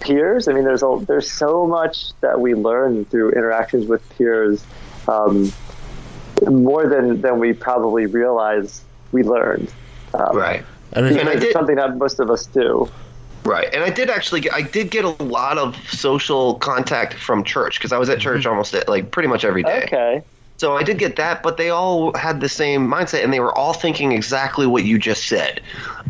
peers. 0.00 0.48
I 0.48 0.52
mean, 0.52 0.64
there's 0.64 0.82
a, 0.82 0.98
there's 1.06 1.30
so 1.30 1.66
much 1.66 2.12
that 2.20 2.40
we 2.40 2.54
learn 2.54 3.04
through 3.04 3.32
interactions 3.32 3.86
with 3.86 4.08
peers, 4.10 4.64
um, 5.08 5.52
more 6.46 6.86
than 6.88 7.20
than 7.20 7.38
we 7.38 7.52
probably 7.52 8.06
realize 8.06 8.82
we 9.12 9.22
learned. 9.22 9.72
Um, 10.14 10.36
right 10.36 10.64
And 10.92 11.06
it- 11.06 11.14
because 11.14 11.28
I 11.28 11.32
it's 11.32 11.40
did- 11.44 11.52
something 11.52 11.76
that 11.76 11.96
most 11.96 12.20
of 12.20 12.30
us 12.30 12.46
do. 12.46 12.88
Right, 13.44 13.72
and 13.72 13.82
I 13.82 13.88
did 13.88 14.10
actually 14.10 14.40
get, 14.42 14.52
I 14.52 14.60
did 14.62 14.90
get 14.90 15.04
a 15.06 15.22
lot 15.22 15.56
of 15.58 15.74
social 15.90 16.54
contact 16.56 17.14
from 17.14 17.44
church 17.44 17.78
because 17.78 17.92
I 17.92 17.98
was 17.98 18.10
at 18.10 18.18
church 18.20 18.44
almost 18.44 18.74
like 18.88 19.10
pretty 19.10 19.28
much 19.28 19.42
every 19.44 19.62
day. 19.62 19.84
Okay. 19.84 20.22
So 20.58 20.76
I 20.76 20.82
did 20.82 20.98
get 20.98 21.16
that, 21.16 21.42
but 21.42 21.56
they 21.56 21.70
all 21.70 22.12
had 22.16 22.40
the 22.40 22.48
same 22.48 22.88
mindset, 22.88 23.22
and 23.22 23.32
they 23.32 23.38
were 23.38 23.56
all 23.56 23.72
thinking 23.72 24.10
exactly 24.10 24.66
what 24.66 24.84
you 24.84 24.98
just 24.98 25.28
said: 25.28 25.60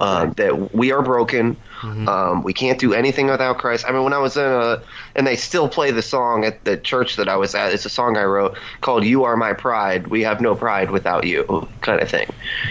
uh, 0.01 0.27
that 0.37 0.75
we 0.75 0.91
are 0.91 1.03
broken, 1.03 1.57
um, 1.83 2.43
we 2.43 2.55
can't 2.55 2.79
do 2.79 2.95
anything 2.95 3.27
without 3.27 3.59
Christ. 3.59 3.85
I 3.87 3.93
mean, 3.93 4.05
when 4.05 4.15
I 4.15 4.19
was 4.19 4.37
in 4.39 4.45
a, 4.45 4.83
and 5.15 5.27
they 5.27 5.37
still 5.37 5.69
play 5.69 5.91
the 5.91 6.03
song 6.03 6.45
at 6.45 6.65
the 6.65 6.79
church 6.79 7.17
that 7.17 7.29
I 7.29 7.37
was 7.37 7.55
at. 7.55 7.73
It's 7.75 7.85
a 7.85 7.91
song 7.91 8.17
I 8.17 8.25
wrote 8.25 8.57
called 8.81 9.05
"You 9.05 9.25
Are 9.25 9.37
My 9.37 9.53
Pride." 9.53 10.07
We 10.07 10.23
have 10.23 10.41
no 10.41 10.55
pride 10.55 10.91
without 10.91 11.27
you, 11.27 11.69
kind 11.83 12.01
of 12.01 12.09
thing. 12.09 12.29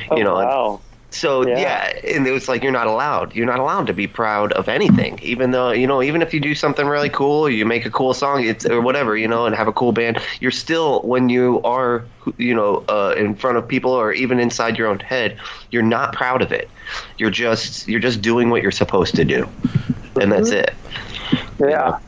Oh, 0.09 0.17
you 0.17 0.23
know, 0.23 0.35
wow. 0.35 0.81
So 1.17 1.45
Yeah. 1.47 1.59
yeah. 1.59 2.15
and 2.15 2.27
it 2.27 2.31
was 2.31 2.47
like 2.47 2.63
you're 2.63 2.71
not 2.71 2.87
allowed. 2.87 3.35
You're 3.35 3.45
not 3.45 3.59
allowed 3.59 3.87
to 3.87 3.93
be 3.93 4.07
proud 4.07 4.51
of 4.53 4.69
anything, 4.69 5.19
even 5.21 5.51
though 5.51 5.71
you 5.71 5.87
know, 5.87 6.01
even 6.01 6.21
if 6.21 6.33
you 6.33 6.39
do 6.39 6.55
something 6.55 6.87
really 6.87 7.09
cool, 7.09 7.49
you 7.49 7.65
make 7.65 7.85
a 7.85 7.89
cool 7.89 8.13
song, 8.13 8.43
it's 8.43 8.65
or 8.65 8.81
whatever, 8.81 9.17
you 9.17 9.27
know, 9.27 9.45
and 9.45 9.55
have 9.55 9.67
a 9.67 9.73
cool 9.73 9.91
band. 9.91 10.19
You're 10.39 10.51
still 10.51 11.01
when 11.01 11.29
you 11.29 11.61
are, 11.63 12.05
you 12.37 12.53
know, 12.53 12.83
uh, 12.87 13.15
in 13.17 13.35
front 13.35 13.57
of 13.57 13.67
people 13.67 13.91
or 13.91 14.13
even 14.13 14.39
inside 14.39 14.77
your 14.77 14.87
own 14.87 14.99
head, 14.99 15.37
you're 15.71 15.83
not 15.83 16.13
proud 16.13 16.41
of 16.41 16.51
it. 16.51 16.69
You're 17.17 17.31
just 17.31 17.87
you're 17.87 17.99
just 17.99 18.21
doing 18.21 18.49
what 18.49 18.61
you're 18.61 18.71
supposed 18.71 19.15
to 19.15 19.25
do, 19.25 19.47
and 20.19 20.31
that's 20.31 20.51
it. 20.51 20.73
Yeah. 21.59 21.97
And 21.97 22.06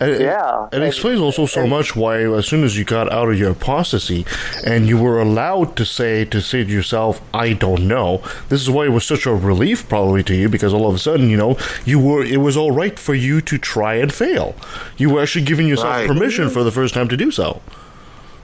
it- 0.00 0.20
Yeah, 0.20 0.64
It, 0.66 0.76
and- 0.76 0.84
explains 0.84 1.20
also 1.20 1.46
so 1.46 1.66
much 1.66 1.96
why, 1.96 2.20
as 2.36 2.46
soon 2.46 2.64
as 2.64 2.76
you 2.78 2.84
got 2.84 3.10
out 3.12 3.28
of 3.28 3.38
your 3.38 3.50
apostasy 3.50 4.24
and 4.64 4.86
you 4.88 4.96
were 4.98 5.20
allowed 5.20 5.76
to 5.76 5.84
say 5.84 6.24
to 6.26 6.40
say 6.40 6.64
to 6.64 6.70
yourself, 6.70 7.20
"I 7.34 7.52
don't 7.52 7.88
know," 7.88 8.20
this 8.48 8.60
is 8.62 8.70
why 8.70 8.84
it 8.84 8.92
was 8.92 9.04
such 9.04 9.26
a 9.26 9.34
relief 9.34 9.88
probably 9.88 10.22
to 10.24 10.34
you 10.34 10.48
because 10.48 10.72
all 10.72 10.88
of 10.88 10.94
a 10.94 10.98
sudden, 10.98 11.30
you 11.30 11.36
know, 11.36 11.56
you 11.84 11.98
were 11.98 12.24
it 12.24 12.40
was 12.40 12.56
all 12.56 12.70
right 12.72 12.98
for 12.98 13.14
you 13.14 13.40
to 13.42 13.58
try 13.58 13.94
and 13.94 14.12
fail. 14.12 14.54
You 14.96 15.10
were 15.10 15.22
actually 15.22 15.44
giving 15.44 15.66
yourself 15.66 15.94
Right. 15.96 16.06
permission 16.06 16.48
for 16.50 16.62
the 16.62 16.70
first 16.72 16.94
time 16.94 17.08
to 17.08 17.16
do 17.16 17.30
so. 17.30 17.60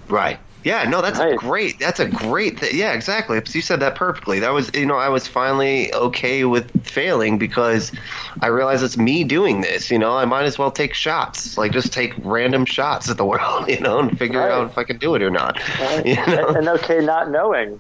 Right. 0.09 0.39
Yeah, 0.65 0.89
no, 0.89 1.03
that's 1.03 1.19
Right. 1.19 1.37
great. 1.37 1.79
That's 1.79 2.01
a 2.01 2.07
great 2.07 2.59
thing. 2.59 2.71
Yeah, 2.73 2.93
exactly. 2.93 3.41
You 3.53 3.61
said 3.61 3.81
that 3.81 3.95
perfectly. 3.95 4.41
That 4.41 4.53
was, 4.55 4.71
you 4.75 4.87
know, 4.87 4.97
I 4.97 5.11
was 5.11 5.29
finally 5.29 5.93
okay 5.95 6.45
with 6.45 6.71
failing 6.87 7.37
because 7.39 7.93
I 8.41 8.47
realized 8.47 8.83
it's 8.83 8.97
me 8.97 9.25
doing 9.25 9.61
this. 9.61 9.91
You 9.91 9.99
know, 9.99 10.17
I 10.17 10.25
might 10.25 10.45
as 10.45 10.59
well 10.59 10.71
take 10.71 10.95
shots, 10.95 11.59
like 11.59 11.73
just 11.73 11.93
take 11.93 12.15
random 12.25 12.65
shots 12.65 13.11
at 13.11 13.19
the 13.19 13.25
world, 13.33 13.69
you 13.69 13.79
know, 13.81 13.99
and 14.01 14.19
figure 14.19 14.41
Right. 14.41 14.51
out 14.51 14.71
if 14.71 14.79
I 14.79 14.85
can 14.85 14.97
do 14.97 15.15
it 15.15 15.23
or 15.23 15.31
not. 15.31 15.61
You 16.05 16.17
know? 16.27 16.49
and 16.49 16.69
okay, 16.69 17.01
not 17.01 17.31
knowing. 17.31 17.79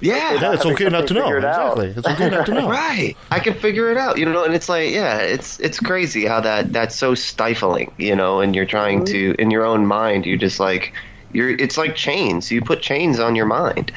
Yeah. 0.00 0.34
Yeah, 0.40 0.52
it's 0.54 0.66
okay 0.66 0.84
not 0.84 1.02
to 1.02 1.08
something 1.08 1.16
know. 1.16 1.24
figured 1.24 1.44
out. 1.44 1.78
Exactly, 1.78 1.88
it's 1.96 2.08
okay 2.08 2.30
not 2.30 2.46
to 2.46 2.54
know. 2.54 2.68
Right, 2.70 3.16
I 3.30 3.38
can 3.40 3.54
figure 3.54 3.90
it 3.90 3.96
out, 3.96 4.18
you 4.18 4.26
know, 4.26 4.44
and 4.44 4.54
it's 4.54 4.68
like, 4.68 4.90
yeah, 4.90 5.18
it's 5.18 5.60
it's 5.60 5.78
crazy 5.78 6.26
how 6.26 6.40
that 6.40 6.72
that's 6.72 6.96
so 6.96 7.14
stifling, 7.14 7.92
you 7.98 8.14
know, 8.16 8.40
and 8.40 8.54
you're 8.54 8.66
trying 8.66 9.00
mm-hmm. 9.04 9.12
to 9.12 9.34
in 9.38 9.50
your 9.50 9.64
own 9.64 9.86
mind, 9.86 10.26
you 10.26 10.36
just 10.36 10.58
like 10.60 10.92
you're 11.34 11.50
it's 11.50 11.76
like 11.76 11.94
chains. 11.96 12.50
You 12.50 12.62
put 12.62 12.80
chains 12.80 13.18
on 13.18 13.34
your 13.34 13.46
mind. 13.46 13.92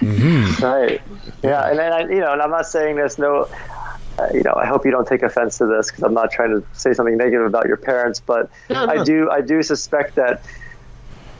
Right. 0.61 1.01
Yeah, 1.43 1.69
and 1.69 1.77
then 1.79 1.93
I, 1.93 2.01
you 2.01 2.19
know, 2.19 2.33
and 2.33 2.41
I'm 2.41 2.49
not 2.49 2.65
saying 2.65 2.95
there's 2.95 3.17
no, 3.17 3.47
uh, 4.17 4.27
you 4.33 4.43
know, 4.43 4.53
I 4.55 4.65
hope 4.65 4.85
you 4.85 4.91
don't 4.91 5.07
take 5.07 5.21
offense 5.21 5.59
to 5.59 5.67
this 5.67 5.91
because 5.91 6.03
I'm 6.03 6.13
not 6.13 6.31
trying 6.31 6.49
to 6.49 6.65
say 6.73 6.93
something 6.93 7.15
negative 7.15 7.45
about 7.45 7.67
your 7.67 7.77
parents, 7.77 8.19
but 8.19 8.49
No, 8.69 8.85
no. 8.85 8.91
I 8.91 9.03
do, 9.03 9.29
I 9.29 9.41
do 9.41 9.61
suspect 9.61 10.15
that 10.15 10.41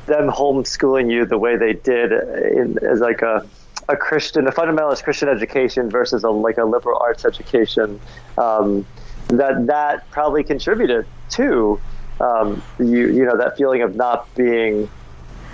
them 0.06 0.30
homeschooling 0.30 1.12
you 1.12 1.26
the 1.26 1.38
way 1.38 1.58
they 1.58 1.74
did 1.74 2.12
in, 2.12 2.78
as 2.82 3.00
like 3.00 3.22
a 3.22 3.45
a 3.89 3.95
Christian, 3.95 4.48
a 4.48 4.52
fundamentalist 4.52 5.04
Christian 5.04 5.30
education 5.30 5.89
versus 5.89 6.24
a 6.24 6.30
like 6.30 6.58
a 6.58 6.66
liberal 6.66 7.00
arts 7.00 7.26
education, 7.26 8.00
um, 8.38 8.86
that 9.28 9.68
that 9.68 10.10
probably 10.12 10.43
contributed 10.43 11.06
to 11.32 11.80
um, 12.20 12.62
you 12.80 13.10
you 13.10 13.26
know 13.26 13.38
that 13.38 13.58
feeling 13.58 13.82
of 13.82 13.95
not 13.95 14.34
being 14.36 14.89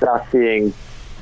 not 0.03 0.31
being 0.31 0.73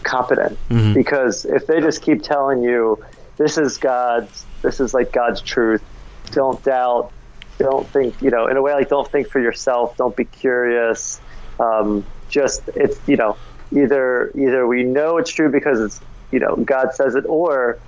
competent. 0.04 0.58
Because 0.94 1.46
if 1.46 1.68
they 1.68 1.80
just 1.80 2.02
keep 2.02 2.24
telling 2.24 2.64
you 2.64 3.04
this 3.38 3.58
is 3.58 3.78
God's 3.78 4.46
this 4.62 4.80
is 4.80 4.94
like 4.94 5.12
God's 5.12 5.42
truth 5.42 5.84
don't 6.32 6.64
doubt 6.64 7.12
don't 7.58 7.88
think 7.88 8.22
you 8.22 8.32
know 8.32 8.48
in 8.48 8.58
a 8.58 8.62
way 8.62 8.74
like 8.74 8.90
don't 8.90 9.10
think 9.10 9.28
for 9.30 9.40
yourself 9.40 9.96
don't 9.98 10.16
be 10.16 10.26
curious 10.26 11.20
um, 11.60 12.06
just 12.30 12.68
it's 12.76 13.00
you 13.08 13.18
know 13.18 13.38
either 13.76 14.32
either 14.36 14.66
we 14.68 14.84
know 14.84 15.18
it's 15.18 15.32
true 15.32 15.52
because 15.52 15.80
it's 15.80 16.02
you 16.32 16.40
know 16.40 16.56
God 16.56 16.94
says 16.94 17.16
it 17.16 17.26
or 17.28 17.80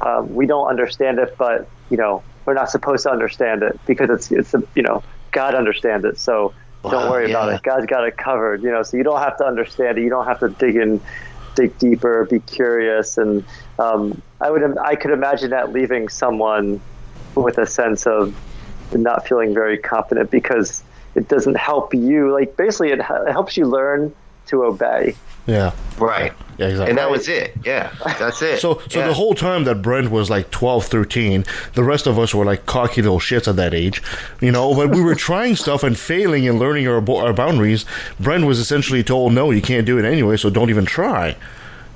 um, 0.00 0.34
we 0.34 0.46
don't 0.46 0.68
understand 0.68 1.18
it 1.18 1.36
but 1.38 1.68
you 1.90 1.96
know 1.96 2.22
we're 2.44 2.54
not 2.54 2.70
supposed 2.70 3.04
to 3.04 3.10
understand 3.10 3.62
it 3.62 3.78
because 3.86 4.10
it's 4.10 4.32
it's 4.32 4.54
a, 4.54 4.62
you 4.74 4.82
know 4.82 5.02
God 5.32 5.54
understands 5.54 6.04
it. 6.04 6.18
So 6.18 6.52
don't 6.90 7.06
Wow, 7.06 7.10
worry 7.10 7.26
about 7.26 7.52
it. 7.52 7.62
God's 7.62 7.86
got 7.86 8.06
it 8.06 8.16
covered 8.16 8.62
you 8.62 8.70
know 8.70 8.82
so 8.82 8.96
you 8.96 9.04
don't 9.04 9.20
have 9.20 9.36
to 9.38 9.44
understand 9.44 9.98
it. 9.98 10.02
You 10.02 10.10
don't 10.10 10.26
have 10.26 10.40
to 10.40 10.48
dig 10.48 10.76
in 10.76 11.00
dig 11.54 11.78
deeper 11.78 12.26
be 12.30 12.40
curious. 12.40 13.18
And 13.18 13.44
um, 13.78 14.22
I 14.40 14.50
would 14.50 14.76
I 14.78 14.96
could 14.96 15.10
imagine 15.12 15.50
that 15.50 15.72
leaving 15.72 16.08
someone 16.08 16.80
with 17.34 17.58
a 17.58 17.66
sense 17.66 18.06
of 18.06 18.36
not 18.92 19.26
feeling 19.26 19.54
very 19.54 19.78
confident 19.78 20.30
because 20.30 20.84
it 21.14 21.28
doesn't 21.28 21.56
help 21.56 21.94
you. 21.94 22.32
Like 22.32 22.56
basically 22.56 22.90
it, 22.90 23.00
it 23.00 23.32
helps 23.32 23.56
you 23.56 23.66
learn 23.66 24.14
to 24.46 24.64
obey 24.64 25.14
Yeah, 25.46 25.72
Right. 25.98 26.32
yeah, 26.56 26.66
exactly. 26.68 26.90
And 26.90 26.98
that 26.98 27.10
was 27.10 27.26
it. 27.28 27.54
Yeah, 27.64 27.90
that's 28.18 28.40
it. 28.42 28.60
So, 28.60 28.80
so 28.88 29.00
Yeah. 29.00 29.08
the 29.08 29.14
whole 29.14 29.34
time 29.34 29.64
that 29.64 29.82
Brent 29.82 30.10
was 30.12 30.30
like 30.30 30.52
12, 30.52 30.84
13, 30.86 31.44
the 31.74 31.82
rest 31.82 32.06
of 32.06 32.16
us 32.16 32.32
were 32.32 32.44
like 32.44 32.64
cocky 32.64 33.02
little 33.02 33.18
shits 33.18 33.48
at 33.48 33.56
that 33.56 33.74
age, 33.74 34.00
you 34.40 34.52
know. 34.52 34.72
But 34.72 34.90
we 34.90 35.00
were 35.02 35.14
trying 35.28 35.56
stuff 35.56 35.82
and 35.82 35.98
failing 35.98 36.46
and 36.48 36.60
learning 36.60 36.86
our, 36.86 37.02
our 37.10 37.32
boundaries. 37.32 37.84
Brent 38.20 38.44
was 38.46 38.60
essentially 38.60 39.02
told, 39.02 39.32
"No, 39.32 39.50
you 39.50 39.60
can't 39.62 39.84
do 39.84 39.98
it 39.98 40.04
anyway, 40.04 40.36
so 40.36 40.48
don't 40.48 40.70
even 40.70 40.84
try," 40.86 41.34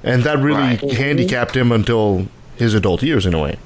and 0.03 0.25
that 0.25 0.39
really 0.41 0.77
Right. 0.77 0.93
handicapped 0.93 1.57
him 1.57 1.71
until 1.71 2.27
his 2.57 2.75
adult 2.75 3.03
years, 3.05 3.27
in 3.27 3.35
a 3.35 3.39
way. 3.41 3.57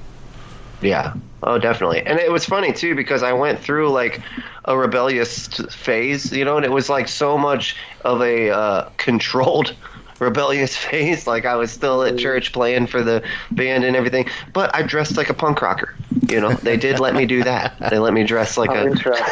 Yeah. 0.82 1.14
Oh, 1.42 1.58
definitely. 1.58 2.04
And 2.06 2.18
it 2.18 2.30
was 2.30 2.44
funny 2.44 2.72
too 2.72 2.94
because 2.94 3.22
I 3.22 3.32
went 3.32 3.60
through 3.60 3.90
like 3.90 4.22
a 4.64 4.76
rebellious 4.76 5.48
phase, 5.48 6.32
you 6.32 6.44
know, 6.44 6.56
and 6.56 6.66
it 6.66 6.70
was 6.70 6.88
like 6.90 7.08
so 7.08 7.38
much 7.38 7.76
of 8.04 8.20
a 8.20 8.50
uh, 8.50 8.88
controlled 8.98 9.74
rebellious 10.20 10.76
phase. 10.90 11.26
Like 11.26 11.44
I 11.44 11.56
was 11.56 11.72
still 11.72 12.04
at 12.04 12.16
church 12.16 12.52
playing 12.52 12.86
for 12.86 13.02
the 13.02 13.22
band 13.50 13.84
and 13.84 13.96
everything, 13.96 14.28
but 14.52 14.72
I 14.74 14.82
dressed 14.82 15.16
like 15.16 15.30
a 15.30 15.34
punk 15.34 15.60
rocker. 15.60 15.96
You 16.28 16.40
know, 16.40 16.52
they 16.52 16.76
did 16.76 17.00
let 17.00 17.14
me 17.14 17.26
do 17.26 17.42
that. 17.44 17.76
They 17.90 17.98
let 17.98 18.12
me 18.12 18.24
dress 18.24 18.56
like 18.56 18.70
oh, 18.70 18.74
a. 18.74 18.86
interesting 18.86 19.26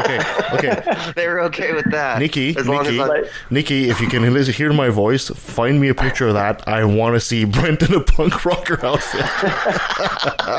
Okay, 0.00 0.20
okay, 0.52 1.12
They 1.14 1.28
were 1.28 1.40
okay 1.42 1.72
with 1.72 1.90
that. 1.92 2.18
Nikki, 2.18 2.56
as 2.56 2.66
long 2.66 2.84
Nikki, 2.84 3.00
as 3.00 3.10
I, 3.10 3.22
Nikki, 3.50 3.90
if 3.90 4.00
you 4.00 4.08
can 4.08 4.22
hear 4.50 4.72
my 4.72 4.88
voice, 4.88 5.28
find 5.28 5.80
me 5.80 5.88
a 5.88 5.94
picture 5.94 6.28
of 6.28 6.34
that. 6.34 6.66
I 6.66 6.84
want 6.84 7.14
to 7.14 7.20
see 7.20 7.44
Brent 7.44 7.82
in 7.82 7.94
a 7.94 8.00
punk 8.00 8.44
rocker 8.44 8.84
outfit. 8.84 9.20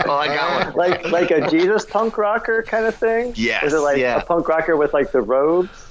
oh, 0.06 0.18
I 0.18 0.28
got 0.28 0.68
one. 0.68 0.76
like 0.76 1.12
like 1.12 1.32
a 1.32 1.50
Jesus 1.50 1.86
punk 1.86 2.18
rocker 2.18 2.64
kind 2.64 2.86
of 2.86 2.96
thing 2.96 3.34
Yes, 3.36 3.64
is 3.64 3.74
it 3.74 3.80
like 3.80 3.98
yeah. 3.98 4.18
a 4.18 4.26
punk 4.26 4.48
rocker 4.48 4.78
with 4.78 4.94
like 4.94 5.12
the 5.12 5.22
robes 5.22 5.88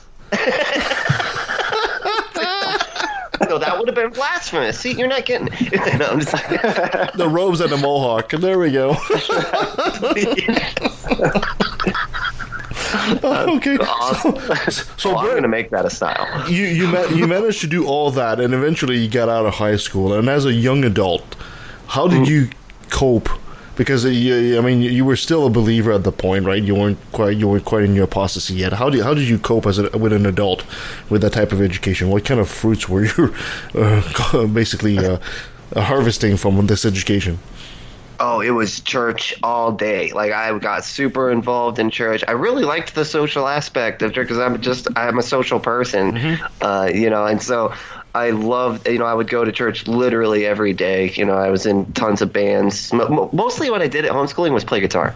No, 3.49 3.59
that 3.59 3.79
would 3.79 3.89
have 3.89 3.95
been 3.95 4.11
blasphemous. 4.11 4.79
See, 4.79 4.93
you're 4.93 5.09
not 5.09 5.25
getting. 5.25 5.47
no, 5.99 6.07
I'm 6.07 6.21
just. 6.21 6.33
the 7.17 7.29
robes 7.31 7.61
and 7.61 7.71
the 7.71 7.77
mohawk. 7.77 8.31
There 8.31 8.59
we 8.59 8.71
go. 8.71 8.91
okay. 13.25 13.77
Awesome. 13.79 14.37
So, 14.71 15.11
Oh, 15.11 15.17
I'm 15.17 15.35
gonna 15.35 15.49
make 15.49 15.71
that 15.71 15.85
a 15.85 15.91
style. 15.91 16.51
you 16.51 16.65
you 16.65 16.89
ma- 16.89 17.07
you 17.07 17.27
managed 17.27 17.61
to 17.63 17.67
do 17.67 17.87
all 17.87 18.11
that, 18.13 18.41
and 18.41 18.53
eventually 18.53 18.99
you 18.99 19.09
got 19.09 19.29
out 19.29 19.47
of 19.47 19.55
high 19.55 19.77
school. 19.77 20.13
And 20.13 20.29
as 20.29 20.45
a 20.45 20.53
young 20.53 20.85
adult, 20.85 21.37
how 21.87 22.09
did 22.09 22.23
mm. 22.23 22.29
you 22.29 22.49
cope? 22.91 23.29
Because 23.81 24.05
uh, 24.05 24.09
you, 24.11 24.59
I 24.59 24.61
mean, 24.61 24.83
you 24.83 25.07
were 25.07 25.17
still 25.17 25.47
a 25.47 25.49
believer 25.49 25.91
at 25.91 26.05
the 26.05 26.13
point, 26.13 26.45
right? 26.45 26.63
You 26.63 26.75
weren't 26.75 26.99
quite 27.13 27.39
you 27.39 27.49
weren't 27.49 27.65
quite 27.65 27.83
in 27.83 27.95
your 27.95 28.05
apostasy 28.05 28.53
yet. 28.53 28.75
How 28.75 28.91
did 28.91 29.03
how 29.03 29.15
did 29.15 29.27
you 29.27 29.39
cope 29.39 29.65
as 29.65 29.79
a, 29.79 29.89
with 29.97 30.13
an 30.13 30.27
adult 30.27 30.67
with 31.09 31.23
that 31.23 31.33
type 31.33 31.51
of 31.51 31.63
education? 31.63 32.11
What 32.11 32.27
kind 32.27 32.41
of 32.41 32.51
fruits 32.51 32.91
were 32.91 33.07
you 33.07 33.35
uh, 33.75 34.47
basically 34.53 34.99
uh, 34.99 35.17
harvesting 35.75 36.37
from 36.37 36.67
this 36.67 36.85
education? 36.85 37.39
Oh, 38.23 38.43
it 38.43 38.51
was 38.51 38.81
church 38.81 39.35
all 39.43 39.73
day. 39.73 40.13
Like 40.13 40.31
I 40.31 40.59
got 40.59 40.85
super 40.85 41.31
involved 41.31 41.79
in 41.79 41.89
church. 41.89 42.23
I 42.29 42.33
really 42.33 42.65
liked 42.65 42.95
the 42.95 43.07
social 43.07 43.49
aspect 43.49 44.03
of 44.03 44.13
church 44.13 44.29
because 44.29 44.39
I'm 44.39 44.61
just 44.61 44.89
I'm 44.95 45.19
a 45.19 45.23
social 45.23 45.59
person, 45.59 46.19
uh, 46.61 46.91
you 46.95 47.09
know, 47.09 47.25
and 47.25 47.43
so 47.43 47.73
I 48.15 48.31
loved, 48.31 48.89
you 48.89 48.99
know, 48.99 49.05
I 49.05 49.15
would 49.15 49.29
go 49.29 49.45
to 49.45 49.53
church 49.53 49.87
literally 49.87 50.45
every 50.45 50.73
day. 50.73 51.11
You 51.11 51.25
know, 51.25 51.35
I 51.37 51.51
was 51.51 51.67
in 51.67 51.93
tons 51.93 52.21
of 52.23 52.33
bands. 52.33 52.93
Mo- 52.93 53.09
mo- 53.09 53.31
Mostly 53.33 53.71
what 53.71 53.83
I 53.83 53.87
did 53.89 54.05
at 54.05 54.11
homeschooling 54.11 54.53
was 54.53 54.65
play 54.65 54.81
guitar. 54.81 55.15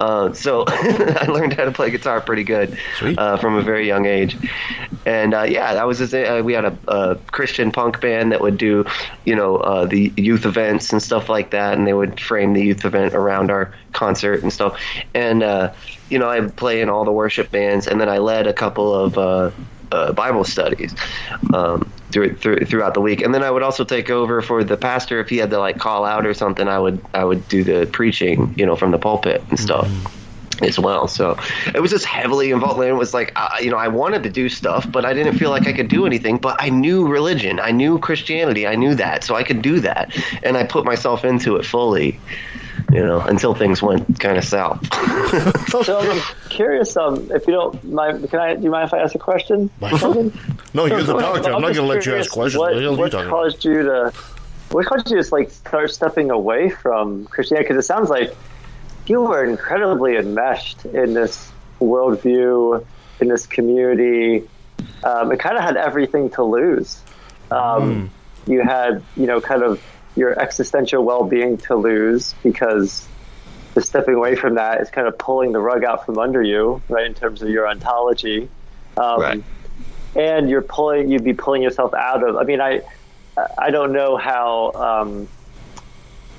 Uh, 0.00 0.32
so 0.32 0.64
I 0.68 1.26
learned 1.28 1.54
how 1.54 1.64
to 1.64 1.72
play 1.72 1.90
guitar 1.90 2.20
pretty 2.20 2.44
good 2.44 2.78
uh, 3.00 3.36
from 3.38 3.56
a 3.56 3.62
very 3.62 3.86
young 3.86 4.06
age. 4.06 4.36
And 5.04 5.34
uh, 5.34 5.42
yeah, 5.42 5.74
that 5.74 5.86
was 5.86 5.98
just, 5.98 6.14
uh, 6.14 6.40
we 6.44 6.52
had 6.52 6.64
a, 6.64 6.78
a 6.86 7.14
Christian 7.32 7.72
punk 7.72 8.00
band 8.00 8.30
that 8.32 8.40
would 8.40 8.56
do, 8.58 8.84
you 9.24 9.34
know, 9.34 9.56
uh, 9.56 9.86
the 9.86 10.12
youth 10.16 10.46
events 10.46 10.92
and 10.92 11.02
stuff 11.02 11.28
like 11.28 11.50
that, 11.50 11.76
and 11.76 11.86
they 11.86 11.94
would 11.94 12.20
frame 12.20 12.52
the 12.52 12.62
youth 12.62 12.84
event 12.84 13.14
around 13.14 13.50
our 13.50 13.74
concert 13.92 14.42
and 14.42 14.52
stuff. 14.52 14.80
And 15.14 15.42
uh, 15.42 15.72
you 16.08 16.18
know, 16.18 16.28
I 16.28 16.40
would 16.40 16.56
play 16.56 16.80
in 16.80 16.88
all 16.88 17.04
the 17.04 17.12
worship 17.12 17.50
bands, 17.50 17.86
and 17.86 18.00
then 18.00 18.08
I 18.08 18.18
led 18.18 18.46
a 18.46 18.52
couple 18.52 18.94
of 18.94 19.18
uh, 19.92 20.12
Bible 20.12 20.44
studies 20.44 20.94
um, 21.54 21.90
through, 22.10 22.36
through, 22.36 22.60
throughout 22.60 22.94
the 22.94 23.00
week. 23.00 23.20
And 23.20 23.34
then 23.34 23.42
I 23.42 23.50
would 23.50 23.62
also 23.62 23.84
take 23.84 24.10
over 24.10 24.42
for 24.42 24.64
the 24.64 24.76
pastor 24.76 25.20
if 25.20 25.28
he 25.28 25.38
had 25.38 25.50
to 25.50 25.58
like 25.58 25.78
call 25.78 26.04
out 26.04 26.26
or 26.26 26.34
something. 26.34 26.68
I 26.68 26.78
would 26.78 27.04
I 27.14 27.24
would 27.24 27.46
do 27.48 27.64
the 27.64 27.86
preaching, 27.86 28.54
you 28.56 28.66
know, 28.66 28.76
from 28.76 28.90
the 28.90 28.98
pulpit 28.98 29.42
and 29.50 29.58
stuff 29.58 29.90
as 30.62 30.78
well. 30.78 31.08
So 31.08 31.36
it 31.74 31.80
was 31.80 31.90
just 31.90 32.04
heavily 32.04 32.50
involved. 32.50 32.80
And 32.80 32.88
it 32.88 32.94
was 32.94 33.14
like, 33.14 33.32
uh, 33.36 33.48
you 33.60 33.70
know, 33.70 33.76
I 33.76 33.88
wanted 33.88 34.22
to 34.24 34.30
do 34.30 34.48
stuff, 34.48 34.90
but 34.90 35.04
I 35.04 35.14
didn't 35.14 35.38
feel 35.38 35.50
like 35.50 35.66
I 35.66 35.72
could 35.72 35.88
do 35.88 36.06
anything. 36.06 36.38
But 36.38 36.56
I 36.60 36.68
knew 36.68 37.06
religion, 37.06 37.60
I 37.60 37.70
knew 37.70 37.98
Christianity, 37.98 38.66
I 38.66 38.74
knew 38.74 38.94
that, 38.94 39.24
so 39.24 39.34
I 39.34 39.42
could 39.42 39.62
do 39.62 39.80
that, 39.80 40.16
and 40.42 40.56
I 40.56 40.64
put 40.64 40.84
myself 40.84 41.24
into 41.24 41.56
it 41.56 41.64
fully. 41.64 42.18
You 42.90 43.04
know, 43.04 43.20
until 43.20 43.54
things 43.54 43.82
went 43.82 44.18
kind 44.18 44.38
of 44.38 44.44
south. 44.44 44.80
So 45.68 45.98
I'm 45.98 46.20
curious, 46.48 46.96
um, 46.96 47.30
if 47.30 47.46
you 47.46 47.52
don't 47.52 47.84
mind, 47.84 48.28
can 48.30 48.40
I? 48.40 48.54
Do 48.54 48.62
you 48.62 48.70
mind 48.70 48.88
if 48.88 48.94
I 48.94 48.98
ask 49.00 49.14
a 49.14 49.18
question? 49.18 49.70
No, 49.80 49.90
you're 50.86 51.02
the 51.02 51.18
doctor. 51.18 51.52
I'm 51.52 51.60
not 51.60 51.74
going 51.74 51.74
to 51.74 51.82
let 51.82 52.06
you 52.06 52.16
ask 52.16 52.30
questions. 52.30 52.58
What, 52.58 52.72
What 52.72 52.74
the 52.76 52.80
hell 52.80 52.90
are 52.90 52.94
you 52.94 52.98
what 52.98 53.12
talking 53.12 53.28
about? 53.28 53.36
caused 53.42 53.64
you 53.64 53.82
to? 53.82 54.12
What 54.70 54.86
caused 54.86 55.10
you 55.10 55.16
to 55.16 55.20
just 55.20 55.32
like 55.32 55.50
start 55.50 55.90
stepping 55.90 56.30
away 56.30 56.70
from 56.70 57.26
Christianity? 57.26 57.68
Because 57.68 57.84
it 57.84 57.86
sounds 57.86 58.08
like 58.08 58.34
you 59.06 59.20
were 59.22 59.44
incredibly 59.44 60.16
enmeshed 60.16 60.84
in 60.86 61.12
this 61.14 61.50
worldview, 61.80 62.84
in 63.20 63.28
this 63.28 63.46
community. 63.46 64.48
Um, 65.04 65.30
it 65.32 65.38
kind 65.40 65.56
of 65.58 65.62
had 65.62 65.76
everything 65.76 66.30
to 66.30 66.42
lose. 66.42 67.00
Um, 67.50 68.10
You 68.46 68.62
had, 68.62 69.02
you 69.16 69.26
know, 69.26 69.40
kind 69.42 69.62
of 69.62 69.78
your 70.18 70.38
existential 70.38 71.04
well-being 71.04 71.56
to 71.58 71.76
lose 71.76 72.34
because 72.42 73.06
the 73.74 73.80
stepping 73.80 74.14
away 74.14 74.34
from 74.34 74.56
that 74.56 74.80
is 74.80 74.90
kind 74.90 75.06
of 75.06 75.16
pulling 75.16 75.52
the 75.52 75.60
rug 75.60 75.84
out 75.84 76.04
from 76.04 76.18
under 76.18 76.42
you, 76.42 76.82
right? 76.88 77.06
In 77.06 77.14
terms 77.14 77.42
of 77.42 77.48
your 77.48 77.68
ontology, 77.68 78.48
um, 78.96 79.20
Right. 79.20 79.42
and 80.16 80.50
you're 80.50 80.62
pulling, 80.62 81.08
you'd 81.10 81.22
be 81.22 81.34
pulling 81.34 81.62
yourself 81.62 81.94
out 81.94 82.28
of. 82.28 82.36
I 82.36 82.42
mean, 82.42 82.60
I, 82.60 82.82
I 83.56 83.70
don't 83.70 83.92
know 83.92 84.16
how 84.16 84.72
um, 84.74 85.28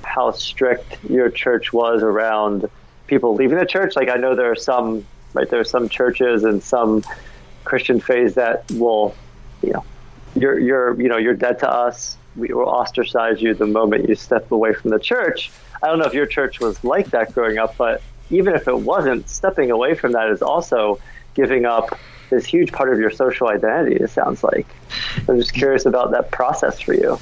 how 0.03 0.31
strict 0.31 0.97
your 1.09 1.29
church 1.29 1.71
was 1.71 2.03
around 2.03 2.69
people 3.07 3.35
leaving 3.35 3.57
the 3.57 3.65
church. 3.65 3.95
Like 3.95 4.09
I 4.09 4.15
know 4.15 4.35
there 4.35 4.51
are 4.51 4.55
some, 4.55 5.05
right? 5.33 5.49
There 5.49 5.61
are 5.61 5.63
some 5.65 5.87
churches 5.87 6.43
and 6.43 6.61
some 6.61 7.03
Christian 7.63 8.01
faiths 8.01 8.35
that 8.35 8.69
will, 8.71 9.15
you 9.63 9.71
know, 9.71 9.85
you're 10.35 10.59
you're 10.59 11.01
you 11.01 11.07
know 11.07 11.17
you're 11.17 11.35
dead 11.35 11.59
to 11.59 11.71
us. 11.71 12.17
We 12.39 12.53
will 12.53 12.69
ostracize 12.69 13.41
you 13.41 13.53
the 13.53 13.67
moment 13.67 14.09
you 14.09 14.15
step 14.15 14.51
away 14.51 14.73
from 14.73 14.91
the 14.91 14.99
church. 14.99 15.51
I 15.83 15.87
don't 15.87 15.99
know 15.99 16.05
if 16.05 16.13
your 16.13 16.25
church 16.25 16.59
was 16.59 16.83
like 16.83 17.11
that 17.11 17.33
growing 17.33 17.57
up, 17.57 17.77
but 17.77 18.01
even 18.29 18.55
if 18.55 18.67
it 18.67 18.79
wasn't, 18.79 19.29
stepping 19.29 19.71
away 19.71 19.95
from 19.95 20.11
that 20.13 20.29
is 20.29 20.41
also 20.41 20.99
giving 21.33 21.65
up 21.65 21.97
this 22.29 22.45
huge 22.45 22.71
part 22.71 22.91
of 22.93 22.99
your 22.99 23.09
social 23.09 23.47
identity. 23.47 23.95
It 23.95 24.09
sounds 24.09 24.43
like. 24.43 24.67
I'm 25.27 25.39
just 25.39 25.53
curious 25.53 25.85
about 25.85 26.11
that 26.11 26.31
process 26.31 26.79
for 26.79 26.93
you. 26.93 27.19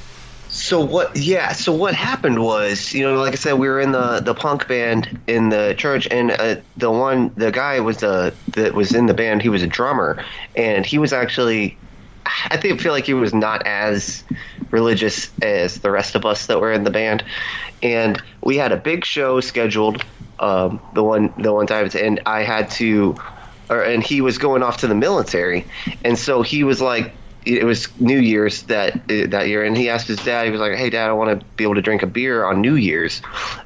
So 0.50 0.84
what? 0.84 1.16
Yeah. 1.16 1.52
So 1.52 1.72
what 1.72 1.94
happened 1.94 2.42
was, 2.42 2.94
you 2.94 3.04
know, 3.04 3.16
like 3.16 3.34
I 3.34 3.36
said, 3.36 3.54
we 3.54 3.68
were 3.68 3.80
in 3.80 3.92
the 3.92 4.22
the 4.22 4.34
punk 4.34 4.68
band 4.68 5.20
in 5.28 5.50
the 5.50 5.76
church, 5.78 6.08
and 6.10 6.32
uh, 6.32 6.56
the 6.78 6.90
one, 6.90 7.32
the 7.36 7.52
guy 7.52 7.80
was 7.80 7.98
the 7.98 8.34
that 8.54 8.74
was 8.74 8.96
in 8.96 9.08
the 9.08 9.14
band. 9.14 9.42
He 9.42 9.50
was 9.50 9.62
a 9.62 9.68
drummer, 9.68 10.24
and 10.56 10.86
he 10.86 10.98
was 10.98 11.12
actually, 11.12 11.78
I 12.26 12.58
think, 12.58 12.80
feel 12.80 12.94
like 12.94 13.06
he 13.06 13.14
was 13.14 13.34
not 13.34 13.68
as 13.68 14.24
religious 14.72 15.30
as 15.42 15.80
the 15.80 15.92
rest 15.92 16.16
of 16.16 16.26
us 16.26 16.48
that 16.48 16.60
were 16.60 16.72
in 16.72 16.84
the 16.84 16.92
band, 16.92 17.24
and 17.82 18.22
we 18.44 18.58
had 18.58 18.72
a 18.72 18.78
big 18.78 19.06
show 19.06 19.40
scheduled. 19.40 20.04
Um, 20.40 20.80
the 20.94 21.04
one 21.04 21.34
the 21.38 21.52
one 21.52 21.66
time, 21.68 21.90
and 21.96 22.22
I 22.26 22.44
had 22.44 22.70
to, 22.72 23.20
or 23.70 23.82
and 23.82 24.04
he 24.04 24.22
was 24.22 24.38
going 24.38 24.64
off 24.64 24.78
to 24.78 24.88
the 24.88 24.96
military, 24.96 25.66
and 26.04 26.18
so 26.18 26.42
he 26.42 26.64
was 26.64 26.82
like 26.82 27.14
it 27.48 27.64
was 27.64 27.88
New 28.00 28.20
Year's 28.20 28.64
that 28.64 28.96
uh, 28.96 29.28
that 29.30 29.48
year, 29.48 29.64
and 29.64 29.78
he 29.78 29.90
asked 29.90 30.08
his 30.08 30.24
dad. 30.24 30.46
He 30.46 30.52
was 30.52 30.60
like, 30.60 30.74
"Hey, 30.74 30.90
Dad, 30.90 31.10
I 31.10 31.14
want 31.14 31.40
to 31.40 31.46
be 31.56 31.64
able 31.64 31.76
to 31.76 31.82
drink 31.82 32.04
a 32.04 32.08
beer 32.08 32.44
on 32.44 32.62
New 32.62 32.76
Year's," 32.76 33.22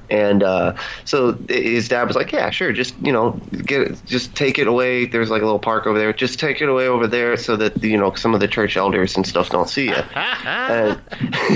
and 0.10 0.44
uh, 0.44 0.76
so 1.06 1.34
his 1.50 1.90
dad 1.90 2.08
was 2.08 2.16
like, 2.16 2.32
"Yeah, 2.32 2.50
sure, 2.52 2.72
just 2.72 2.96
you 3.02 3.12
know, 3.12 3.32
get 3.66 3.82
it, 3.82 4.02
just 4.06 4.36
take 4.36 4.60
it 4.60 4.68
away. 4.68 5.06
There's 5.06 5.30
like 5.30 5.42
a 5.42 5.46
little 5.46 5.60
park 5.60 5.88
over 5.88 5.98
there. 5.98 6.14
Just 6.14 6.40
take 6.40 6.62
it 6.62 6.70
away 6.70 6.88
over 6.88 7.08
there, 7.08 7.36
so 7.38 7.56
that 7.58 7.84
you 7.84 7.98
know 7.98 8.14
some 8.14 8.34
of 8.34 8.40
the 8.40 8.48
church 8.48 8.78
elders 8.78 9.16
and 9.16 9.26
stuff 9.26 9.50
don't 9.50 9.70
see 9.70 9.90
it." 9.90 10.06
and, 10.16 11.02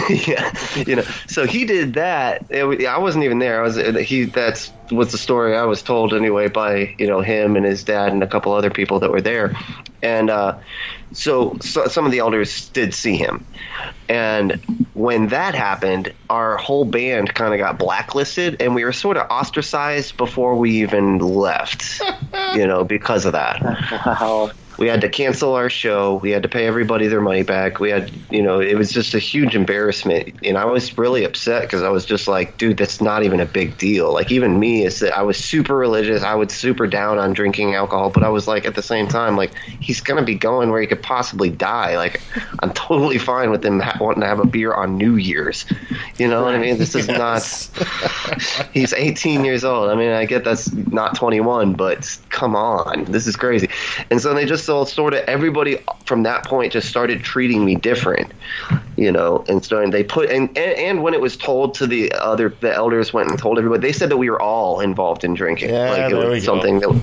yeah, 0.27 0.51
you 0.87 0.95
know, 0.95 1.05
so 1.27 1.45
he 1.45 1.65
did 1.65 1.93
that. 1.93 2.45
It, 2.49 2.85
I 2.87 2.97
wasn't 2.97 3.23
even 3.23 3.39
there. 3.39 3.59
I 3.59 3.63
was 3.63 3.75
he. 4.07 4.25
That's 4.25 4.71
was 4.91 5.11
the 5.11 5.17
story 5.17 5.55
I 5.55 5.63
was 5.63 5.81
told 5.81 6.13
anyway 6.13 6.47
by 6.47 6.95
you 6.97 7.07
know 7.07 7.21
him 7.21 7.55
and 7.55 7.65
his 7.65 7.83
dad 7.83 8.11
and 8.11 8.23
a 8.23 8.27
couple 8.27 8.53
other 8.53 8.71
people 8.71 8.99
that 8.99 9.11
were 9.11 9.21
there, 9.21 9.55
and. 10.01 10.29
uh 10.29 10.57
so, 11.15 11.57
so 11.61 11.87
some 11.87 12.05
of 12.05 12.11
the 12.11 12.19
elders 12.19 12.69
did 12.69 12.93
see 12.93 13.15
him 13.15 13.45
and 14.09 14.53
when 14.93 15.27
that 15.27 15.55
happened 15.55 16.13
our 16.29 16.57
whole 16.57 16.85
band 16.85 17.33
kind 17.33 17.53
of 17.53 17.59
got 17.59 17.79
blacklisted 17.79 18.61
and 18.61 18.75
we 18.75 18.83
were 18.83 18.93
sort 18.93 19.17
of 19.17 19.25
ostracized 19.29 20.17
before 20.17 20.55
we 20.55 20.71
even 20.81 21.17
left 21.19 22.01
you 22.53 22.67
know 22.67 22.83
because 22.83 23.25
of 23.25 23.31
that 23.31 23.61
Wow. 24.05 24.51
We 24.77 24.87
had 24.87 25.01
to 25.01 25.09
cancel 25.09 25.53
our 25.53 25.69
show. 25.69 26.15
We 26.15 26.31
had 26.31 26.43
to 26.43 26.49
pay 26.49 26.65
everybody 26.65 27.07
their 27.07 27.21
money 27.21 27.43
back. 27.43 27.79
We 27.79 27.89
had 27.89 28.11
you 28.29 28.41
know 28.41 28.59
it 28.59 28.75
was 28.75 28.91
just 28.91 29.13
a 29.13 29.19
huge 29.19 29.55
embarrassment. 29.55 30.33
And 30.43 30.57
i 30.57 30.65
was 30.65 30.97
really 30.97 31.23
upset 31.23 31.63
because 31.63 31.83
i 31.83 31.89
was 31.89 32.05
just 32.05 32.27
like 32.27 32.57
dude 32.57 32.77
that's 32.77 33.01
not 33.01 33.23
even 33.23 33.39
a 33.39 33.45
big 33.45 33.77
deal. 33.77 34.13
Like 34.13 34.31
even 34.31 34.59
me 34.59 34.85
is 34.85 34.99
that 34.99 35.15
i 35.17 35.21
was 35.21 35.37
super 35.37 35.75
religious. 35.75 36.23
I 36.23 36.35
was 36.35 36.51
super 36.53 36.87
down 36.87 37.17
on 37.17 37.33
drinking 37.33 37.75
alcohol. 37.75 38.09
But 38.09 38.23
i 38.23 38.29
was 38.29 38.47
like 38.47 38.65
at 38.65 38.75
the 38.75 38.83
same 38.83 39.07
time 39.07 39.35
like 39.35 39.53
he's 39.79 40.01
gonna 40.01 40.23
be 40.23 40.35
going 40.35 40.71
where 40.71 40.81
he 40.81 40.87
could 40.87 41.03
possibly 41.03 41.49
die. 41.49 41.97
Like 41.97 42.21
i'm 42.59 42.73
totally 42.73 43.17
fine 43.17 43.51
with 43.51 43.65
him 43.65 43.79
ha- 43.79 43.97
wanting 43.99 44.21
to 44.21 44.27
have 44.27 44.39
a 44.39 44.45
beer 44.47 44.73
on 44.73 44.97
new 44.97 45.15
year's. 45.15 45.65
You 46.17 46.27
know 46.27 46.43
what 46.43 46.55
i 46.55 46.59
mean? 46.59 46.77
This 46.77 46.95
is 46.95 47.07
not 47.07 47.43
he's 48.73 48.93
18 48.93 49.45
years 49.45 49.63
old. 49.63 49.89
I 49.89 49.95
mean, 49.95 50.11
I 50.11 50.25
get 50.25 50.43
that's 50.43 50.71
not 50.73 51.15
21, 51.15 51.73
but 51.73 52.17
come 52.29 52.55
on, 52.55 53.05
this 53.05 53.27
is 53.27 53.35
crazy. 53.35 53.69
And 54.09 54.21
so 54.21 54.33
they 54.33 54.45
just 54.45 54.64
all 54.69 54.85
sort 54.85 55.13
of 55.13 55.21
everybody 55.21 55.77
from 56.05 56.23
that 56.23 56.45
point 56.45 56.73
just 56.73 56.89
started 56.89 57.23
treating 57.23 57.65
me 57.65 57.75
different, 57.75 58.31
you 58.95 59.11
know. 59.11 59.43
And 59.47 59.63
starting 59.63 59.91
they 59.91 60.03
put 60.03 60.29
and, 60.29 60.49
and 60.57 60.77
and 60.77 61.03
when 61.03 61.13
it 61.13 61.21
was 61.21 61.37
told 61.37 61.73
to 61.75 61.87
the 61.87 62.11
other 62.13 62.49
the 62.49 62.73
elders 62.73 63.13
went 63.13 63.29
and 63.29 63.39
told 63.39 63.57
everybody, 63.57 63.81
they 63.81 63.93
said 63.93 64.09
that 64.09 64.17
we 64.17 64.29
were 64.29 64.41
all 64.41 64.79
involved 64.79 65.23
in 65.23 65.33
drinking. 65.33 65.69
Yeah, 65.69 65.89
like 65.91 66.11
it 66.11 66.15
was 66.15 66.29
we 66.29 66.39
go. 66.39 66.45
something 66.45 66.79
that, 66.79 67.01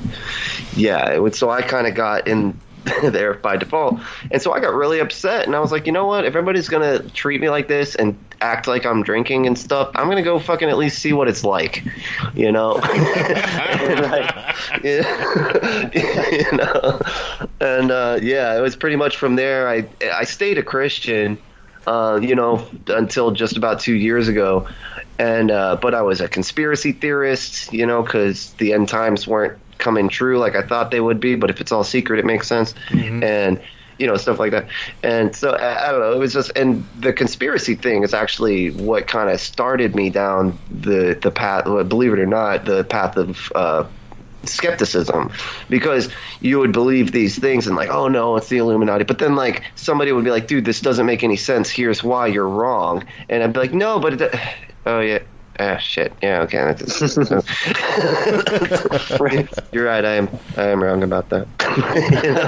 yeah. 0.76 1.10
It 1.10 1.34
so 1.34 1.50
I 1.50 1.62
kind 1.62 1.86
of 1.86 1.94
got 1.94 2.26
in. 2.28 2.58
there 3.02 3.34
by 3.34 3.56
default. 3.56 4.00
And 4.30 4.40
so 4.40 4.52
i 4.52 4.60
got 4.60 4.74
really 4.74 4.98
upset 4.98 5.46
and 5.46 5.54
i 5.54 5.60
was 5.60 5.72
like 5.72 5.86
you 5.86 5.92
know 5.92 6.06
what? 6.06 6.24
If 6.24 6.34
everybody's 6.34 6.68
gonna 6.68 7.00
treat 7.10 7.40
me 7.40 7.48
like 7.48 7.68
this 7.68 7.94
and 7.94 8.18
act 8.40 8.66
like 8.66 8.84
i'm 8.84 9.04
drinking 9.04 9.46
and 9.46 9.56
stuff 9.56 9.92
i'm 9.94 10.08
gonna 10.08 10.22
go 10.22 10.40
fucking 10.40 10.68
at 10.68 10.76
least 10.76 10.98
see 10.98 11.12
what 11.12 11.28
it's 11.28 11.44
like 11.44 11.84
you 12.34 12.50
know? 12.50 12.80
Yeah. 14.82 15.90
you 16.32 16.56
know? 16.56 17.00
And 17.60 17.90
uh, 17.90 18.18
yeah 18.22 18.56
it 18.56 18.60
was 18.60 18.74
pretty 18.74 18.96
much 18.96 19.16
from 19.16 19.36
there. 19.36 19.68
I 19.68 19.86
i 20.14 20.24
stayed 20.24 20.58
a 20.58 20.62
christian 20.62 21.38
uh, 21.86 22.18
you 22.22 22.34
know 22.34 22.66
until 22.88 23.30
just 23.32 23.56
about 23.56 23.80
two 23.80 23.94
years 23.94 24.28
ago. 24.28 24.68
And 25.18 25.50
uh, 25.50 25.76
but 25.76 25.94
i 25.94 26.02
was 26.02 26.20
a 26.20 26.28
conspiracy 26.28 26.92
theorist 26.92 27.72
you 27.72 27.86
know 27.86 28.02
because 28.02 28.52
the 28.54 28.72
end 28.72 28.88
times 28.88 29.26
weren't 29.26 29.58
coming 29.82 30.08
true 30.08 30.38
like 30.38 30.54
i 30.54 30.62
thought 30.62 30.90
they 30.90 31.00
would 31.00 31.20
be 31.20 31.34
but 31.34 31.50
if 31.50 31.60
it's 31.60 31.72
all 31.72 31.84
secret 31.84 32.18
it 32.18 32.24
makes 32.24 32.46
sense. 32.46 32.74
And 33.22 33.60
you 33.98 34.06
know 34.06 34.16
stuff 34.16 34.38
like 34.38 34.52
that. 34.52 34.66
And 35.02 35.34
so 35.36 35.50
I, 35.50 35.88
I 35.88 35.92
don't 35.92 36.00
know 36.00 36.12
it 36.12 36.18
was 36.18 36.32
just 36.32 36.50
and 36.56 36.84
the 36.98 37.12
conspiracy 37.12 37.74
thing 37.74 38.02
is 38.02 38.14
actually 38.14 38.70
what 38.70 39.06
kind 39.06 39.30
of 39.30 39.40
started 39.40 39.94
me 39.94 40.10
down 40.10 40.58
the 40.70 41.18
the 41.20 41.30
path 41.30 41.64
believe 41.88 42.12
it 42.12 42.18
or 42.18 42.26
not 42.26 42.64
the 42.64 42.84
path 42.84 43.16
of 43.16 43.52
uh 43.54 43.86
skepticism. 44.44 45.30
Because 45.68 46.08
you 46.40 46.58
would 46.58 46.72
believe 46.72 47.12
these 47.12 47.38
things 47.38 47.66
and 47.66 47.76
like 47.76 47.90
oh 47.90 48.08
no 48.08 48.36
it's 48.36 48.48
the 48.48 48.58
illuminati. 48.58 49.04
But 49.04 49.18
then 49.18 49.36
like 49.36 49.62
somebody 49.76 50.10
would 50.10 50.24
be 50.24 50.30
like 50.30 50.46
dude 50.46 50.64
this 50.64 50.80
doesn't 50.80 51.06
make 51.06 51.22
any 51.22 51.36
sense. 51.36 51.70
Here's 51.70 52.02
why 52.02 52.26
you're 52.28 52.48
wrong. 52.48 53.04
And 53.28 53.42
i'd 53.42 53.52
be 53.52 53.60
like 53.60 53.74
no 53.74 54.00
but 54.00 54.20
it, 54.20 54.34
oh 54.86 55.00
yeah 55.00 55.20
Ah, 55.58 55.76
shit. 55.76 56.12
Yeah, 56.22 56.40
okay. 56.42 56.58
That's- 56.58 57.16
You're 59.72 59.84
right. 59.84 60.04
I 60.04 60.14
am. 60.14 60.28
I 60.56 60.68
am 60.68 60.82
wrong 60.82 61.02
about 61.02 61.28
that. 61.28 61.46
you 62.22 62.32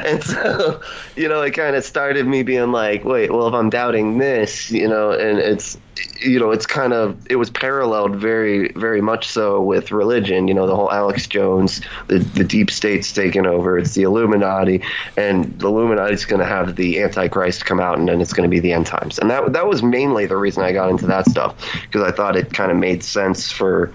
know? 0.00 0.02
and 0.04 0.22
so, 0.22 0.80
you 1.16 1.28
know, 1.28 1.42
it 1.42 1.52
kind 1.52 1.76
of 1.76 1.84
started 1.84 2.26
me 2.26 2.42
being 2.42 2.72
like, 2.72 3.04
wait, 3.04 3.32
well, 3.32 3.46
if 3.48 3.54
I'm 3.54 3.70
doubting 3.70 4.18
this, 4.18 4.70
you 4.70 4.88
know, 4.88 5.12
and 5.12 5.38
it's, 5.38 5.78
you 6.20 6.38
know, 6.38 6.50
it's 6.50 6.66
kind 6.66 6.92
of, 6.92 7.16
it 7.30 7.36
was 7.36 7.50
paralleled 7.50 8.16
very, 8.16 8.72
very 8.72 9.00
much 9.00 9.28
so 9.28 9.60
with 9.60 9.92
religion. 9.92 10.48
You 10.48 10.54
know, 10.54 10.66
the 10.66 10.74
whole 10.74 10.90
Alex 10.90 11.26
Jones, 11.26 11.80
the 12.08 12.18
the 12.18 12.44
deep 12.44 12.70
state's 12.70 13.12
taking 13.12 13.46
over. 13.46 13.78
It's 13.78 13.94
the 13.94 14.02
Illuminati, 14.02 14.82
and 15.16 15.58
the 15.58 15.68
Illuminati's 15.68 16.24
going 16.24 16.40
to 16.40 16.46
have 16.46 16.76
the 16.76 17.00
Antichrist 17.02 17.64
come 17.66 17.80
out, 17.80 17.98
and 17.98 18.08
then 18.08 18.20
it's 18.20 18.32
going 18.32 18.48
to 18.48 18.54
be 18.54 18.60
the 18.60 18.72
end 18.72 18.86
times. 18.86 19.18
And 19.18 19.30
that 19.30 19.52
that 19.52 19.66
was 19.66 19.82
mainly 19.82 20.26
the 20.26 20.36
reason 20.36 20.62
I 20.62 20.72
got 20.72 20.90
into 20.90 21.06
that 21.06 21.26
stuff 21.26 21.56
because 21.82 22.02
I 22.02 22.14
thought 22.14 22.36
it 22.36 22.52
kind 22.52 22.70
of 22.70 22.76
made 22.76 23.02
sense 23.02 23.50
for 23.50 23.92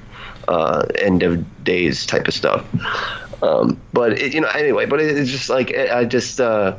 uh, 0.47 0.85
end 0.95 1.23
of 1.23 1.63
days 1.63 2.05
type 2.05 2.27
of 2.27 2.33
stuff. 2.33 2.65
Um, 3.43 3.79
but 3.91 4.13
it, 4.13 4.33
you 4.33 4.41
know, 4.41 4.47
anyway, 4.49 4.85
but 4.85 5.01
it, 5.01 5.17
it's 5.17 5.29
just 5.31 5.49
like 5.49 5.75
I 5.75 6.05
just 6.05 6.39
uh, 6.39 6.77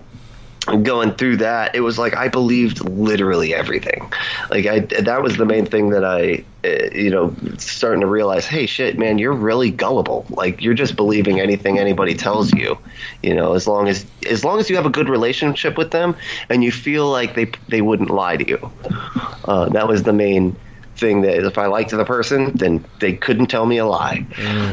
going 0.83 1.13
through 1.13 1.37
that. 1.39 1.75
It 1.75 1.81
was 1.81 1.99
like 1.99 2.17
I 2.17 2.29
believed 2.29 2.89
literally 2.89 3.55
everything. 3.55 4.11
Like 4.51 4.67
I, 4.67 4.81
that 4.81 5.23
was 5.23 5.37
the 5.37 5.45
main 5.45 5.67
thing 5.67 5.91
that 5.91 6.05
I, 6.05 6.45
uh, 6.65 6.95
you 6.95 7.11
know, 7.11 7.35
starting 7.59 8.01
to 8.01 8.07
realize. 8.07 8.47
Hey, 8.47 8.67
shit, 8.67 8.99
man, 8.99 9.19
you're 9.19 9.35
really 9.35 9.71
gullible. 9.71 10.27
Like 10.31 10.63
you're 10.63 10.75
just 10.75 10.97
believing 10.97 11.41
anything 11.41 11.79
anybody 11.79 12.15
tells 12.15 12.53
you. 12.53 12.79
You 13.23 13.35
know, 13.35 13.55
as 13.55 13.67
long 13.67 13.89
as 13.89 14.07
as 14.29 14.45
long 14.45 14.59
as 14.59 14.71
you 14.71 14.77
have 14.77 14.87
a 14.87 14.91
good 14.91 15.09
relationship 15.09 15.77
with 15.77 15.91
them 15.91 16.17
and 16.49 16.65
you 16.65 16.73
feel 16.73 17.09
like 17.11 17.35
they 17.35 17.51
they 17.69 17.83
wouldn't 17.83 18.11
lie 18.11 18.37
to 18.37 18.49
you. 18.49 18.73
Uh, 19.45 19.69
that 19.71 19.87
was 19.87 20.05
the 20.05 20.13
main 20.13 20.57
thing 20.97 21.23
that 21.23 21.45
if 21.45 21.59
I 21.59 21.67
liked 21.67 21.91
the 21.91 22.05
person, 22.05 22.53
then 22.55 22.85
they 23.01 23.15
couldn't 23.15 23.47
tell 23.47 23.67
me 23.67 23.79
a 23.79 23.87
lie, 23.87 24.27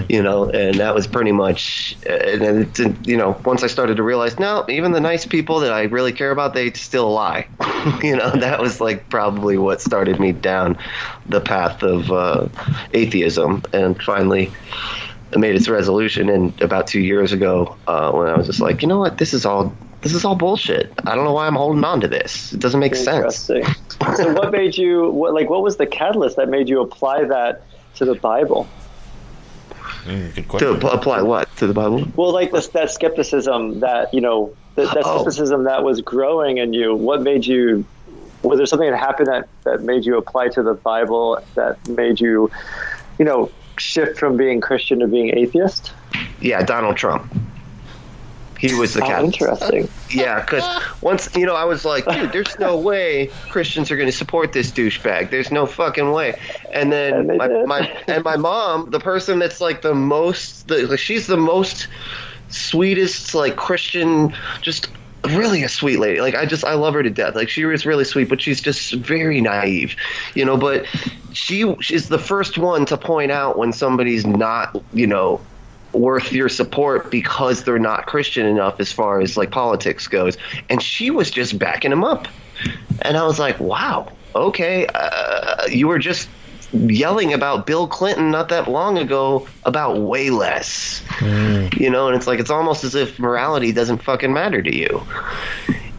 you 0.10 0.22
know, 0.22 0.50
and 0.50 0.76
that 0.76 0.94
was 0.96 1.08
pretty 1.08 1.32
much, 1.32 1.98
uh, 2.08 2.14
and 2.14 2.42
then 2.42 2.72
it, 2.78 3.08
you 3.08 3.18
know, 3.18 3.40
once 3.46 3.64
I 3.64 3.68
started 3.68 3.98
to 3.98 4.04
realize, 4.04 4.40
no, 4.40 4.66
even 4.70 4.92
the 4.92 5.02
nice 5.02 5.26
people 5.26 5.60
that 5.62 5.72
I 5.72 5.84
really 5.84 6.12
care 6.12 6.32
about, 6.32 6.54
they 6.54 6.72
still 6.74 7.12
lie, 7.12 7.48
you 8.04 8.16
know, 8.16 8.32
that 8.32 8.60
was 8.60 8.80
like 8.82 9.10
probably 9.10 9.58
what 9.58 9.82
started 9.82 10.20
me 10.20 10.32
down 10.32 10.78
the 11.28 11.42
path 11.42 11.84
of 11.84 12.12
uh, 12.12 12.48
atheism, 12.94 13.64
and 13.74 14.02
finally. 14.02 14.52
I 15.34 15.38
made 15.38 15.56
its 15.56 15.70
resolution, 15.70 16.28
and 16.28 16.62
about 16.62 16.88
two 16.88 17.00
years 17.00 17.32
ago, 17.32 17.78
uh, 17.88 18.12
when 18.12 18.28
I 18.28 18.36
was 18.36 18.48
just 18.48 18.60
like, 18.60 18.82
you 18.82 18.88
know 18.90 19.00
what, 19.00 19.18
this 19.18 19.34
is 19.34 19.46
all 19.46 19.74
this 20.02 20.14
is 20.14 20.26
all 20.26 20.36
bullshit. 20.36 20.92
I 21.06 21.16
don't 21.16 21.24
know 21.24 21.34
why 21.34 21.48
I'm 21.48 21.56
holding 21.56 21.84
on 21.84 22.02
to 22.02 22.08
this. 22.08 22.52
It 22.54 22.60
doesn't 22.60 22.80
make 22.80 22.96
sense. 22.96 23.50
Interesting. 24.02 24.26
so, 24.28 24.34
what 24.34 24.52
made 24.52 24.78
you? 24.78 25.10
What, 25.10 25.34
like, 25.34 25.50
what 25.50 25.62
was 25.64 25.78
the 25.78 25.86
catalyst 25.88 26.36
that 26.38 26.50
made 26.50 26.70
you 26.70 26.82
apply 26.82 27.24
that 27.26 27.64
to 27.96 28.06
the 28.06 28.16
Bible? 28.16 28.68
Mm, 30.06 30.34
good 30.34 30.36
To 30.36 30.44
question. 30.44 30.76
ap- 30.78 30.84
apply 30.94 31.22
what 31.22 31.56
to 31.58 31.68
the 31.68 31.74
Bible? 31.74 32.04
Well, 32.16 32.32
like 32.34 32.52
this, 32.52 32.68
that 32.70 32.92
skepticism 32.92 33.82
that 33.82 34.14
you 34.14 34.22
know, 34.22 34.54
that, 34.76 34.94
that 34.94 35.04
Oh. 35.06 35.18
skepticism 35.18 35.66
that 35.66 35.84
was 35.84 36.02
growing 36.02 36.58
in 36.58 36.74
you. 36.74 36.96
What 36.96 37.22
made 37.22 37.46
you? 37.46 37.86
Was 38.44 38.58
there 38.58 38.66
something 38.66 38.90
that 38.90 38.98
happened 38.98 39.28
that 39.28 39.48
that 39.64 39.84
made 39.84 40.06
you 40.06 40.18
apply 40.18 40.50
to 40.50 40.64
the 40.64 40.74
Bible? 40.74 41.40
That 41.56 41.78
made 41.88 42.20
you, 42.20 42.50
you 43.20 43.26
know, 43.26 43.52
shift 43.78 44.18
from 44.18 44.38
being 44.38 44.62
Christian 44.62 45.00
to 45.00 45.08
being 45.08 45.38
atheist? 45.38 45.94
Yeah, 46.40 46.64
Donald 46.64 46.98
Trump. 46.98 47.32
He 48.62 48.76
was 48.76 48.94
the 48.94 49.04
Oh, 49.04 49.08
catalyst. 49.08 49.42
interesting. 49.42 49.90
Yeah, 50.12 50.40
because 50.42 50.64
once 51.02 51.28
you 51.36 51.46
know, 51.48 51.56
I 51.56 51.66
was 51.66 51.84
like, 51.84 52.06
dude, 52.06 52.32
there's 52.32 52.58
no 52.60 52.78
way 52.78 53.32
Christians 53.50 53.90
are 53.90 53.96
going 53.98 54.08
to 54.10 54.16
support 54.16 54.54
this 54.54 54.70
douchebag. 54.72 55.32
There's 55.32 55.52
no 55.52 55.66
fucking 55.66 56.12
way. 56.12 56.40
And 56.72 56.92
then 56.92 57.14
And 57.32 57.38
my, 57.38 57.48
my 57.66 58.04
and 58.08 58.24
my 58.24 58.38
mom, 58.38 58.92
the 58.92 59.00
person 59.00 59.40
that's 59.40 59.60
like 59.62 59.82
the 59.82 59.96
most, 59.96 60.68
the, 60.68 60.86
like, 60.86 61.00
she's 61.00 61.26
the 61.26 61.38
most 61.38 61.88
sweetest 62.50 63.34
like 63.34 63.56
Christian, 63.56 64.34
just 64.62 64.90
really 65.26 65.64
a 65.64 65.70
sweet 65.70 65.98
lady. 66.00 66.22
Like 66.22 66.36
I 66.36 66.46
just 66.46 66.64
I 66.66 66.74
love 66.74 66.94
her 66.94 67.04
to 67.04 67.10
death. 67.10 67.36
Like 67.36 67.50
she 67.50 67.66
was 67.66 67.86
really 67.86 68.04
sweet, 68.04 68.30
but 68.30 68.42
she's 68.42 68.62
just 68.62 68.94
very 68.94 69.42
naive, 69.42 69.96
you 70.36 70.46
know. 70.46 70.58
But 70.58 70.86
she 71.34 71.76
she's 71.82 72.10
the 72.10 72.20
first 72.20 72.58
one 72.58 72.86
to 72.88 72.98
point 72.98 73.32
out 73.32 73.58
when 73.58 73.72
somebody's 73.74 74.26
not, 74.26 74.76
you 74.94 75.08
know, 75.08 75.42
worth 75.94 76.32
your 76.32 76.50
support 76.50 77.12
because 77.12 77.64
they're 77.64 77.80
not 77.80 78.06
Christian 78.06 78.46
enough 78.46 78.80
as 78.80 78.92
far 78.92 79.22
as 79.22 79.38
like 79.38 79.52
politics 79.52 80.08
goes. 80.08 80.38
And 80.70 80.82
she 80.82 81.12
was 81.12 81.30
just 81.32 81.58
backing 81.60 81.92
him 81.92 82.04
up. 82.04 82.28
And 83.02 83.18
I 83.18 83.26
was 83.26 83.40
like, 83.40 83.60
wow, 83.60 84.12
okay, 84.36 84.88
uh, 84.94 85.66
you 85.68 85.88
were 85.88 86.00
just 86.00 86.30
yelling 86.74 87.34
about 87.34 87.66
Bill 87.66 87.88
Clinton 87.88 88.32
not 88.32 88.48
that 88.50 88.70
long 88.70 88.98
ago 88.98 89.48
about 89.66 89.98
way 90.00 90.30
less. 90.30 91.02
You 91.22 91.90
know, 91.90 92.08
and 92.08 92.16
it's 92.16 92.28
like 92.28 92.40
it's 92.40 92.50
almost 92.52 92.84
as 92.84 92.96
if 92.96 93.20
morality 93.20 93.72
doesn't 93.72 94.02
fucking 94.04 94.32
matter 94.34 94.62
to 94.62 94.76
you. 94.76 95.04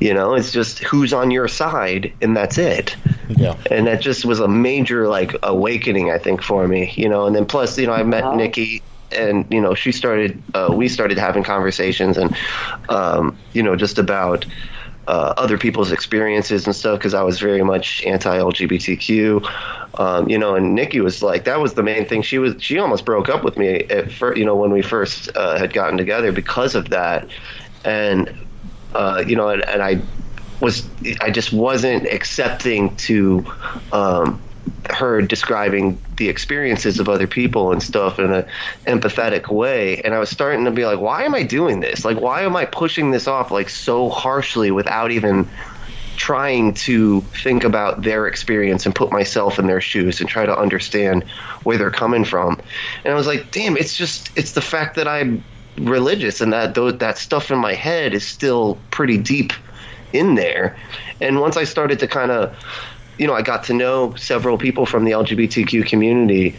You 0.00 0.14
know, 0.14 0.34
it's 0.34 0.50
just 0.50 0.80
who's 0.80 1.12
on 1.12 1.30
your 1.30 1.46
side 1.46 2.12
and 2.20 2.36
that's 2.36 2.58
it 2.58 2.96
Yeah. 3.28 3.56
and 3.70 3.86
that 3.86 4.00
just 4.00 4.24
was 4.24 4.40
a 4.40 4.48
major 4.48 5.06
like 5.08 5.32
awakening 5.44 6.10
i 6.10 6.18
think 6.18 6.42
for 6.42 6.66
me 6.66 6.92
you 6.96 7.08
know 7.08 7.26
and 7.26 7.36
then 7.36 7.46
plus 7.46 7.78
you 7.78 7.86
know 7.86 7.92
i 7.92 8.02
met 8.02 8.24
Wow. 8.24 8.34
nikki 8.34 8.82
and 9.12 9.46
you 9.50 9.60
know 9.60 9.74
she 9.74 9.92
started 9.92 10.42
uh, 10.54 10.72
we 10.74 10.88
started 10.88 11.18
having 11.18 11.42
conversations 11.42 12.16
and 12.16 12.36
um, 12.88 13.36
you 13.52 13.62
know 13.62 13.76
just 13.76 13.98
about 13.98 14.44
uh, 15.08 15.34
other 15.36 15.58
people's 15.58 15.90
experiences 15.90 16.66
and 16.66 16.76
stuff 16.76 16.98
because 16.98 17.14
i 17.14 17.22
was 17.22 17.40
very 17.40 17.62
much 17.62 18.04
anti-lgbtq 18.04 19.44
um, 19.98 20.28
you 20.28 20.38
know 20.38 20.54
and 20.54 20.74
nikki 20.74 21.00
was 21.00 21.22
like 21.22 21.44
that 21.44 21.60
was 21.60 21.74
the 21.74 21.82
main 21.82 22.06
thing. 22.06 22.22
She 22.22 22.38
was 22.38 22.62
she 22.62 22.78
almost 22.78 23.04
broke 23.04 23.28
up 23.28 23.44
with 23.44 23.56
me 23.56 23.80
at 23.84 24.10
first 24.10 24.38
you 24.38 24.44
know 24.44 24.56
when 24.56 24.70
we 24.70 24.82
first 24.82 25.30
uh, 25.36 25.58
had 25.58 25.72
gotten 25.72 25.98
together 25.98 26.32
because 26.32 26.74
of 26.74 26.90
that. 26.90 27.28
And 27.84 28.32
uh, 28.94 29.24
you 29.26 29.36
know 29.36 29.48
and, 29.48 29.66
and 29.68 29.82
i 29.82 30.00
was 30.62 30.88
I 31.20 31.30
just 31.30 31.52
wasn't 31.52 32.06
accepting 32.06 32.94
to 33.08 33.44
um, 33.92 34.40
her 34.90 35.22
describing 35.22 36.00
the 36.16 36.28
experiences 36.28 36.98
of 36.98 37.08
other 37.08 37.26
people 37.26 37.72
and 37.72 37.82
stuff 37.82 38.18
in 38.18 38.32
a 38.32 38.46
empathetic 38.86 39.48
way. 39.48 40.00
And 40.02 40.14
I 40.14 40.18
was 40.18 40.30
starting 40.30 40.64
to 40.64 40.70
be 40.70 40.84
like 40.84 41.00
why 41.00 41.24
am 41.24 41.34
I 41.34 41.42
doing 41.42 41.80
this? 41.80 42.04
Like 42.04 42.20
why 42.20 42.42
am 42.42 42.56
I 42.56 42.64
pushing 42.64 43.10
this 43.10 43.26
off 43.26 43.50
like 43.50 43.68
so 43.68 44.08
harshly 44.08 44.70
without 44.70 45.10
even 45.10 45.48
trying 46.16 46.74
to 46.74 47.20
think 47.42 47.64
about 47.64 48.02
their 48.02 48.26
experience 48.26 48.86
and 48.86 48.94
put 48.94 49.10
myself 49.10 49.58
in 49.58 49.66
their 49.66 49.80
shoes 49.80 50.20
and 50.20 50.28
try 50.28 50.44
to 50.44 50.56
understand 50.56 51.24
where 51.62 51.78
they're 51.78 51.90
coming 51.90 52.24
from? 52.24 52.60
And 53.04 53.12
I 53.12 53.16
was 53.16 53.26
like 53.26 53.50
damn 53.50 53.76
it's 53.76 53.96
just 53.96 54.36
it's 54.36 54.52
the 54.52 54.62
fact 54.62 54.96
that 54.96 55.06
I'm 55.06 55.44
religious 55.78 56.40
and 56.40 56.52
that 56.52 56.74
that 56.98 57.18
stuff 57.18 57.50
in 57.50 57.58
my 57.58 57.74
head 57.74 58.14
is 58.14 58.26
still 58.26 58.78
pretty 58.90 59.18
deep 59.18 59.52
in 60.12 60.34
there. 60.34 60.76
And 61.20 61.40
once 61.40 61.56
I 61.56 61.64
started 61.64 62.00
to 62.00 62.08
kind 62.08 62.30
of, 62.30 62.54
you 63.18 63.26
know, 63.26 63.34
I 63.34 63.42
got 63.42 63.64
to 63.64 63.74
know 63.74 64.14
several 64.14 64.58
people 64.58 64.86
from 64.86 65.04
the 65.04 65.12
LGBTQ 65.12 65.86
community. 65.86 66.54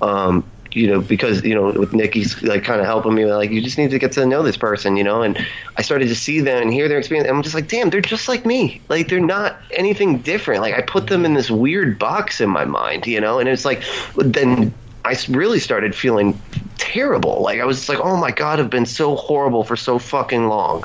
Um, 0.00 0.44
you 0.72 0.86
know, 0.86 1.00
because 1.00 1.42
you 1.44 1.54
know, 1.54 1.72
with 1.72 1.92
Nikki's 1.92 2.42
like 2.42 2.62
kind 2.62 2.80
of 2.80 2.86
helping 2.86 3.14
me, 3.14 3.24
like 3.24 3.50
you 3.50 3.62
just 3.62 3.78
need 3.78 3.90
to 3.90 3.98
get 3.98 4.12
to 4.12 4.26
know 4.26 4.42
this 4.42 4.56
person, 4.56 4.96
you 4.96 5.04
know. 5.04 5.22
And 5.22 5.44
I 5.76 5.82
started 5.82 6.08
to 6.08 6.14
see 6.14 6.40
them 6.40 6.62
and 6.62 6.72
hear 6.72 6.88
their 6.88 6.98
experience. 6.98 7.26
And 7.26 7.36
I'm 7.36 7.42
just 7.42 7.54
like, 7.54 7.68
damn, 7.68 7.90
they're 7.90 8.00
just 8.00 8.28
like 8.28 8.44
me. 8.44 8.80
Like 8.88 9.08
they're 9.08 9.20
not 9.20 9.56
anything 9.72 10.18
different. 10.18 10.60
Like 10.60 10.74
I 10.74 10.82
put 10.82 11.06
them 11.06 11.24
in 11.24 11.34
this 11.34 11.50
weird 11.50 11.98
box 11.98 12.40
in 12.40 12.50
my 12.50 12.64
mind, 12.64 13.06
you 13.06 13.20
know. 13.20 13.38
And 13.38 13.48
it's 13.48 13.64
like, 13.64 13.82
then 14.16 14.72
I 15.04 15.16
really 15.30 15.58
started 15.58 15.94
feeling 15.94 16.40
terrible. 16.76 17.40
Like 17.40 17.60
I 17.60 17.64
was 17.64 17.88
like, 17.88 17.98
oh 18.00 18.16
my 18.16 18.30
god, 18.30 18.60
I've 18.60 18.70
been 18.70 18.86
so 18.86 19.16
horrible 19.16 19.64
for 19.64 19.76
so 19.76 19.98
fucking 19.98 20.48
long 20.48 20.84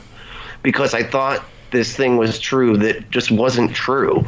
because 0.61 0.93
I 0.93 1.03
thought 1.03 1.43
this 1.73 1.93
thing 1.93 2.15
was 2.15 2.39
true 2.39 2.77
that 2.77 3.11
just 3.11 3.29
wasn't 3.31 3.75
true, 3.75 4.25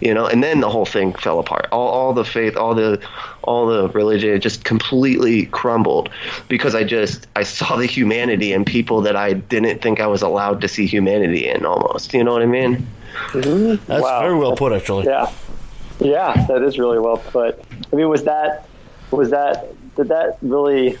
you 0.00 0.14
know. 0.14 0.26
And 0.26 0.44
then 0.44 0.60
the 0.60 0.70
whole 0.70 0.86
thing 0.86 1.12
fell 1.14 1.40
apart. 1.40 1.66
All, 1.72 1.88
all 1.88 2.12
the 2.12 2.24
faith, 2.24 2.56
all 2.56 2.74
the, 2.76 3.00
all 3.42 3.66
the 3.66 3.88
religion, 3.88 4.30
it 4.30 4.38
just 4.38 4.62
completely 4.64 5.46
crumbled 5.46 6.10
because 6.48 6.76
I 6.76 6.84
just 6.84 7.26
I 7.34 7.42
saw 7.42 7.76
the 7.76 7.86
humanity 7.86 8.52
in 8.52 8.64
people 8.64 9.00
that 9.00 9.16
I 9.16 9.32
didn't 9.32 9.82
think 9.82 9.98
I 9.98 10.06
was 10.06 10.22
allowed 10.22 10.60
to 10.60 10.68
see 10.68 10.86
humanity 10.86 11.48
in. 11.48 11.66
Almost, 11.66 12.14
you 12.14 12.22
know 12.22 12.32
what 12.32 12.42
I 12.42 12.46
mean? 12.46 12.86
That's 13.34 13.88
Wow. 13.88 14.20
very 14.20 14.36
well 14.38 14.54
put, 14.54 14.72
actually. 14.72 15.06
Yeah, 15.06 15.30
yeah, 15.98 16.46
that 16.48 16.62
is 16.62 16.78
really 16.78 16.98
well 17.00 17.18
put. 17.18 17.60
I 17.92 17.96
mean, 17.96 18.08
was 18.08 18.22
that 18.24 18.66
was 19.10 19.30
that 19.30 19.66
did 19.96 20.08
that 20.08 20.38
really 20.42 20.98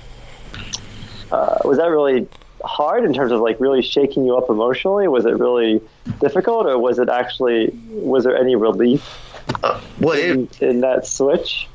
uh, 1.30 1.58
was 1.64 1.78
that 1.78 1.86
really 1.88 2.26
hard 2.64 3.04
in 3.04 3.12
terms 3.12 3.32
of 3.32 3.40
like 3.40 3.58
really 3.60 3.82
shaking 3.82 4.24
you 4.24 4.36
up 4.36 4.50
emotionally? 4.50 5.08
Was 5.08 5.24
it 5.26 5.38
really 5.38 5.80
difficult, 6.20 6.66
or 6.66 6.78
was 6.78 6.98
it 6.98 7.08
actually 7.08 7.70
was 7.90 8.24
there 8.24 8.36
any 8.36 8.56
relief 8.56 9.02
Uh, 9.62 9.80
well, 10.00 10.16
it, 10.16 10.30
in, 10.30 10.48
in 10.60 10.80
that 10.80 11.06
switch? 11.06 11.68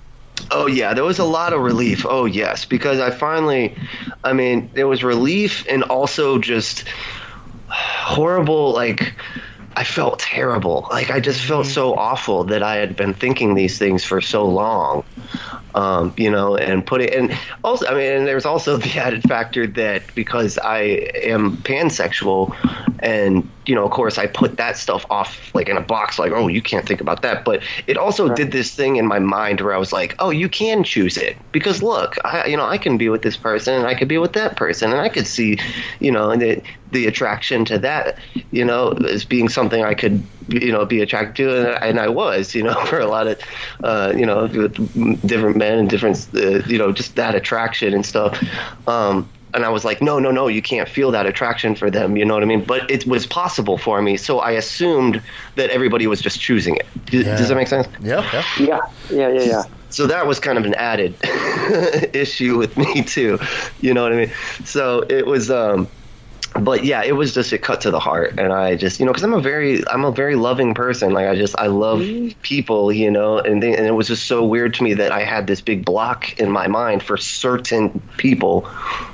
Oh 0.51 0.67
yeah, 0.67 0.93
there 0.93 1.03
was 1.03 1.19
a 1.19 1.25
lot 1.25 1.53
of 1.53 1.61
relief. 1.61 2.05
Oh 2.07 2.25
yes, 2.25 2.65
because 2.65 2.99
I 2.99 3.09
finally, 3.09 3.75
I 4.23 4.33
mean, 4.33 4.69
there 4.73 4.87
was 4.87 5.03
relief 5.03 5.65
and 5.69 5.83
also 5.83 6.37
just 6.37 6.85
horrible. 7.67 8.71
Like, 8.73 9.13
I 9.77 9.83
felt 9.83 10.17
terrible. 10.17 10.87
Like 10.89 11.11
I 11.11 11.19
just 11.19 11.39
felt 11.39 11.67
so 11.67 11.93
awful 11.93 12.43
that 12.45 12.63
I 12.63 12.77
had 12.77 12.95
been 12.95 13.13
thinking 13.13 13.53
these 13.53 13.77
things 13.77 14.03
for 14.03 14.21
so 14.21 14.43
long. 14.43 15.03
Um, 15.75 16.15
you 16.17 16.31
know, 16.31 16.57
and 16.57 16.83
put 16.83 17.01
it 17.01 17.13
and 17.13 17.37
also 17.63 17.85
I 17.85 17.93
mean 17.93 18.11
and 18.11 18.27
there's 18.27 18.45
also 18.45 18.77
the 18.77 18.97
added 18.97 19.21
factor 19.21 19.67
that 19.67 20.01
because 20.15 20.57
I 20.57 20.79
am 21.21 21.57
pansexual 21.57 22.55
and 22.99 23.47
you 23.67 23.75
know, 23.75 23.85
of 23.85 23.91
course 23.91 24.17
I 24.17 24.27
put 24.27 24.57
that 24.57 24.77
stuff 24.77 25.05
off 25.09 25.53
like 25.53 25.69
in 25.69 25.77
a 25.77 25.81
box 25.81 26.17
like, 26.17 26.31
oh, 26.31 26.47
you 26.47 26.61
can't 26.61 26.85
think 26.85 27.01
about 27.01 27.21
that. 27.21 27.43
But 27.43 27.63
it 27.85 27.97
also 27.97 28.33
did 28.33 28.51
this 28.51 28.73
thing 28.73 28.95
in 28.95 29.05
my 29.05 29.19
mind 29.19 29.61
where 29.61 29.73
I 29.73 29.77
was 29.77 29.91
like, 29.91 30.15
oh, 30.19 30.29
you 30.29 30.49
can 30.49 30.83
choose 30.83 31.17
it. 31.17 31.37
Because 31.51 31.83
look, 31.83 32.15
I 32.23 32.45
you 32.45 32.57
know, 32.57 32.65
I 32.65 32.77
can 32.77 32.97
be 32.97 33.09
with 33.09 33.21
this 33.21 33.37
person 33.37 33.73
and 33.73 33.85
I 33.85 33.93
could 33.93 34.07
be 34.07 34.17
with 34.17 34.33
that 34.33 34.55
person 34.55 34.91
and 34.91 35.01
I 35.01 35.09
could 35.09 35.27
see, 35.27 35.57
you 35.99 36.11
know, 36.11 36.35
the 36.35 36.61
the 36.91 37.05
attraction 37.05 37.65
to 37.65 37.77
that, 37.79 38.17
you 38.51 38.63
know, 38.63 38.91
as 39.09 39.25
being 39.25 39.49
something 39.49 39.83
I 39.83 39.93
could, 39.93 40.23
you 40.47 40.71
know, 40.71 40.85
be 40.85 41.01
attracted 41.01 41.35
to, 41.43 41.75
and, 41.75 41.83
and 41.83 41.99
I 41.99 42.07
was, 42.07 42.55
you 42.55 42.63
know, 42.63 42.85
for 42.85 42.99
a 42.99 43.07
lot 43.07 43.27
of, 43.27 43.39
uh, 43.83 44.13
you 44.15 44.25
know, 44.25 44.47
with 44.47 45.27
different 45.27 45.57
men 45.57 45.79
and 45.79 45.89
different, 45.89 46.27
uh, 46.33 46.65
you 46.65 46.77
know, 46.77 46.91
just 46.91 47.15
that 47.15 47.35
attraction 47.35 47.93
and 47.93 48.05
stuff. 48.05 48.41
Um, 48.87 49.29
and 49.53 49.63
I 49.65 49.69
was 49.69 49.85
like, 49.85 50.01
no, 50.01 50.19
no, 50.19 50.31
no, 50.31 50.47
you 50.47 50.61
can't 50.61 50.89
feel 50.89 51.11
that 51.11 51.25
attraction 51.25 51.75
for 51.75 51.89
them. 51.89 52.17
You 52.17 52.25
know 52.25 52.33
what 52.33 52.43
I 52.43 52.45
mean? 52.45 52.63
But 52.63 52.89
it 52.91 53.05
was 53.07 53.25
possible 53.25 53.77
for 53.77 54.01
me, 54.01 54.17
so 54.17 54.39
I 54.39 54.51
assumed 54.51 55.21
that 55.55 55.69
everybody 55.69 56.07
was 56.07 56.21
just 56.21 56.39
choosing 56.39 56.75
it. 56.75 56.85
Does, 57.05 57.25
does 57.25 57.49
that 57.49 57.55
make 57.55 57.67
sense? 57.67 57.87
Yeah, 58.01 58.27
yeah. 58.33 58.43
Yeah, 58.59 58.79
yeah, 59.09 59.29
yeah, 59.29 59.41
yeah. 59.41 59.63
so 59.89 60.07
that 60.07 60.27
was 60.27 60.39
kind 60.39 60.57
of 60.57 60.65
an 60.65 60.73
added 60.75 61.15
issue 62.13 62.57
with 62.57 62.77
me 62.77 63.01
too 63.03 63.39
you 63.79 63.93
know 63.93 64.03
what 64.03 64.11
i 64.11 64.15
mean 64.15 64.31
so 64.65 65.01
it 65.09 65.25
was 65.25 65.49
um 65.49 65.87
but 66.61 66.83
yeah 66.83 67.03
it 67.03 67.13
was 67.13 67.33
just 67.33 67.53
it 67.53 67.59
cut 67.59 67.81
to 67.81 67.91
the 67.91 67.99
heart. 67.99 68.37
And 68.37 68.53
i 68.53 68.75
just 68.75 68.99
you 68.99 69.05
know 69.05 69.11
because 69.11 69.23
i'm 69.23 69.33
a 69.33 69.41
very 69.41 69.87
i'm 69.89 70.05
a 70.05 70.11
very 70.11 70.35
loving 70.35 70.73
person. 70.73 71.13
Like 71.13 71.27
i 71.27 71.35
just 71.35 71.57
i 71.57 71.67
love 71.67 71.99
mm-hmm. 71.99 72.39
people 72.41 72.91
you 72.91 73.11
know 73.11 73.39
and, 73.39 73.61
they, 73.61 73.75
and 73.75 73.85
it 73.85 73.91
was 73.91 74.07
just 74.07 74.27
so 74.27 74.45
weird 74.45 74.73
to 74.75 74.83
me 74.83 74.93
that 74.95 75.11
i 75.11 75.23
had 75.23 75.47
this 75.47 75.61
big 75.61 75.85
block 75.85 76.37
in 76.39 76.51
my 76.51 76.67
mind 76.67 77.03
for 77.03 77.17
certain 77.17 78.01
people 78.17 78.69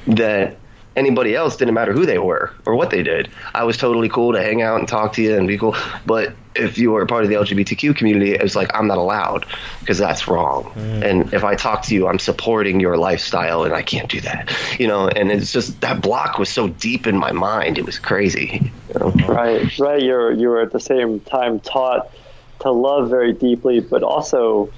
that 0.08 0.58
anybody 0.96 1.36
else 1.36 1.58
didn't 1.58 1.74
matter 1.74 1.94
who 1.94 2.06
they 2.06 2.20
were 2.20 2.52
or 2.66 2.76
what 2.76 2.89
they 2.89 3.04
did. 3.04 3.30
I 3.54 3.64
was 3.64 3.78
totally 3.78 4.10
cool 4.10 4.34
to 4.34 4.41
hang 4.41 4.62
out 4.62 4.80
and 4.80 4.88
talk 4.88 5.14
to 5.14 5.22
you 5.22 5.36
and 5.36 5.48
be 5.48 5.58
cool. 5.58 5.76
But 6.06 6.34
if 6.56 6.78
you 6.78 6.91
were 6.91 7.06
part 7.06 7.24
of 7.24 7.30
the 7.30 7.36
LGBTQ 7.36 7.96
community, 7.96 8.34
it 8.34 8.41
was 8.41 8.56
like 8.56 8.70
I'm 8.76 8.88
not 8.88 8.98
allowed 8.98 9.46
because 9.80 9.98
that's 9.98 10.28
wrong. 10.28 10.66
Mm. 10.76 11.04
And 11.04 11.34
if 11.34 11.44
I 11.44 11.56
talk 11.56 11.84
to 11.84 11.96
you, 11.96 12.08
I'm 12.08 12.20
supporting 12.20 12.80
your 12.80 12.98
lifestyle, 12.98 13.64
and 13.64 13.74
I 13.74 13.82
can't 13.82 14.10
do 14.10 14.22
that. 14.22 14.56
You 14.80 14.88
know, 14.88 15.08
and 15.08 15.32
it's 15.32 15.52
just 15.52 15.82
that 15.82 16.02
block 16.02 16.38
was 16.38 16.50
so 16.50 16.68
deep 16.68 17.08
in 17.08 17.18
my 17.18 17.32
mind. 17.32 17.78
It 17.78 17.86
was 17.86 17.98
crazy. 17.98 18.72
You 18.94 19.00
know? 19.00 19.10
Right, 19.28 19.80
right. 19.80 20.02
You're 20.02 20.32
you 20.32 20.50
were 20.50 20.62
at 20.62 20.72
the 20.72 20.80
same 20.80 21.20
time 21.22 21.60
taught 21.60 22.12
to 22.60 22.72
love 22.72 23.10
very 23.10 23.34
deeply, 23.34 23.80
but 23.80 24.04
also 24.04 24.72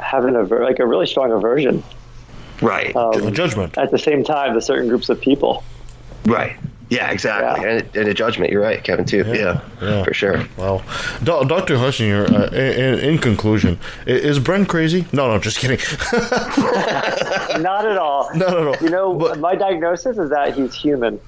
having 0.00 0.34
a 0.34 0.42
like 0.42 0.78
a 0.78 0.86
really 0.86 1.06
strong 1.06 1.30
aversion 1.30 1.82
Right. 2.60 2.94
um, 2.94 3.32
Judgment. 3.32 3.76
at 3.78 3.90
the 3.90 3.98
same 3.98 4.22
time 4.24 4.54
to 4.54 4.60
certain 4.60 4.88
groups 4.88 5.08
of 5.08 5.20
people. 5.20 5.64
right. 6.26 6.56
Yeah, 6.90 7.10
exactly. 7.10 7.64
Yeah. 7.64 7.70
And, 7.78 7.96
and 7.96 8.08
a 8.10 8.12
judgment. 8.12 8.52
You're 8.52 8.60
right, 8.60 8.84
Kevin. 8.84 9.06
Too. 9.06 9.24
Yeah. 9.26 9.62
yeah. 9.80 10.04
For 10.04 10.12
sure. 10.12 10.44
Well, 10.58 10.82
Do- 11.24 11.42
Dr. 11.46 11.76
Hunsinger, 11.76 12.30
uh, 12.30 12.54
in, 12.54 12.98
in 12.98 13.18
conclusion, 13.18 13.78
is 14.06 14.38
Brent 14.38 14.68
crazy? 14.68 15.06
No, 15.10 15.26
no, 15.32 15.38
just 15.38 15.58
kidding. 15.58 15.78
Not 17.62 17.86
at 17.86 17.96
all. 17.96 18.28
No, 18.34 18.48
no, 18.48 18.72
no. 18.72 18.74
You 18.82 18.90
know, 18.90 19.14
But- 19.14 19.38
my 19.38 19.54
diagnosis 19.54 20.18
is 20.18 20.28
that 20.30 20.54
he's 20.54 20.74
human. 20.74 21.18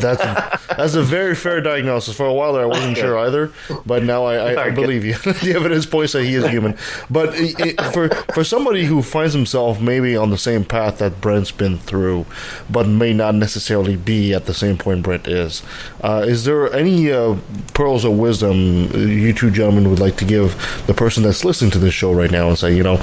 That's 0.00 0.22
that's 0.68 0.94
a 0.94 1.02
very 1.02 1.34
fair 1.34 1.60
diagnosis. 1.60 2.16
For 2.16 2.26
a 2.26 2.32
while 2.32 2.52
there, 2.52 2.62
I 2.62 2.66
wasn't 2.66 2.96
sure 2.96 3.18
either, 3.18 3.52
but 3.86 4.02
now 4.02 4.24
I, 4.24 4.52
I, 4.52 4.64
I 4.66 4.70
believe 4.70 5.04
you. 5.04 5.14
the 5.24 5.52
evidence 5.54 5.86
points 5.86 6.12
that 6.12 6.24
he 6.24 6.34
is 6.34 6.46
human. 6.46 6.76
But 7.10 7.34
i 7.34 7.74
i 7.78 7.92
for 7.92 8.08
for 8.34 8.44
somebody 8.44 8.84
who 8.84 9.02
finds 9.02 9.34
himself 9.34 9.80
maybe 9.80 10.16
on 10.16 10.30
the 10.30 10.38
same 10.38 10.64
path 10.64 10.98
that 10.98 11.20
Brent's 11.20 11.50
been 11.50 11.78
through, 11.78 12.26
but 12.70 12.88
may 12.88 13.12
not 13.12 13.34
necessarily 13.34 13.96
be 13.96 14.32
at 14.32 14.46
the 14.46 14.54
same 14.54 14.78
point 14.78 15.02
Brent 15.02 15.28
is, 15.28 15.62
uh, 16.02 16.24
is 16.26 16.44
there 16.44 16.72
any 16.72 17.12
uh, 17.12 17.36
pearls 17.74 18.04
of 18.04 18.18
wisdom 18.18 18.54
you 18.94 19.32
two 19.32 19.50
gentlemen 19.50 19.90
would 19.90 20.00
like 20.00 20.16
to 20.16 20.24
give 20.24 20.54
the 20.86 20.94
person 20.94 21.22
that's 21.22 21.44
listening 21.44 21.70
to 21.72 21.78
this 21.78 21.94
show 21.94 22.12
right 22.12 22.30
now 22.30 22.48
and 22.48 22.58
say, 22.58 22.74
you 22.74 22.82
know, 22.82 22.96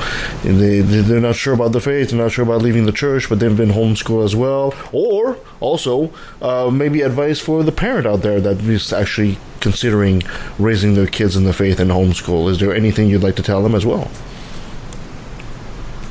they 0.43 0.81
they're 0.81 1.19
not 1.19 1.35
sure 1.35 1.53
about 1.53 1.71
the 1.71 1.81
faith, 1.81 2.09
they're 2.09 2.19
not 2.19 2.31
sure 2.31 2.43
about 2.43 2.61
leaving 2.61 2.85
the 2.85 2.91
church, 2.91 3.29
but 3.29 3.39
they've 3.39 3.55
been 3.55 3.69
homeschooled 3.69 4.23
as 4.25 4.35
well, 4.35 4.73
or 4.91 5.37
also 5.59 6.11
uh, 6.41 6.69
maybe 6.81 7.03
advice 7.03 7.39
for 7.39 7.61
the 7.61 7.71
parent 7.71 8.07
out 8.07 8.23
there 8.23 8.41
that 8.41 8.59
is 8.61 8.91
actually 8.91 9.37
considering 9.59 10.23
raising 10.57 10.95
their 10.95 11.05
kids 11.05 11.35
in 11.35 11.43
the 11.43 11.53
faith 11.53 11.79
and 11.79 11.91
homeschool. 11.91 12.49
Is 12.49 12.57
there 12.59 12.73
anything 12.73 13.07
you'd 13.07 13.21
like 13.21 13.35
to 13.35 13.43
tell 13.43 13.61
them 13.61 13.75
as 13.75 13.85
well? 13.85 14.09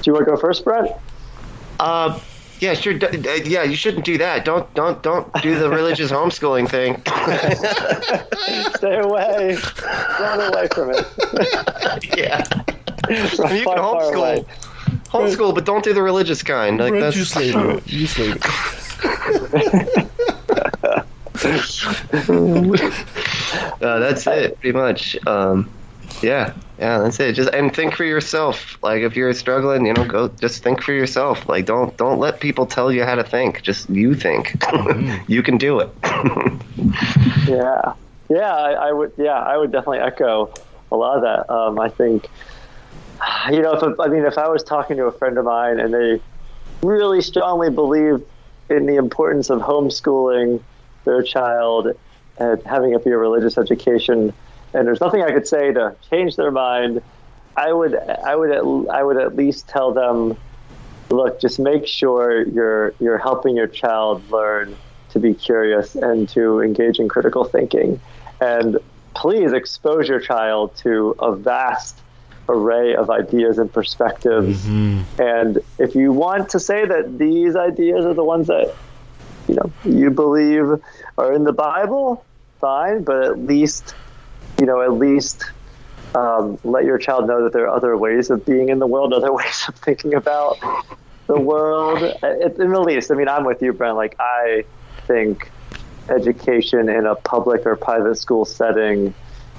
Do 0.01 0.07
you 0.07 0.13
want 0.13 0.27
to 0.27 0.31
go 0.31 0.37
first, 0.37 0.63
Brent? 0.63 0.93
Uh, 1.81 2.21
yeah, 2.61 2.75
sure. 2.75 2.95
D- 2.95 3.17
d- 3.17 3.43
yeah, 3.47 3.65
you 3.65 3.75
shouldn't 3.75 4.05
do 4.05 4.17
that. 4.19 4.45
Don't, 4.45 4.73
don't, 4.75 5.03
don't 5.03 5.27
do 5.43 5.59
the 5.59 5.69
religious 5.69 6.13
homeschooling 6.13 6.69
thing. 6.71 7.03
Stay 8.77 8.97
away. 8.97 9.57
Run 10.21 10.53
away 10.53 10.69
from 10.69 10.91
it. 10.91 11.05
yeah, 12.17 12.45
Run 13.09 13.57
you 13.57 13.65
far, 13.65 13.75
can 13.75 13.83
homeschool, 13.83 14.47
homeschool, 15.07 15.53
but 15.53 15.65
don't 15.65 15.83
do 15.83 15.93
the 15.93 16.03
religious 16.03 16.45
kind. 16.45 16.79
Like 16.79 16.91
Brent, 16.91 17.03
that's 17.03 17.17
you 17.17 17.25
slayed 17.25 17.57
it. 17.57 17.89
You 17.91 18.07
slayed 18.07 18.37
it. 18.37 18.45
uh, 23.81 23.81
that's 23.81 24.27
it, 24.27 24.61
pretty 24.61 24.77
much. 24.77 25.17
Um, 25.27 25.71
yeah, 26.23 26.55
yeah, 26.79 26.99
that's 26.99 27.19
it. 27.21 27.35
Just 27.35 27.53
and 27.55 27.75
think 27.75 27.95
for 27.95 28.05
yourself. 28.05 28.79
Like 28.83 29.03
if 29.03 29.17
you're 29.17 29.33
struggling, 29.33 29.87
you 29.87 29.95
know, 29.95 30.05
go 30.05 30.29
just 30.29 30.63
think 30.63 30.83
for 30.83 30.93
yourself. 30.93 31.49
Like 31.49 31.67
don't 31.67 31.97
don't 31.97 32.19
let 32.19 32.41
people 32.41 32.67
tell 32.67 32.93
you 32.93 33.05
how 33.05 33.15
to 33.15 33.25
think. 33.25 33.63
Just 33.63 33.89
you 33.89 34.15
think. 34.15 34.55
you 35.29 35.43
can 35.43 35.59
do 35.59 35.81
it. 35.81 35.91
Yeah, 37.47 37.95
yeah, 38.29 38.55
I, 38.55 38.89
I 38.89 38.93
would. 38.93 39.13
Yeah, 39.17 39.33
I 39.33 39.57
would 39.57 39.73
definitely 39.73 39.99
echo 39.99 40.53
a 40.93 40.97
lot 40.97 41.17
of 41.17 41.23
that. 41.23 41.53
Um, 41.53 41.79
I 41.79 41.89
think, 41.89 42.29
you 43.51 43.61
know, 43.61 43.73
if 43.73 44.01
I 44.01 44.07
mean, 44.07 44.25
if 44.25 44.39
I 44.39 44.49
was 44.49 44.63
talking 44.63 44.97
to 44.97 45.05
a 45.05 45.13
friend 45.13 45.37
of 45.37 45.45
mine 45.45 45.81
and 45.81 45.93
they 45.93 46.21
really 46.83 47.23
strongly 47.23 47.71
believe 47.71 48.25
in 48.69 48.87
the 48.87 48.97
importance 48.97 49.51
of 49.51 49.61
homeschooling 49.61 50.63
their 51.11 51.23
child 51.23 51.89
and 52.39 52.63
having 52.63 52.95
it 52.95 53.05
be 53.05 53.11
a 53.11 53.19
religious 53.19 53.59
education, 53.59 54.33
and 54.73 54.87
there's 54.87 55.01
nothing 55.01 55.23
I 55.23 55.31
could 55.33 55.47
say 55.47 55.73
to 55.73 55.97
change 56.09 56.37
their 56.37 56.51
mind, 56.51 57.03
I 57.57 57.73
would, 57.73 57.95
I 57.95 58.35
would, 58.35 58.51
at, 58.51 58.63
I 58.99 59.03
would 59.03 59.19
at 59.19 59.37
least 59.37 59.69
tell 59.69 59.93
them, 59.93 60.37
look, 61.11 61.41
just 61.41 61.59
make 61.59 61.87
sure 61.87 62.47
you're 62.47 62.95
you're 63.01 63.19
helping 63.19 63.57
your 63.57 63.67
child 63.67 64.31
learn 64.31 64.77
to 65.11 65.19
be 65.19 65.35
curious 65.35 65.97
and 65.97 66.29
to 66.31 66.61
engage 66.61 67.01
in 67.01 67.09
critical 67.09 67.45
thinking. 67.45 68.01
And 68.41 68.79
please 69.15 69.53
expose 69.53 70.09
your 70.09 70.21
child 70.21 70.77
to 70.85 71.17
a 71.19 71.35
vast 71.35 71.99
array 72.49 72.95
of 72.95 73.11
ideas 73.11 73.59
and 73.59 73.73
perspectives. 73.73 74.65
Mm-hmm. 74.65 75.23
And 75.23 75.59
if 75.79 75.95
you 75.95 76.13
want 76.13 76.51
to 76.51 76.61
say 76.61 76.87
that 76.87 77.19
these 77.19 77.57
ideas 77.57 78.05
are 78.05 78.15
the 78.15 78.25
ones 78.25 78.47
that 78.47 78.75
you 79.51 79.57
know 79.57 79.73
you 79.85 80.11
believe 80.11 80.81
are 81.19 81.33
in 81.33 81.43
the 81.43 81.53
Bible, 81.53 82.25
fine, 82.61 83.03
but 83.03 83.25
at 83.25 83.39
least 83.39 83.97
you 84.61 84.67
know 84.67 84.81
at 84.81 84.93
least 84.93 85.45
um, 86.15 86.59
let 86.63 86.85
your 86.85 86.99
child 86.99 87.27
know 87.27 87.45
that 87.45 87.53
there 87.53 87.65
are 87.69 87.75
other 87.75 87.97
ways 87.97 88.31
of 88.31 88.47
being 88.47 88.69
in 88.69 88.79
the 88.79 88.87
world, 88.87 89.13
other 89.21 89.33
ways 89.33 89.65
of 89.67 89.75
thinking 89.75 90.15
about 90.15 90.59
the 91.27 91.39
world. 91.39 92.03
At, 92.23 92.59
in 92.59 92.71
the 92.71 92.81
least, 92.81 93.11
I 93.11 93.15
mean, 93.15 93.29
I'm 93.29 93.45
with 93.45 93.61
you, 93.61 93.73
Brent. 93.73 93.97
Like 93.97 94.15
I 94.21 94.65
think 95.09 95.51
education 96.09 96.89
in 96.89 97.07
a 97.07 97.17
public 97.17 97.67
or 97.67 97.75
private 97.75 98.17
school 98.17 98.45
setting, 98.45 99.15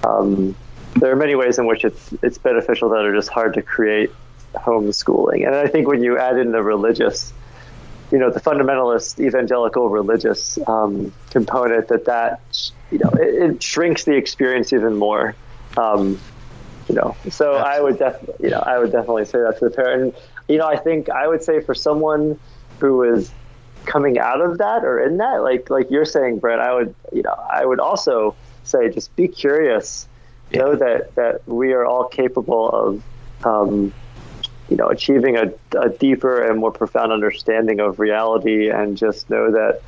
um, 0.05 0.55
there 0.95 1.11
are 1.11 1.17
many 1.17 1.35
ways 1.35 1.59
in 1.59 1.65
which 1.65 1.83
it's 1.83 2.13
it's 2.21 2.37
beneficial 2.37 2.87
that 2.89 3.03
are 3.03 3.13
just 3.13 3.29
hard 3.29 3.55
to 3.55 3.61
create 3.61 4.09
homeschooling. 4.55 5.45
And 5.45 5.53
I 5.53 5.67
think 5.67 5.89
when 5.89 6.01
you 6.01 6.17
add 6.17 6.37
in 6.37 6.53
the 6.53 6.63
religious, 6.63 7.33
you 8.11 8.17
know, 8.17 8.29
the 8.29 8.39
fundamentalist 8.39 9.19
evangelical 9.19 9.89
religious 9.89 10.59
um, 10.67 11.13
component, 11.29 11.87
that 11.87 12.05
that 12.05 12.41
you 12.91 12.99
know 12.99 13.09
it, 13.11 13.51
it 13.51 13.63
shrinks 13.63 14.03
the 14.03 14.15
experience 14.15 14.73
even 14.73 14.95
more. 14.95 15.35
Um, 15.77 16.19
you 16.89 16.95
know, 16.95 17.15
so 17.29 17.53
I 17.53 17.79
would 17.79 17.97
definitely, 17.97 18.45
you 18.45 18.51
know, 18.51 18.59
I 18.59 18.77
would 18.77 18.91
definitely 18.91 19.25
say 19.25 19.39
that 19.39 19.59
to 19.59 19.69
the 19.69 19.71
parent. 19.71 20.01
And, 20.01 20.13
you 20.49 20.57
know, 20.57 20.67
I 20.67 20.77
think 20.77 21.09
I 21.09 21.27
would 21.27 21.41
say 21.41 21.61
for 21.61 21.73
someone 21.73 22.37
who 22.79 23.03
is 23.03 23.31
coming 23.85 24.19
out 24.19 24.41
of 24.41 24.57
that 24.57 24.83
or 24.83 24.99
in 24.99 25.17
that, 25.17 25.41
like 25.41 25.69
like 25.69 25.89
you're 25.89 26.05
saying, 26.05 26.39
Brent, 26.39 26.61
I 26.61 26.73
would, 26.73 26.93
you 27.13 27.23
know, 27.23 27.33
I 27.33 27.65
would 27.65 27.79
also 27.79 28.35
say 28.63 28.89
just 28.89 29.15
be 29.15 29.27
curious. 29.27 30.07
Know 30.53 30.75
that 30.75 31.15
that 31.15 31.47
we 31.47 31.71
are 31.71 31.85
all 31.85 32.09
capable 32.09 32.69
of, 32.69 33.03
um, 33.45 33.93
you 34.71 34.77
know, 34.77 34.87
achieving 34.87 35.35
a, 35.35 35.51
a 35.77 35.89
deeper 35.89 36.41
and 36.41 36.57
more 36.57 36.71
profound 36.71 37.11
understanding 37.11 37.81
of 37.81 37.99
reality, 37.99 38.69
and 38.69 38.97
just 38.97 39.29
know 39.29 39.51
that 39.51 39.81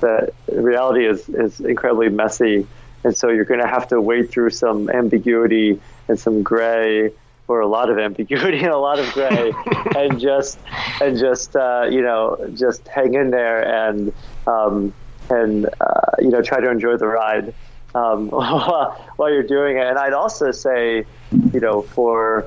that 0.00 0.34
reality 0.48 1.06
is 1.06 1.28
is 1.28 1.60
incredibly 1.60 2.08
messy. 2.08 2.66
And 3.04 3.16
so 3.16 3.30
you're 3.30 3.44
going 3.44 3.60
to 3.60 3.68
have 3.68 3.86
to 3.88 4.00
wade 4.00 4.30
through 4.30 4.50
some 4.50 4.90
ambiguity 4.90 5.80
and 6.08 6.18
some 6.18 6.42
gray 6.42 7.12
or 7.46 7.60
a 7.60 7.68
lot 7.68 7.88
of 7.88 7.98
ambiguity 8.08 8.58
and 8.58 8.72
a 8.72 8.78
lot 8.78 8.98
of 8.98 9.10
gray 9.12 9.52
and 9.96 10.18
just 10.18 10.58
and 11.00 11.16
just 11.16 11.54
uh, 11.54 11.86
you 11.88 12.02
know 12.02 12.50
just 12.54 12.88
hang 12.88 13.14
in 13.14 13.30
there 13.30 13.86
and 13.88 14.12
um, 14.48 14.92
and 15.30 15.66
uh, 15.80 16.16
you 16.18 16.30
know 16.30 16.42
try 16.42 16.58
to 16.58 16.68
enjoy 16.68 16.96
the 16.96 17.06
ride 17.06 17.54
um, 17.94 18.28
while 18.30 19.30
you're 19.30 19.44
doing 19.44 19.76
it. 19.76 19.86
And 19.86 19.98
I'd 19.98 20.14
also 20.14 20.50
say 20.50 21.06
you 21.52 21.60
know 21.60 21.82
for 21.82 22.44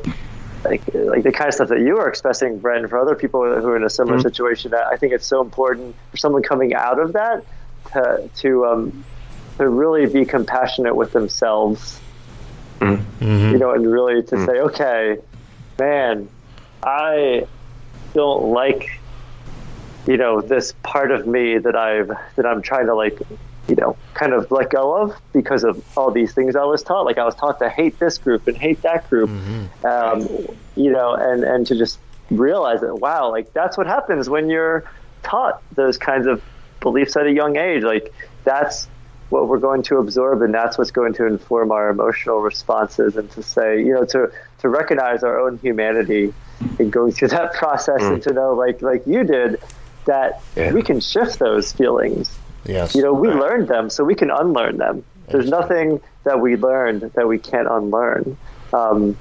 like 0.63 0.81
like 0.93 1.23
the 1.23 1.31
kind 1.31 1.47
of 1.47 1.53
stuff 1.53 1.69
that 1.69 1.79
you 1.79 1.97
are 1.97 2.09
expressing, 2.09 2.59
Brent, 2.59 2.89
for 2.89 2.99
other 2.99 3.15
people 3.15 3.41
who 3.41 3.67
are 3.67 3.77
in 3.77 3.83
a 3.83 3.89
similar 3.89 4.17
mm-hmm. 4.17 4.27
situation, 4.27 4.73
I 4.73 4.97
think 4.97 5.13
it's 5.13 5.25
so 5.27 5.41
important 5.41 5.95
for 6.11 6.17
someone 6.17 6.43
coming 6.43 6.73
out 6.73 6.99
of 6.99 7.13
that 7.13 7.43
to 7.93 8.29
to 8.37 8.65
um, 8.65 9.05
to 9.57 9.67
really 9.67 10.05
be 10.05 10.25
compassionate 10.25 10.95
with 10.95 11.11
themselves, 11.11 11.99
mm-hmm. 12.79 13.23
Mm-hmm. 13.23 13.51
you 13.51 13.57
know, 13.57 13.71
and 13.71 13.89
really 13.89 14.23
to 14.23 14.35
mm. 14.35 14.45
say, 14.45 14.59
okay, 14.59 15.17
man, 15.77 16.29
I 16.83 17.47
don't 18.13 18.51
like 18.51 18.99
you 20.07 20.17
know 20.17 20.41
this 20.41 20.73
part 20.83 21.11
of 21.11 21.27
me 21.27 21.57
that 21.57 21.75
I've 21.75 22.11
that 22.35 22.45
I'm 22.45 22.61
trying 22.61 22.87
to 22.87 22.95
like 22.95 23.19
you 23.67 23.75
know 23.75 23.95
kind 24.19 24.33
of 24.33 24.51
let 24.51 24.69
go 24.69 25.01
of 25.01 25.15
because 25.33 25.63
of 25.63 25.81
all 25.97 26.11
these 26.11 26.33
things 26.33 26.55
I 26.55 26.63
was 26.65 26.83
taught. 26.83 27.05
Like 27.05 27.17
I 27.17 27.25
was 27.25 27.35
taught 27.35 27.59
to 27.59 27.69
hate 27.69 27.97
this 27.99 28.17
group 28.17 28.47
and 28.47 28.57
hate 28.57 28.81
that 28.81 29.09
group, 29.09 29.29
um, 29.85 30.27
you 30.75 30.91
know, 30.91 31.13
and 31.13 31.43
and 31.43 31.65
to 31.67 31.75
just 31.77 31.99
realize 32.29 32.81
that 32.81 32.95
wow, 32.95 33.31
like 33.31 33.53
that's 33.53 33.77
what 33.77 33.87
happens 33.87 34.29
when 34.29 34.49
you're 34.49 34.83
taught 35.23 35.61
those 35.75 35.97
kinds 35.97 36.27
of 36.27 36.41
beliefs 36.81 37.15
at 37.15 37.25
a 37.25 37.31
young 37.31 37.55
age. 37.57 37.83
Like 37.83 38.13
that's 38.43 38.87
what 39.29 39.47
we're 39.47 39.59
going 39.59 39.83
to 39.83 39.97
absorb 39.97 40.41
and 40.41 40.51
that's 40.53 40.77
what's 40.77 40.89
going 40.91 41.13
to 41.13 41.25
inform 41.25 41.71
our 41.71 41.89
emotional 41.89 42.39
responses 42.39 43.15
and 43.15 43.29
to 43.31 43.43
say 43.43 43.77
you 43.79 43.93
know 43.93 44.03
to 44.03 44.31
to 44.57 44.67
recognize 44.67 45.21
our 45.23 45.39
own 45.39 45.59
humanity 45.59 46.33
and 46.79 46.91
going 46.91 47.11
through 47.11 47.27
that 47.27 47.53
process 47.61 48.01
and 48.01 48.23
to 48.23 48.33
know 48.33 48.53
like 48.55 48.81
like 48.81 49.05
you 49.05 49.23
did 49.23 49.61
that 50.05 50.41
Yeah. 50.55 50.71
we 50.73 50.81
can 50.81 50.99
shift 50.99 51.37
those 51.37 51.71
feelings 51.71 52.35
Yes. 52.65 52.95
you 52.95 53.01
know 53.01 53.13
we 53.13 53.29
learned 53.29 53.67
them 53.67 53.89
so 53.89 54.03
we 54.03 54.15
can 54.15 54.31
unlearn 54.31 54.77
them. 54.77 55.03
There's 55.27 55.49
nothing 55.49 56.01
that 56.23 56.39
we 56.39 56.55
learned 56.55 57.01
that 57.01 57.27
we 57.27 57.37
can't 57.37 57.67
unlearn. 57.67 58.35
Um, 58.73 59.17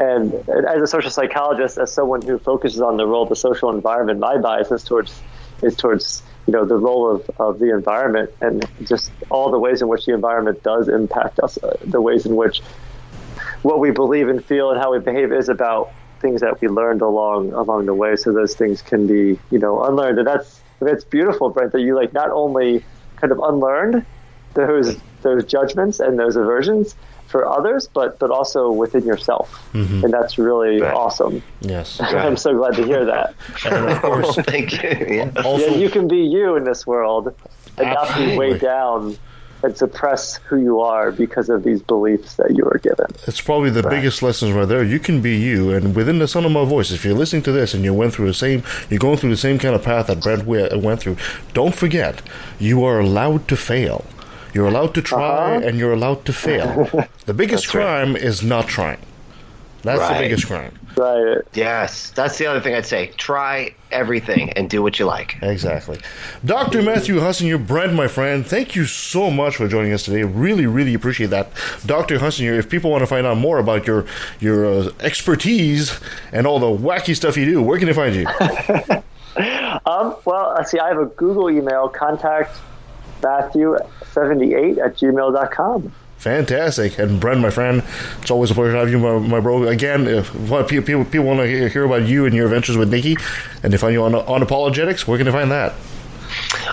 and 0.00 0.34
as 0.48 0.82
a 0.82 0.86
social 0.86 1.10
psychologist 1.10 1.78
as 1.78 1.92
someone 1.92 2.22
who 2.22 2.38
focuses 2.38 2.80
on 2.80 2.96
the 2.96 3.06
role 3.06 3.22
of 3.22 3.28
the 3.28 3.36
social 3.36 3.70
environment 3.70 4.18
my 4.18 4.36
bias 4.36 4.72
is 4.72 4.82
towards 4.82 5.20
is 5.62 5.76
towards 5.76 6.22
you 6.48 6.52
know 6.52 6.64
the 6.64 6.76
role 6.76 7.14
of, 7.14 7.30
of 7.38 7.60
the 7.60 7.72
environment 7.72 8.30
and 8.40 8.68
just 8.84 9.12
all 9.30 9.52
the 9.52 9.58
ways 9.58 9.80
in 9.80 9.86
which 9.86 10.04
the 10.04 10.12
environment 10.12 10.60
does 10.64 10.88
impact 10.88 11.38
us 11.40 11.62
uh, 11.62 11.76
the 11.82 12.00
ways 12.00 12.26
in 12.26 12.34
which 12.34 12.60
what 13.62 13.80
we 13.80 13.90
believe 13.90 14.28
and 14.28 14.44
feel 14.44 14.70
and 14.70 14.80
how 14.80 14.92
we 14.92 14.98
behave 14.98 15.32
is 15.32 15.48
about 15.48 15.92
things 16.20 16.40
that 16.40 16.60
we 16.60 16.68
learned 16.68 17.00
along 17.00 17.52
along 17.52 17.86
the 17.86 17.94
way. 17.94 18.16
So 18.16 18.32
those 18.32 18.54
things 18.54 18.82
can 18.82 19.06
be 19.06 19.38
you 19.50 19.58
know 19.58 19.82
unlearned. 19.84 20.18
And 20.18 20.26
that's 20.26 20.60
that's 20.80 21.04
beautiful 21.04 21.50
brent 21.50 21.72
that 21.72 21.80
you 21.80 21.94
like 21.94 22.12
not 22.12 22.30
only 22.30 22.84
kind 23.16 23.32
of 23.32 23.38
unlearned 23.40 24.04
those 24.54 24.96
those 25.22 25.44
judgments 25.44 26.00
and 26.00 26.18
those 26.18 26.36
aversions 26.36 26.94
for 27.26 27.46
others 27.46 27.88
but 27.92 28.18
but 28.18 28.30
also 28.30 28.70
within 28.70 29.04
yourself 29.04 29.68
mm-hmm. 29.72 30.02
and 30.04 30.12
that's 30.12 30.38
really 30.38 30.80
Right. 30.80 30.94
awesome 30.94 31.42
yes. 31.60 32.00
i'm 32.00 32.36
so 32.36 32.54
glad 32.56 32.74
to 32.76 32.84
hear 32.84 33.04
that 33.04 33.34
And 33.66 33.88
of 33.90 34.00
course, 34.00 34.34
Thank 34.46 34.82
you. 34.82 35.06
Yeah. 35.16 35.30
also, 35.44 35.66
yeah 35.66 35.76
you 35.76 35.90
can 35.90 36.08
be 36.08 36.18
you 36.18 36.56
in 36.56 36.64
this 36.64 36.86
world 36.86 37.34
and 37.76 37.88
not 37.90 38.16
be 38.16 38.36
weighed 38.36 38.60
down 38.60 39.16
and 39.62 39.76
suppress 39.76 40.36
who 40.46 40.56
you 40.56 40.80
are 40.80 41.10
because 41.10 41.48
of 41.48 41.64
these 41.64 41.82
beliefs 41.82 42.36
that 42.36 42.56
you 42.56 42.64
were 42.64 42.78
given 42.82 43.06
it's 43.26 43.40
probably 43.40 43.70
the 43.70 43.82
biggest 43.82 44.22
lessons 44.22 44.52
right 44.52 44.66
there. 44.68 44.82
You 44.84 44.98
can 44.98 45.20
be 45.20 45.36
you, 45.36 45.70
and 45.72 45.94
within 45.94 46.18
the 46.18 46.28
sound 46.28 46.46
of 46.46 46.52
my 46.52 46.64
voice, 46.64 46.90
if 46.90 47.04
you're 47.04 47.14
listening 47.14 47.42
to 47.42 47.52
this 47.52 47.74
and 47.74 47.84
you 47.84 47.92
went 47.92 48.14
through 48.14 48.26
the 48.26 48.34
same, 48.34 48.62
you're 48.88 48.98
going 48.98 49.16
through 49.18 49.30
the 49.30 49.36
same 49.36 49.58
kind 49.58 49.74
of 49.74 49.82
path 49.82 50.06
that 50.06 50.22
Brent 50.22 50.44
went 50.46 51.00
through. 51.00 51.16
Don't 51.52 51.74
forget, 51.74 52.22
you 52.58 52.84
are 52.84 53.00
allowed 53.00 53.48
to 53.48 53.56
fail. 53.56 54.04
You're 54.54 54.66
allowed 54.68 54.94
to 54.94 55.02
try, 55.02 55.56
Uh-huh. 55.56 55.66
and 55.66 55.78
you're 55.78 55.92
allowed 55.92 56.24
to 56.26 56.32
fail. 56.32 56.88
the 57.26 57.34
biggest 57.34 57.64
That's 57.64 57.74
right. 57.74 57.82
crime 57.82 58.16
is 58.16 58.42
not 58.42 58.66
trying. 58.68 59.00
That's 59.82 60.08
the 60.08 60.18
biggest 60.18 60.46
crime. 60.46 60.77
Right 60.96 61.38
Yes, 61.54 62.10
that's 62.10 62.38
the 62.38 62.46
other 62.46 62.60
thing 62.60 62.74
I'd 62.74 62.86
say. 62.86 63.08
Try 63.16 63.74
everything 63.90 64.50
and 64.52 64.68
do 64.68 64.82
what 64.82 64.98
you 64.98 65.04
like. 65.04 65.36
Exactly. 65.42 65.98
Dr. 66.44 66.82
Matthew 66.82 67.20
Husson, 67.20 67.46
you're 67.46 67.58
Brent, 67.58 67.94
my 67.94 68.08
friend. 68.08 68.46
Thank 68.46 68.76
you 68.76 68.84
so 68.84 69.30
much 69.30 69.56
for 69.56 69.68
joining 69.68 69.92
us 69.92 70.04
today. 70.04 70.24
Really, 70.24 70.66
really 70.66 70.94
appreciate 70.94 71.30
that. 71.30 71.50
Dr. 71.86 72.18
Husson, 72.18 72.46
if 72.46 72.68
people 72.68 72.90
want 72.90 73.02
to 73.02 73.06
find 73.06 73.26
out 73.26 73.36
more 73.36 73.58
about 73.58 73.86
your 73.86 74.06
your 74.40 74.66
uh, 74.66 74.90
expertise 75.00 75.98
and 76.32 76.46
all 76.46 76.58
the 76.58 76.66
wacky 76.66 77.14
stuff 77.14 77.36
you 77.36 77.44
do, 77.44 77.62
where 77.62 77.78
can 77.78 77.86
they 77.86 77.94
find 77.94 78.14
you? 78.14 78.26
Um, 79.86 80.16
well, 80.24 80.54
let's 80.56 80.70
see. 80.70 80.78
I 80.78 80.88
have 80.88 80.98
a 80.98 81.06
Google 81.06 81.48
email, 81.48 81.88
contact 81.88 82.56
Matthew78 83.20 84.78
at 84.78 84.96
gmail.com. 84.96 85.92
Fantastic. 86.18 86.98
And 86.98 87.20
Brent, 87.20 87.40
my 87.40 87.50
friend, 87.50 87.82
it's 88.20 88.30
always 88.30 88.50
a 88.50 88.54
pleasure 88.54 88.72
to 88.72 88.78
have 88.78 88.90
you, 88.90 88.98
my, 88.98 89.18
my 89.18 89.40
bro. 89.40 89.68
Again, 89.68 90.06
if 90.06 90.34
what 90.34 90.68
people, 90.68 90.84
people, 90.84 91.04
people 91.04 91.26
want 91.26 91.40
to 91.40 91.46
hear, 91.46 91.68
hear 91.68 91.84
about 91.84 92.06
you 92.06 92.26
and 92.26 92.34
your 92.34 92.46
adventures 92.46 92.76
with 92.76 92.90
Nikki, 92.90 93.16
and 93.62 93.72
they 93.72 93.76
find 93.76 93.92
you 93.92 94.02
on, 94.02 94.14
on 94.14 94.42
Apologetics, 94.42 95.06
where 95.06 95.16
can 95.16 95.26
they 95.26 95.32
find 95.32 95.50
that? 95.50 95.74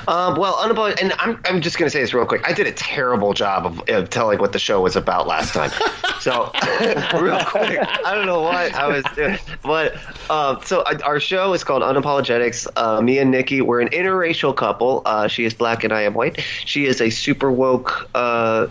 Um, 0.07 0.37
well, 0.37 0.55
unapologetic, 0.55 1.01
and 1.01 1.13
I'm, 1.19 1.39
I'm 1.45 1.61
just 1.61 1.77
going 1.77 1.87
to 1.87 1.89
say 1.89 2.01
this 2.01 2.13
real 2.13 2.25
quick. 2.25 2.47
I 2.47 2.53
did 2.53 2.67
a 2.67 2.71
terrible 2.71 3.33
job 3.33 3.65
of, 3.65 3.89
of 3.89 4.09
telling 4.09 4.39
what 4.39 4.51
the 4.51 4.59
show 4.59 4.81
was 4.81 4.95
about 4.95 5.27
last 5.27 5.53
time. 5.53 5.71
so, 6.19 6.51
real 7.19 7.39
quick, 7.45 7.79
I 8.05 8.13
don't 8.13 8.25
know 8.25 8.41
what 8.41 8.73
I 8.73 8.87
was 8.87 9.03
doing. 9.15 9.37
But, 9.63 9.95
uh, 10.29 10.59
so 10.61 10.81
uh, 10.81 10.99
our 11.03 11.19
show 11.19 11.53
is 11.53 11.63
called 11.63 11.81
Unapologetix. 11.81 12.67
Uh, 12.75 13.01
me 13.01 13.19
and 13.19 13.31
Nikki, 13.31 13.61
we're 13.61 13.81
an 13.81 13.89
interracial 13.89 14.55
couple. 14.55 15.01
Uh, 15.05 15.27
she 15.27 15.45
is 15.45 15.53
black 15.53 15.83
and 15.83 15.93
I 15.93 16.01
am 16.01 16.13
white. 16.13 16.41
She 16.65 16.85
is 16.85 17.01
a 17.01 17.09
super 17.09 17.51
woke, 17.51 18.09
uh, 18.13 18.67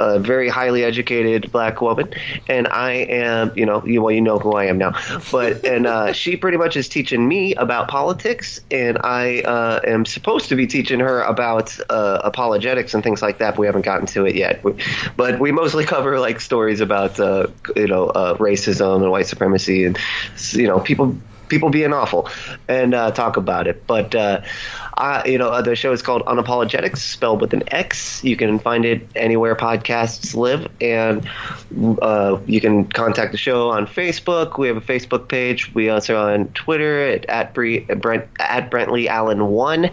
a 0.00 0.18
very 0.18 0.48
highly 0.48 0.84
educated 0.84 1.50
black 1.52 1.80
woman, 1.80 2.12
and 2.48 2.66
I 2.68 2.92
am, 2.92 3.52
you 3.56 3.66
know, 3.66 3.84
you 3.84 4.02
well, 4.02 4.12
you 4.12 4.20
know 4.20 4.38
who 4.38 4.52
I 4.52 4.66
am 4.66 4.78
now, 4.78 4.94
but 5.30 5.64
and 5.64 5.86
uh, 5.86 6.12
she 6.12 6.36
pretty 6.36 6.56
much 6.56 6.76
is 6.76 6.88
teaching 6.88 7.26
me 7.26 7.54
about 7.54 7.88
politics, 7.88 8.60
and 8.70 8.98
I 9.02 9.40
uh, 9.40 9.80
am 9.86 10.04
supposed 10.04 10.48
to 10.48 10.56
be 10.56 10.66
teaching 10.66 11.00
her 11.00 11.22
about 11.22 11.78
uh, 11.90 12.20
apologetics 12.24 12.94
and 12.94 13.02
things 13.02 13.22
like 13.22 13.38
that. 13.38 13.52
But 13.52 13.60
we 13.60 13.66
haven't 13.66 13.84
gotten 13.84 14.06
to 14.08 14.26
it 14.26 14.34
yet. 14.34 14.62
We, 14.64 14.74
but 15.16 15.38
we 15.38 15.52
mostly 15.52 15.84
cover 15.84 16.18
like 16.18 16.40
stories 16.40 16.80
about, 16.80 17.20
uh, 17.20 17.46
you 17.76 17.86
know, 17.86 18.08
uh, 18.08 18.36
racism 18.38 19.02
and 19.02 19.10
white 19.10 19.26
supremacy, 19.26 19.84
and 19.84 19.98
you 20.52 20.66
know, 20.66 20.80
people 20.80 21.16
people 21.54 21.70
being 21.70 21.92
awful 21.92 22.28
and 22.66 22.94
uh, 22.94 23.12
talk 23.12 23.36
about 23.36 23.68
it. 23.68 23.86
But 23.86 24.12
uh, 24.14 24.40
I, 24.94 25.24
you 25.24 25.38
know, 25.38 25.48
uh, 25.48 25.62
the 25.62 25.76
show 25.76 25.92
is 25.92 26.02
called 26.02 26.24
Unapologetix, 26.24 26.98
spelled 26.98 27.40
with 27.40 27.52
an 27.52 27.62
X. 27.72 28.24
You 28.24 28.36
can 28.36 28.58
find 28.58 28.84
it 28.84 29.06
anywhere 29.14 29.54
podcasts 29.54 30.34
live, 30.34 30.68
and 30.80 31.28
uh, 32.02 32.40
you 32.46 32.60
can 32.60 32.86
contact 32.86 33.30
the 33.30 33.38
show 33.38 33.70
on 33.70 33.86
Facebook. 33.86 34.58
We 34.58 34.66
have 34.66 34.76
a 34.76 34.80
Facebook 34.80 35.28
page. 35.28 35.72
We 35.74 35.88
also 35.90 36.16
are 36.16 36.34
on 36.34 36.48
Twitter 36.48 37.06
at 37.08 37.24
at, 37.26 37.54
Bre- 37.54 37.92
Brent 37.94 38.26
at 38.40 38.70
Brentley 38.70 39.06
Allen 39.06 39.46
one, 39.46 39.90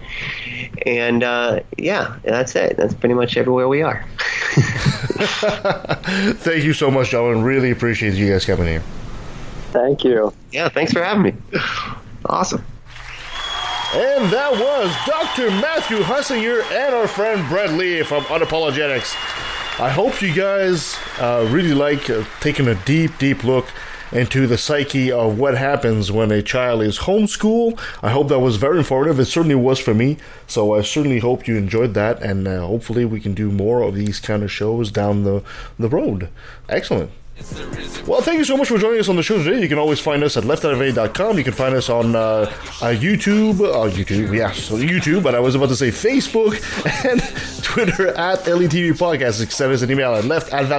and 0.86 1.24
uh, 1.24 1.60
yeah, 1.78 2.18
that's 2.24 2.56
it. 2.56 2.76
That's 2.76 2.96
pretty 2.96 3.16
much 3.16 3.38
everywhere 3.38 3.68
we 3.68 3.84
are. 3.84 4.04
Thank 6.42 6.64
you 6.64 6.74
so 6.74 6.90
much, 6.90 7.12
gentlemen. 7.12 7.44
Really 7.44 7.70
appreciate 7.70 8.16
you 8.16 8.28
guys 8.28 8.46
coming 8.46 8.68
here. 8.68 8.84
Thank 9.72 10.04
you. 10.04 10.34
Yeah, 10.52 10.70
thanks 10.70 10.94
for 10.94 11.04
having 11.04 11.24
me. 11.24 11.34
Awesome. 12.24 12.64
And 13.96 14.32
that 14.32 14.52
was 14.52 14.96
Dr. 15.08 15.50
Matthew 15.50 15.98
Hunsinger 15.98 16.62
and 16.72 16.94
our 16.94 17.08
friend 17.08 17.46
Brent 17.50 17.74
Lee 17.74 18.04
from 18.04 18.24
Unapologetix. 18.26 19.16
I 19.80 19.90
hope 19.90 20.22
you 20.22 20.32
guys 20.34 20.96
uh, 21.20 21.48
really 21.50 21.74
like 21.74 22.12
uh, 22.12 22.24
taking 22.40 22.68
a 22.68 22.76
deep, 22.86 23.18
deep 23.18 23.44
look 23.44 23.66
into 24.12 24.46
the 24.46 24.58
psyche 24.58 25.12
of 25.12 25.40
what 25.40 25.58
happens 25.58 26.12
when 26.12 26.32
a 26.32 26.42
child 26.44 26.84
is 26.84 27.00
homeschooled. 27.00 27.82
I 28.04 28.12
hope 28.12 28.28
that 28.30 28.40
was 28.40 28.58
very 28.58 28.78
informative. 28.78 29.20
It 29.20 29.26
certainly 29.26 29.56
was 29.56 29.80
for 29.80 29.94
me. 29.94 30.18
So 30.48 30.76
I 30.76 30.84
certainly 30.84 31.20
hope 31.20 31.48
you 31.48 31.58
enjoyed 31.58 31.94
that, 31.96 32.22
and 32.22 32.48
uh, 32.48 32.66
hopefully 32.66 33.04
we 33.06 33.20
can 33.20 33.34
do 33.34 33.52
more 33.52 33.82
of 33.82 33.96
these 33.96 34.20
kind 34.20 34.44
of 34.44 34.52
shows 34.52 34.92
down 34.92 35.24
the 35.24 35.44
the 35.80 35.90
road. 35.90 36.30
Excellent. 36.70 37.12
Well, 38.08 38.22
thank 38.22 38.38
you 38.38 38.46
so 38.46 38.58
much 38.58 38.68
for 38.68 38.78
joining 38.78 39.00
us 39.00 39.10
on 39.10 39.16
the 39.16 39.24
show 39.24 39.42
today. 39.44 39.62
You 39.62 39.70
can 39.70 39.78
always 39.78 40.00
find 40.00 40.24
us 40.24 40.38
at 40.38 40.44
leftoutofA.com. 40.44 41.38
You 41.38 41.44
can 41.44 41.54
find 41.54 41.76
us 41.76 41.90
on 41.90 42.16
uh, 42.16 42.46
YouTube, 42.80 43.62
uh, 43.62 43.90
YouTube, 43.90 44.36
yeah, 44.36 44.52
so 44.52 44.76
YouTube, 44.76 45.24
but 45.24 45.34
I 45.34 45.40
was 45.40 45.56
about 45.56 45.70
to 45.70 45.76
say 45.76 45.90
Facebook 45.90 46.54
and 47.10 47.22
Twitter 47.64 48.10
at 48.10 48.40
LETV 48.40 48.92
Podcast. 48.94 49.52
Send 49.52 49.72
us 49.72 49.82
an 49.82 49.92
email 49.92 50.14
at 50.14 50.26
left 50.26 50.54
at 50.54 50.72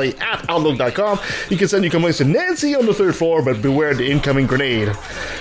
outlook.com. 0.48 1.18
You 1.48 1.56
can 1.56 1.68
send 1.68 1.84
your 1.84 1.90
complaints 1.90 2.18
to 2.18 2.24
Nancy 2.24 2.74
on 2.74 2.86
the 2.86 2.94
third 2.94 3.16
floor, 3.16 3.42
but 3.42 3.62
beware 3.62 3.94
the 3.94 4.10
incoming 4.10 4.46
grenade. 4.46 4.92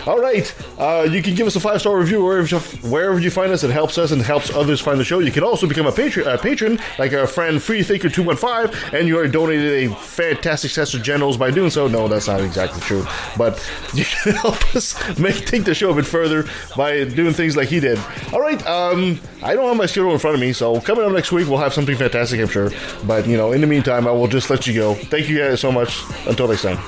All 0.08 0.20
right, 0.20 0.54
uh, 0.80 1.08
you 1.10 1.22
can 1.22 1.36
give 1.36 1.48
us 1.48 1.56
a 1.56 1.60
five 1.60 1.82
star 1.82 1.98
review 1.98 2.24
wherever 2.24 3.20
you, 3.20 3.32
find 3.32 3.52
us. 3.52 3.64
It 3.64 3.72
helps 3.72 3.98
us 3.98 4.12
and 4.12 4.22
helps 4.22 4.52
others 4.52 4.82
find 4.82 5.00
the 5.00 5.04
show. 5.04 5.20
You 5.20 5.32
can 5.32 5.44
also 5.44 5.68
become 5.68 5.88
a 5.88 5.92
patron, 5.92 6.28
a 6.28 6.38
patron 6.38 6.80
like 6.98 7.14
our 7.14 7.28
friend 7.28 7.58
FreeThinker215, 7.58 8.94
and 8.98 9.08
you 9.08 9.20
are 9.20 9.28
donated 9.28 9.92
a 9.92 9.96
fantastic 9.96 10.72
of 10.78 11.04
generals 11.12 11.36
by 11.38 11.52
doing 11.52 11.70
so. 11.70 11.88
No, 11.88 12.08
that's 12.08 12.28
not 12.28 12.40
exactly 12.42 12.80
true, 12.82 13.06
but 13.38 13.54
you 13.94 14.06
can 14.06 14.34
help 14.34 14.76
us 14.76 14.96
make 15.20 15.46
take 15.46 15.66
the 15.66 15.76
show 15.76 15.92
a 15.92 15.96
bit 15.96 16.06
further 16.06 16.46
by 16.78 17.04
doing 17.04 17.34
things 17.34 17.58
like 17.58 17.68
he 17.68 17.80
did. 17.80 18.00
All 18.32 18.40
right, 18.40 18.66
um, 18.66 19.20
I 19.44 19.54
don't 19.56 19.68
have 19.68 19.78
my 19.78 19.88
schedule 19.88 20.14
in 20.14 20.20
front 20.20 20.36
of 20.36 20.42
me, 20.42 20.54
so 20.54 20.80
coming 20.80 21.04
up 21.06 21.12
next 21.12 21.32
week 21.32 21.48
we'll 21.50 21.58
have 21.60 21.74
something 21.74 21.98
fantastic, 21.98 22.40
I'm 22.40 22.48
sure. 22.48 22.72
But 23.06 23.28
you 23.28 23.36
know, 23.36 23.52
in 23.52 23.62
the 23.62 23.68
meantime, 23.68 24.08
I 24.08 24.12
will 24.12 24.28
just 24.28 24.50
let 24.50 24.66
you 24.68 24.74
go. 24.74 24.94
Thank 24.94 25.28
you 25.28 25.40
guys 25.40 25.60
so 25.60 25.72
much. 25.72 26.02
Until 26.28 26.48
next 26.48 26.62
time. 26.62 26.80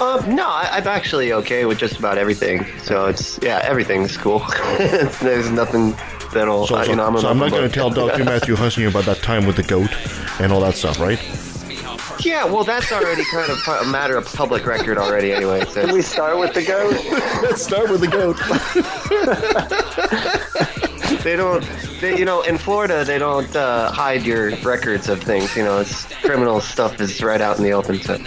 Um, 0.00 0.34
no, 0.34 0.46
I, 0.48 0.68
I'm 0.72 0.86
actually 0.86 1.32
okay 1.34 1.66
with 1.66 1.78
just 1.78 1.98
about 1.98 2.16
everything. 2.16 2.64
So 2.84 3.06
it's 3.06 3.38
yeah, 3.42 3.60
everything's 3.64 4.16
cool. 4.16 4.38
There's 5.20 5.50
nothing 5.50 5.94
that'll 6.32 6.66
So, 6.66 6.76
uh, 6.76 6.84
so, 6.84 6.90
you 6.90 6.96
know. 6.96 7.06
I'm, 7.06 7.18
so 7.18 7.26
a- 7.28 7.30
I'm 7.30 7.38
not 7.38 7.50
going 7.50 7.68
to 7.68 7.74
tell 7.74 7.90
Dr. 7.90 8.24
Matthew 8.24 8.54
Husney 8.56 8.88
about 8.88 9.04
that 9.04 9.18
time 9.18 9.46
with 9.46 9.56
the 9.56 9.62
goat 9.62 9.90
and 10.40 10.52
all 10.52 10.60
that 10.60 10.74
stuff, 10.74 10.98
right? 10.98 11.18
Yeah, 12.24 12.44
well, 12.44 12.64
that's 12.64 12.92
already 12.92 13.24
kind 13.24 13.50
of 13.50 13.58
a 13.66 13.84
matter 13.90 14.16
of 14.16 14.26
public 14.34 14.66
record 14.66 14.98
already. 14.98 15.32
Anyway, 15.32 15.64
so 15.66 15.84
Can 15.86 15.94
we 15.94 16.02
start 16.02 16.38
with 16.38 16.52
the 16.52 16.62
goat? 16.62 16.92
Let's 17.42 17.62
start 17.62 17.90
with 17.90 18.00
the 18.02 18.08
goat. 18.08 18.36
they 21.22 21.36
don't. 21.36 21.64
They, 22.00 22.18
you 22.18 22.24
know, 22.24 22.42
in 22.42 22.58
Florida, 22.58 23.04
they 23.04 23.18
don't 23.18 23.54
uh, 23.54 23.92
hide 23.92 24.24
your 24.24 24.56
records 24.58 25.08
of 25.08 25.22
things. 25.22 25.56
You 25.56 25.64
know, 25.64 25.80
it's 25.80 26.04
criminal 26.22 26.60
stuff 26.60 27.00
is 27.00 27.22
right 27.22 27.40
out 27.40 27.58
in 27.58 27.64
the 27.64 27.72
open. 27.72 28.00
So. 28.00 28.18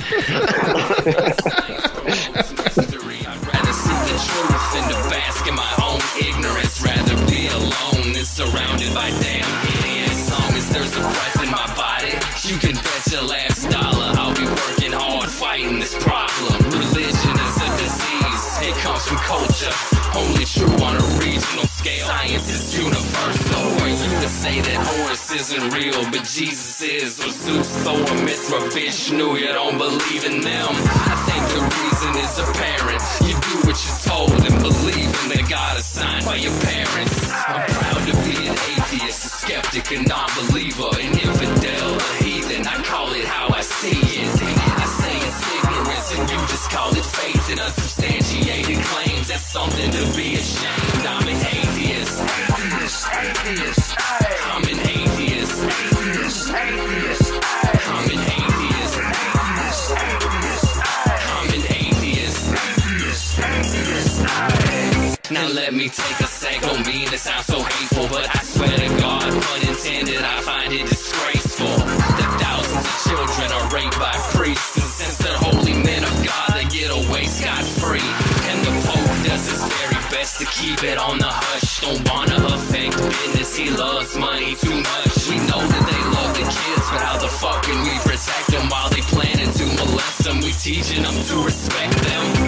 Surrounded 8.34 8.92
by 8.96 9.12
damn 9.22 9.46
idiots. 9.78 10.26
As 10.26 10.32
long 10.32 10.54
as 10.58 10.70
there's 10.70 10.96
a 10.98 11.02
breath 11.02 11.44
in 11.44 11.52
my 11.52 11.68
body, 11.78 12.14
you 12.50 12.58
can 12.58 12.74
bet 12.74 13.12
your 13.12 13.22
last 13.22 13.70
dollar 13.70 14.10
I'll 14.18 14.34
be 14.34 14.46
working 14.46 14.92
hard 14.92 15.30
fighting 15.30 15.78
this 15.78 15.94
problem. 16.02 16.58
Religion 16.72 17.14
is 17.14 17.58
a 17.62 17.70
disease, 17.78 18.74
it 18.74 18.76
comes 18.82 19.06
from 19.06 19.18
culture. 19.18 19.70
Only 20.18 20.46
true 20.46 20.66
on 20.84 20.98
a 20.98 21.06
regional 21.22 21.68
scale. 21.84 22.08
Science 22.08 22.50
is 22.50 22.78
universal. 22.78 23.62
For 23.78 23.88
you 23.88 24.16
to 24.24 24.30
say 24.30 24.62
that 24.62 24.78
Horus 24.88 25.32
isn't 25.32 25.74
real, 25.74 26.02
but 26.12 26.24
Jesus 26.24 26.82
is, 26.82 27.20
or 27.20 27.30
Zeus, 27.30 27.70
Thor, 27.84 28.00
Mithra, 28.24 28.72
Vishnu, 28.72 29.36
you 29.36 29.48
don't 29.48 29.78
believe 29.78 30.24
in 30.24 30.42
them. 30.42 30.72
I 31.12 31.16
think 31.28 31.44
the 31.52 31.62
reason 31.84 32.12
is 32.24 32.34
apparent. 32.40 33.02
You 33.28 33.36
do 33.36 33.56
what 33.68 33.78
you're 33.84 34.04
told 34.08 34.40
and 34.48 34.58
believe 34.64 35.12
in 35.24 35.28
the 35.36 35.44
God 35.50 35.78
assigned 35.78 36.26
by 36.26 36.36
your 36.36 36.56
parents. 36.62 37.16
I'm 37.48 37.68
proud 37.68 38.02
to 38.08 38.14
be 38.24 38.36
an 38.48 38.56
atheist, 38.72 39.26
a 39.26 39.30
skeptic, 39.30 39.92
a 39.92 40.02
non-believer, 40.04 40.92
take 65.94 66.20
a 66.20 66.28
sec, 66.28 66.62
don't 66.62 66.86
mean 66.88 67.08
to 67.08 67.18
sound 67.18 67.46
so 67.46 67.62
hateful, 67.62 68.08
but 68.10 68.26
I 68.26 68.42
swear 68.42 68.74
to 68.74 68.90
God, 68.98 69.30
unintended, 69.30 70.22
I 70.26 70.42
find 70.42 70.74
it 70.74 70.88
disgraceful. 70.90 71.70
That 72.18 72.32
thousands 72.42 72.82
of 72.82 72.98
children 73.06 73.48
are 73.54 73.66
raped 73.70 73.98
by 74.02 74.14
priests, 74.34 74.74
and 74.82 74.90
since 74.90 75.18
they're 75.22 75.38
holy 75.38 75.78
men 75.78 76.04
of 76.04 76.16
God, 76.26 76.50
they 76.58 76.66
get 76.66 76.90
away 76.90 77.26
scot 77.30 77.64
free. 77.78 78.10
And 78.50 78.58
the 78.66 78.74
Pope 78.90 79.14
does 79.22 79.46
his 79.46 79.62
very 79.62 80.02
best 80.10 80.42
to 80.42 80.46
keep 80.50 80.84
it 80.84 80.98
on 80.98 81.20
the 81.20 81.30
hush. 81.30 81.82
Don't 81.86 82.02
wanna 82.10 82.42
affect 82.42 82.98
business, 82.98 83.56
he 83.56 83.70
loves 83.70 84.18
money 84.18 84.56
too 84.56 84.74
much. 84.74 85.14
We 85.30 85.38
know 85.46 85.62
that 85.62 85.84
they 85.86 86.02
love 86.18 86.34
the 86.34 86.48
kids, 86.50 86.86
but 86.90 87.02
how 87.06 87.18
the 87.22 87.30
fuck 87.30 87.62
can 87.64 87.78
we 87.86 87.94
protect 88.02 88.50
them 88.50 88.66
while 88.70 88.90
they 88.90 89.02
planning 89.14 89.52
to 89.54 89.66
molest 89.78 90.26
them? 90.26 90.42
We 90.42 90.52
teaching 90.58 91.04
them 91.04 91.18
to 91.30 91.36
respect 91.46 91.94
them. 92.02 92.43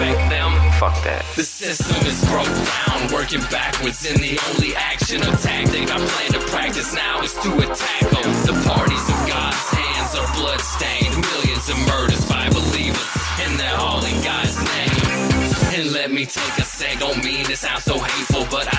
Fuck 0.78 1.02
that. 1.04 1.24
The 1.36 1.42
system 1.42 1.96
is 2.04 2.20
broke 2.28 2.52
down, 2.52 3.08
working 3.08 3.40
backwards, 3.48 4.04
and 4.04 4.20
the 4.20 4.36
only 4.52 4.76
action 4.76 5.24
or 5.24 5.32
tactic 5.40 5.88
I 5.88 5.96
plan 5.96 6.30
to 6.36 6.40
practice 6.52 6.92
now 6.92 7.22
is 7.22 7.32
to 7.40 7.48
attack 7.64 8.04
them. 8.12 8.28
The 8.44 8.52
parties 8.68 9.06
of 9.08 9.18
God's 9.24 9.66
hands 9.72 10.12
are 10.20 10.28
bloodstained, 10.36 11.16
millions 11.16 11.66
of 11.72 11.80
murders 11.88 12.28
by 12.28 12.52
believers, 12.52 13.08
and 13.40 13.58
they're 13.58 13.80
all 13.80 14.04
in 14.04 14.20
God's 14.20 14.60
name. 14.60 15.80
And 15.80 15.92
let 15.92 16.12
me 16.12 16.26
take 16.26 16.56
a 16.60 16.66
sec, 16.68 17.00
don't 17.00 17.24
mean 17.24 17.46
to 17.46 17.56
sound 17.56 17.82
so 17.82 17.98
hateful, 17.98 18.44
but 18.50 18.68
I 18.68 18.75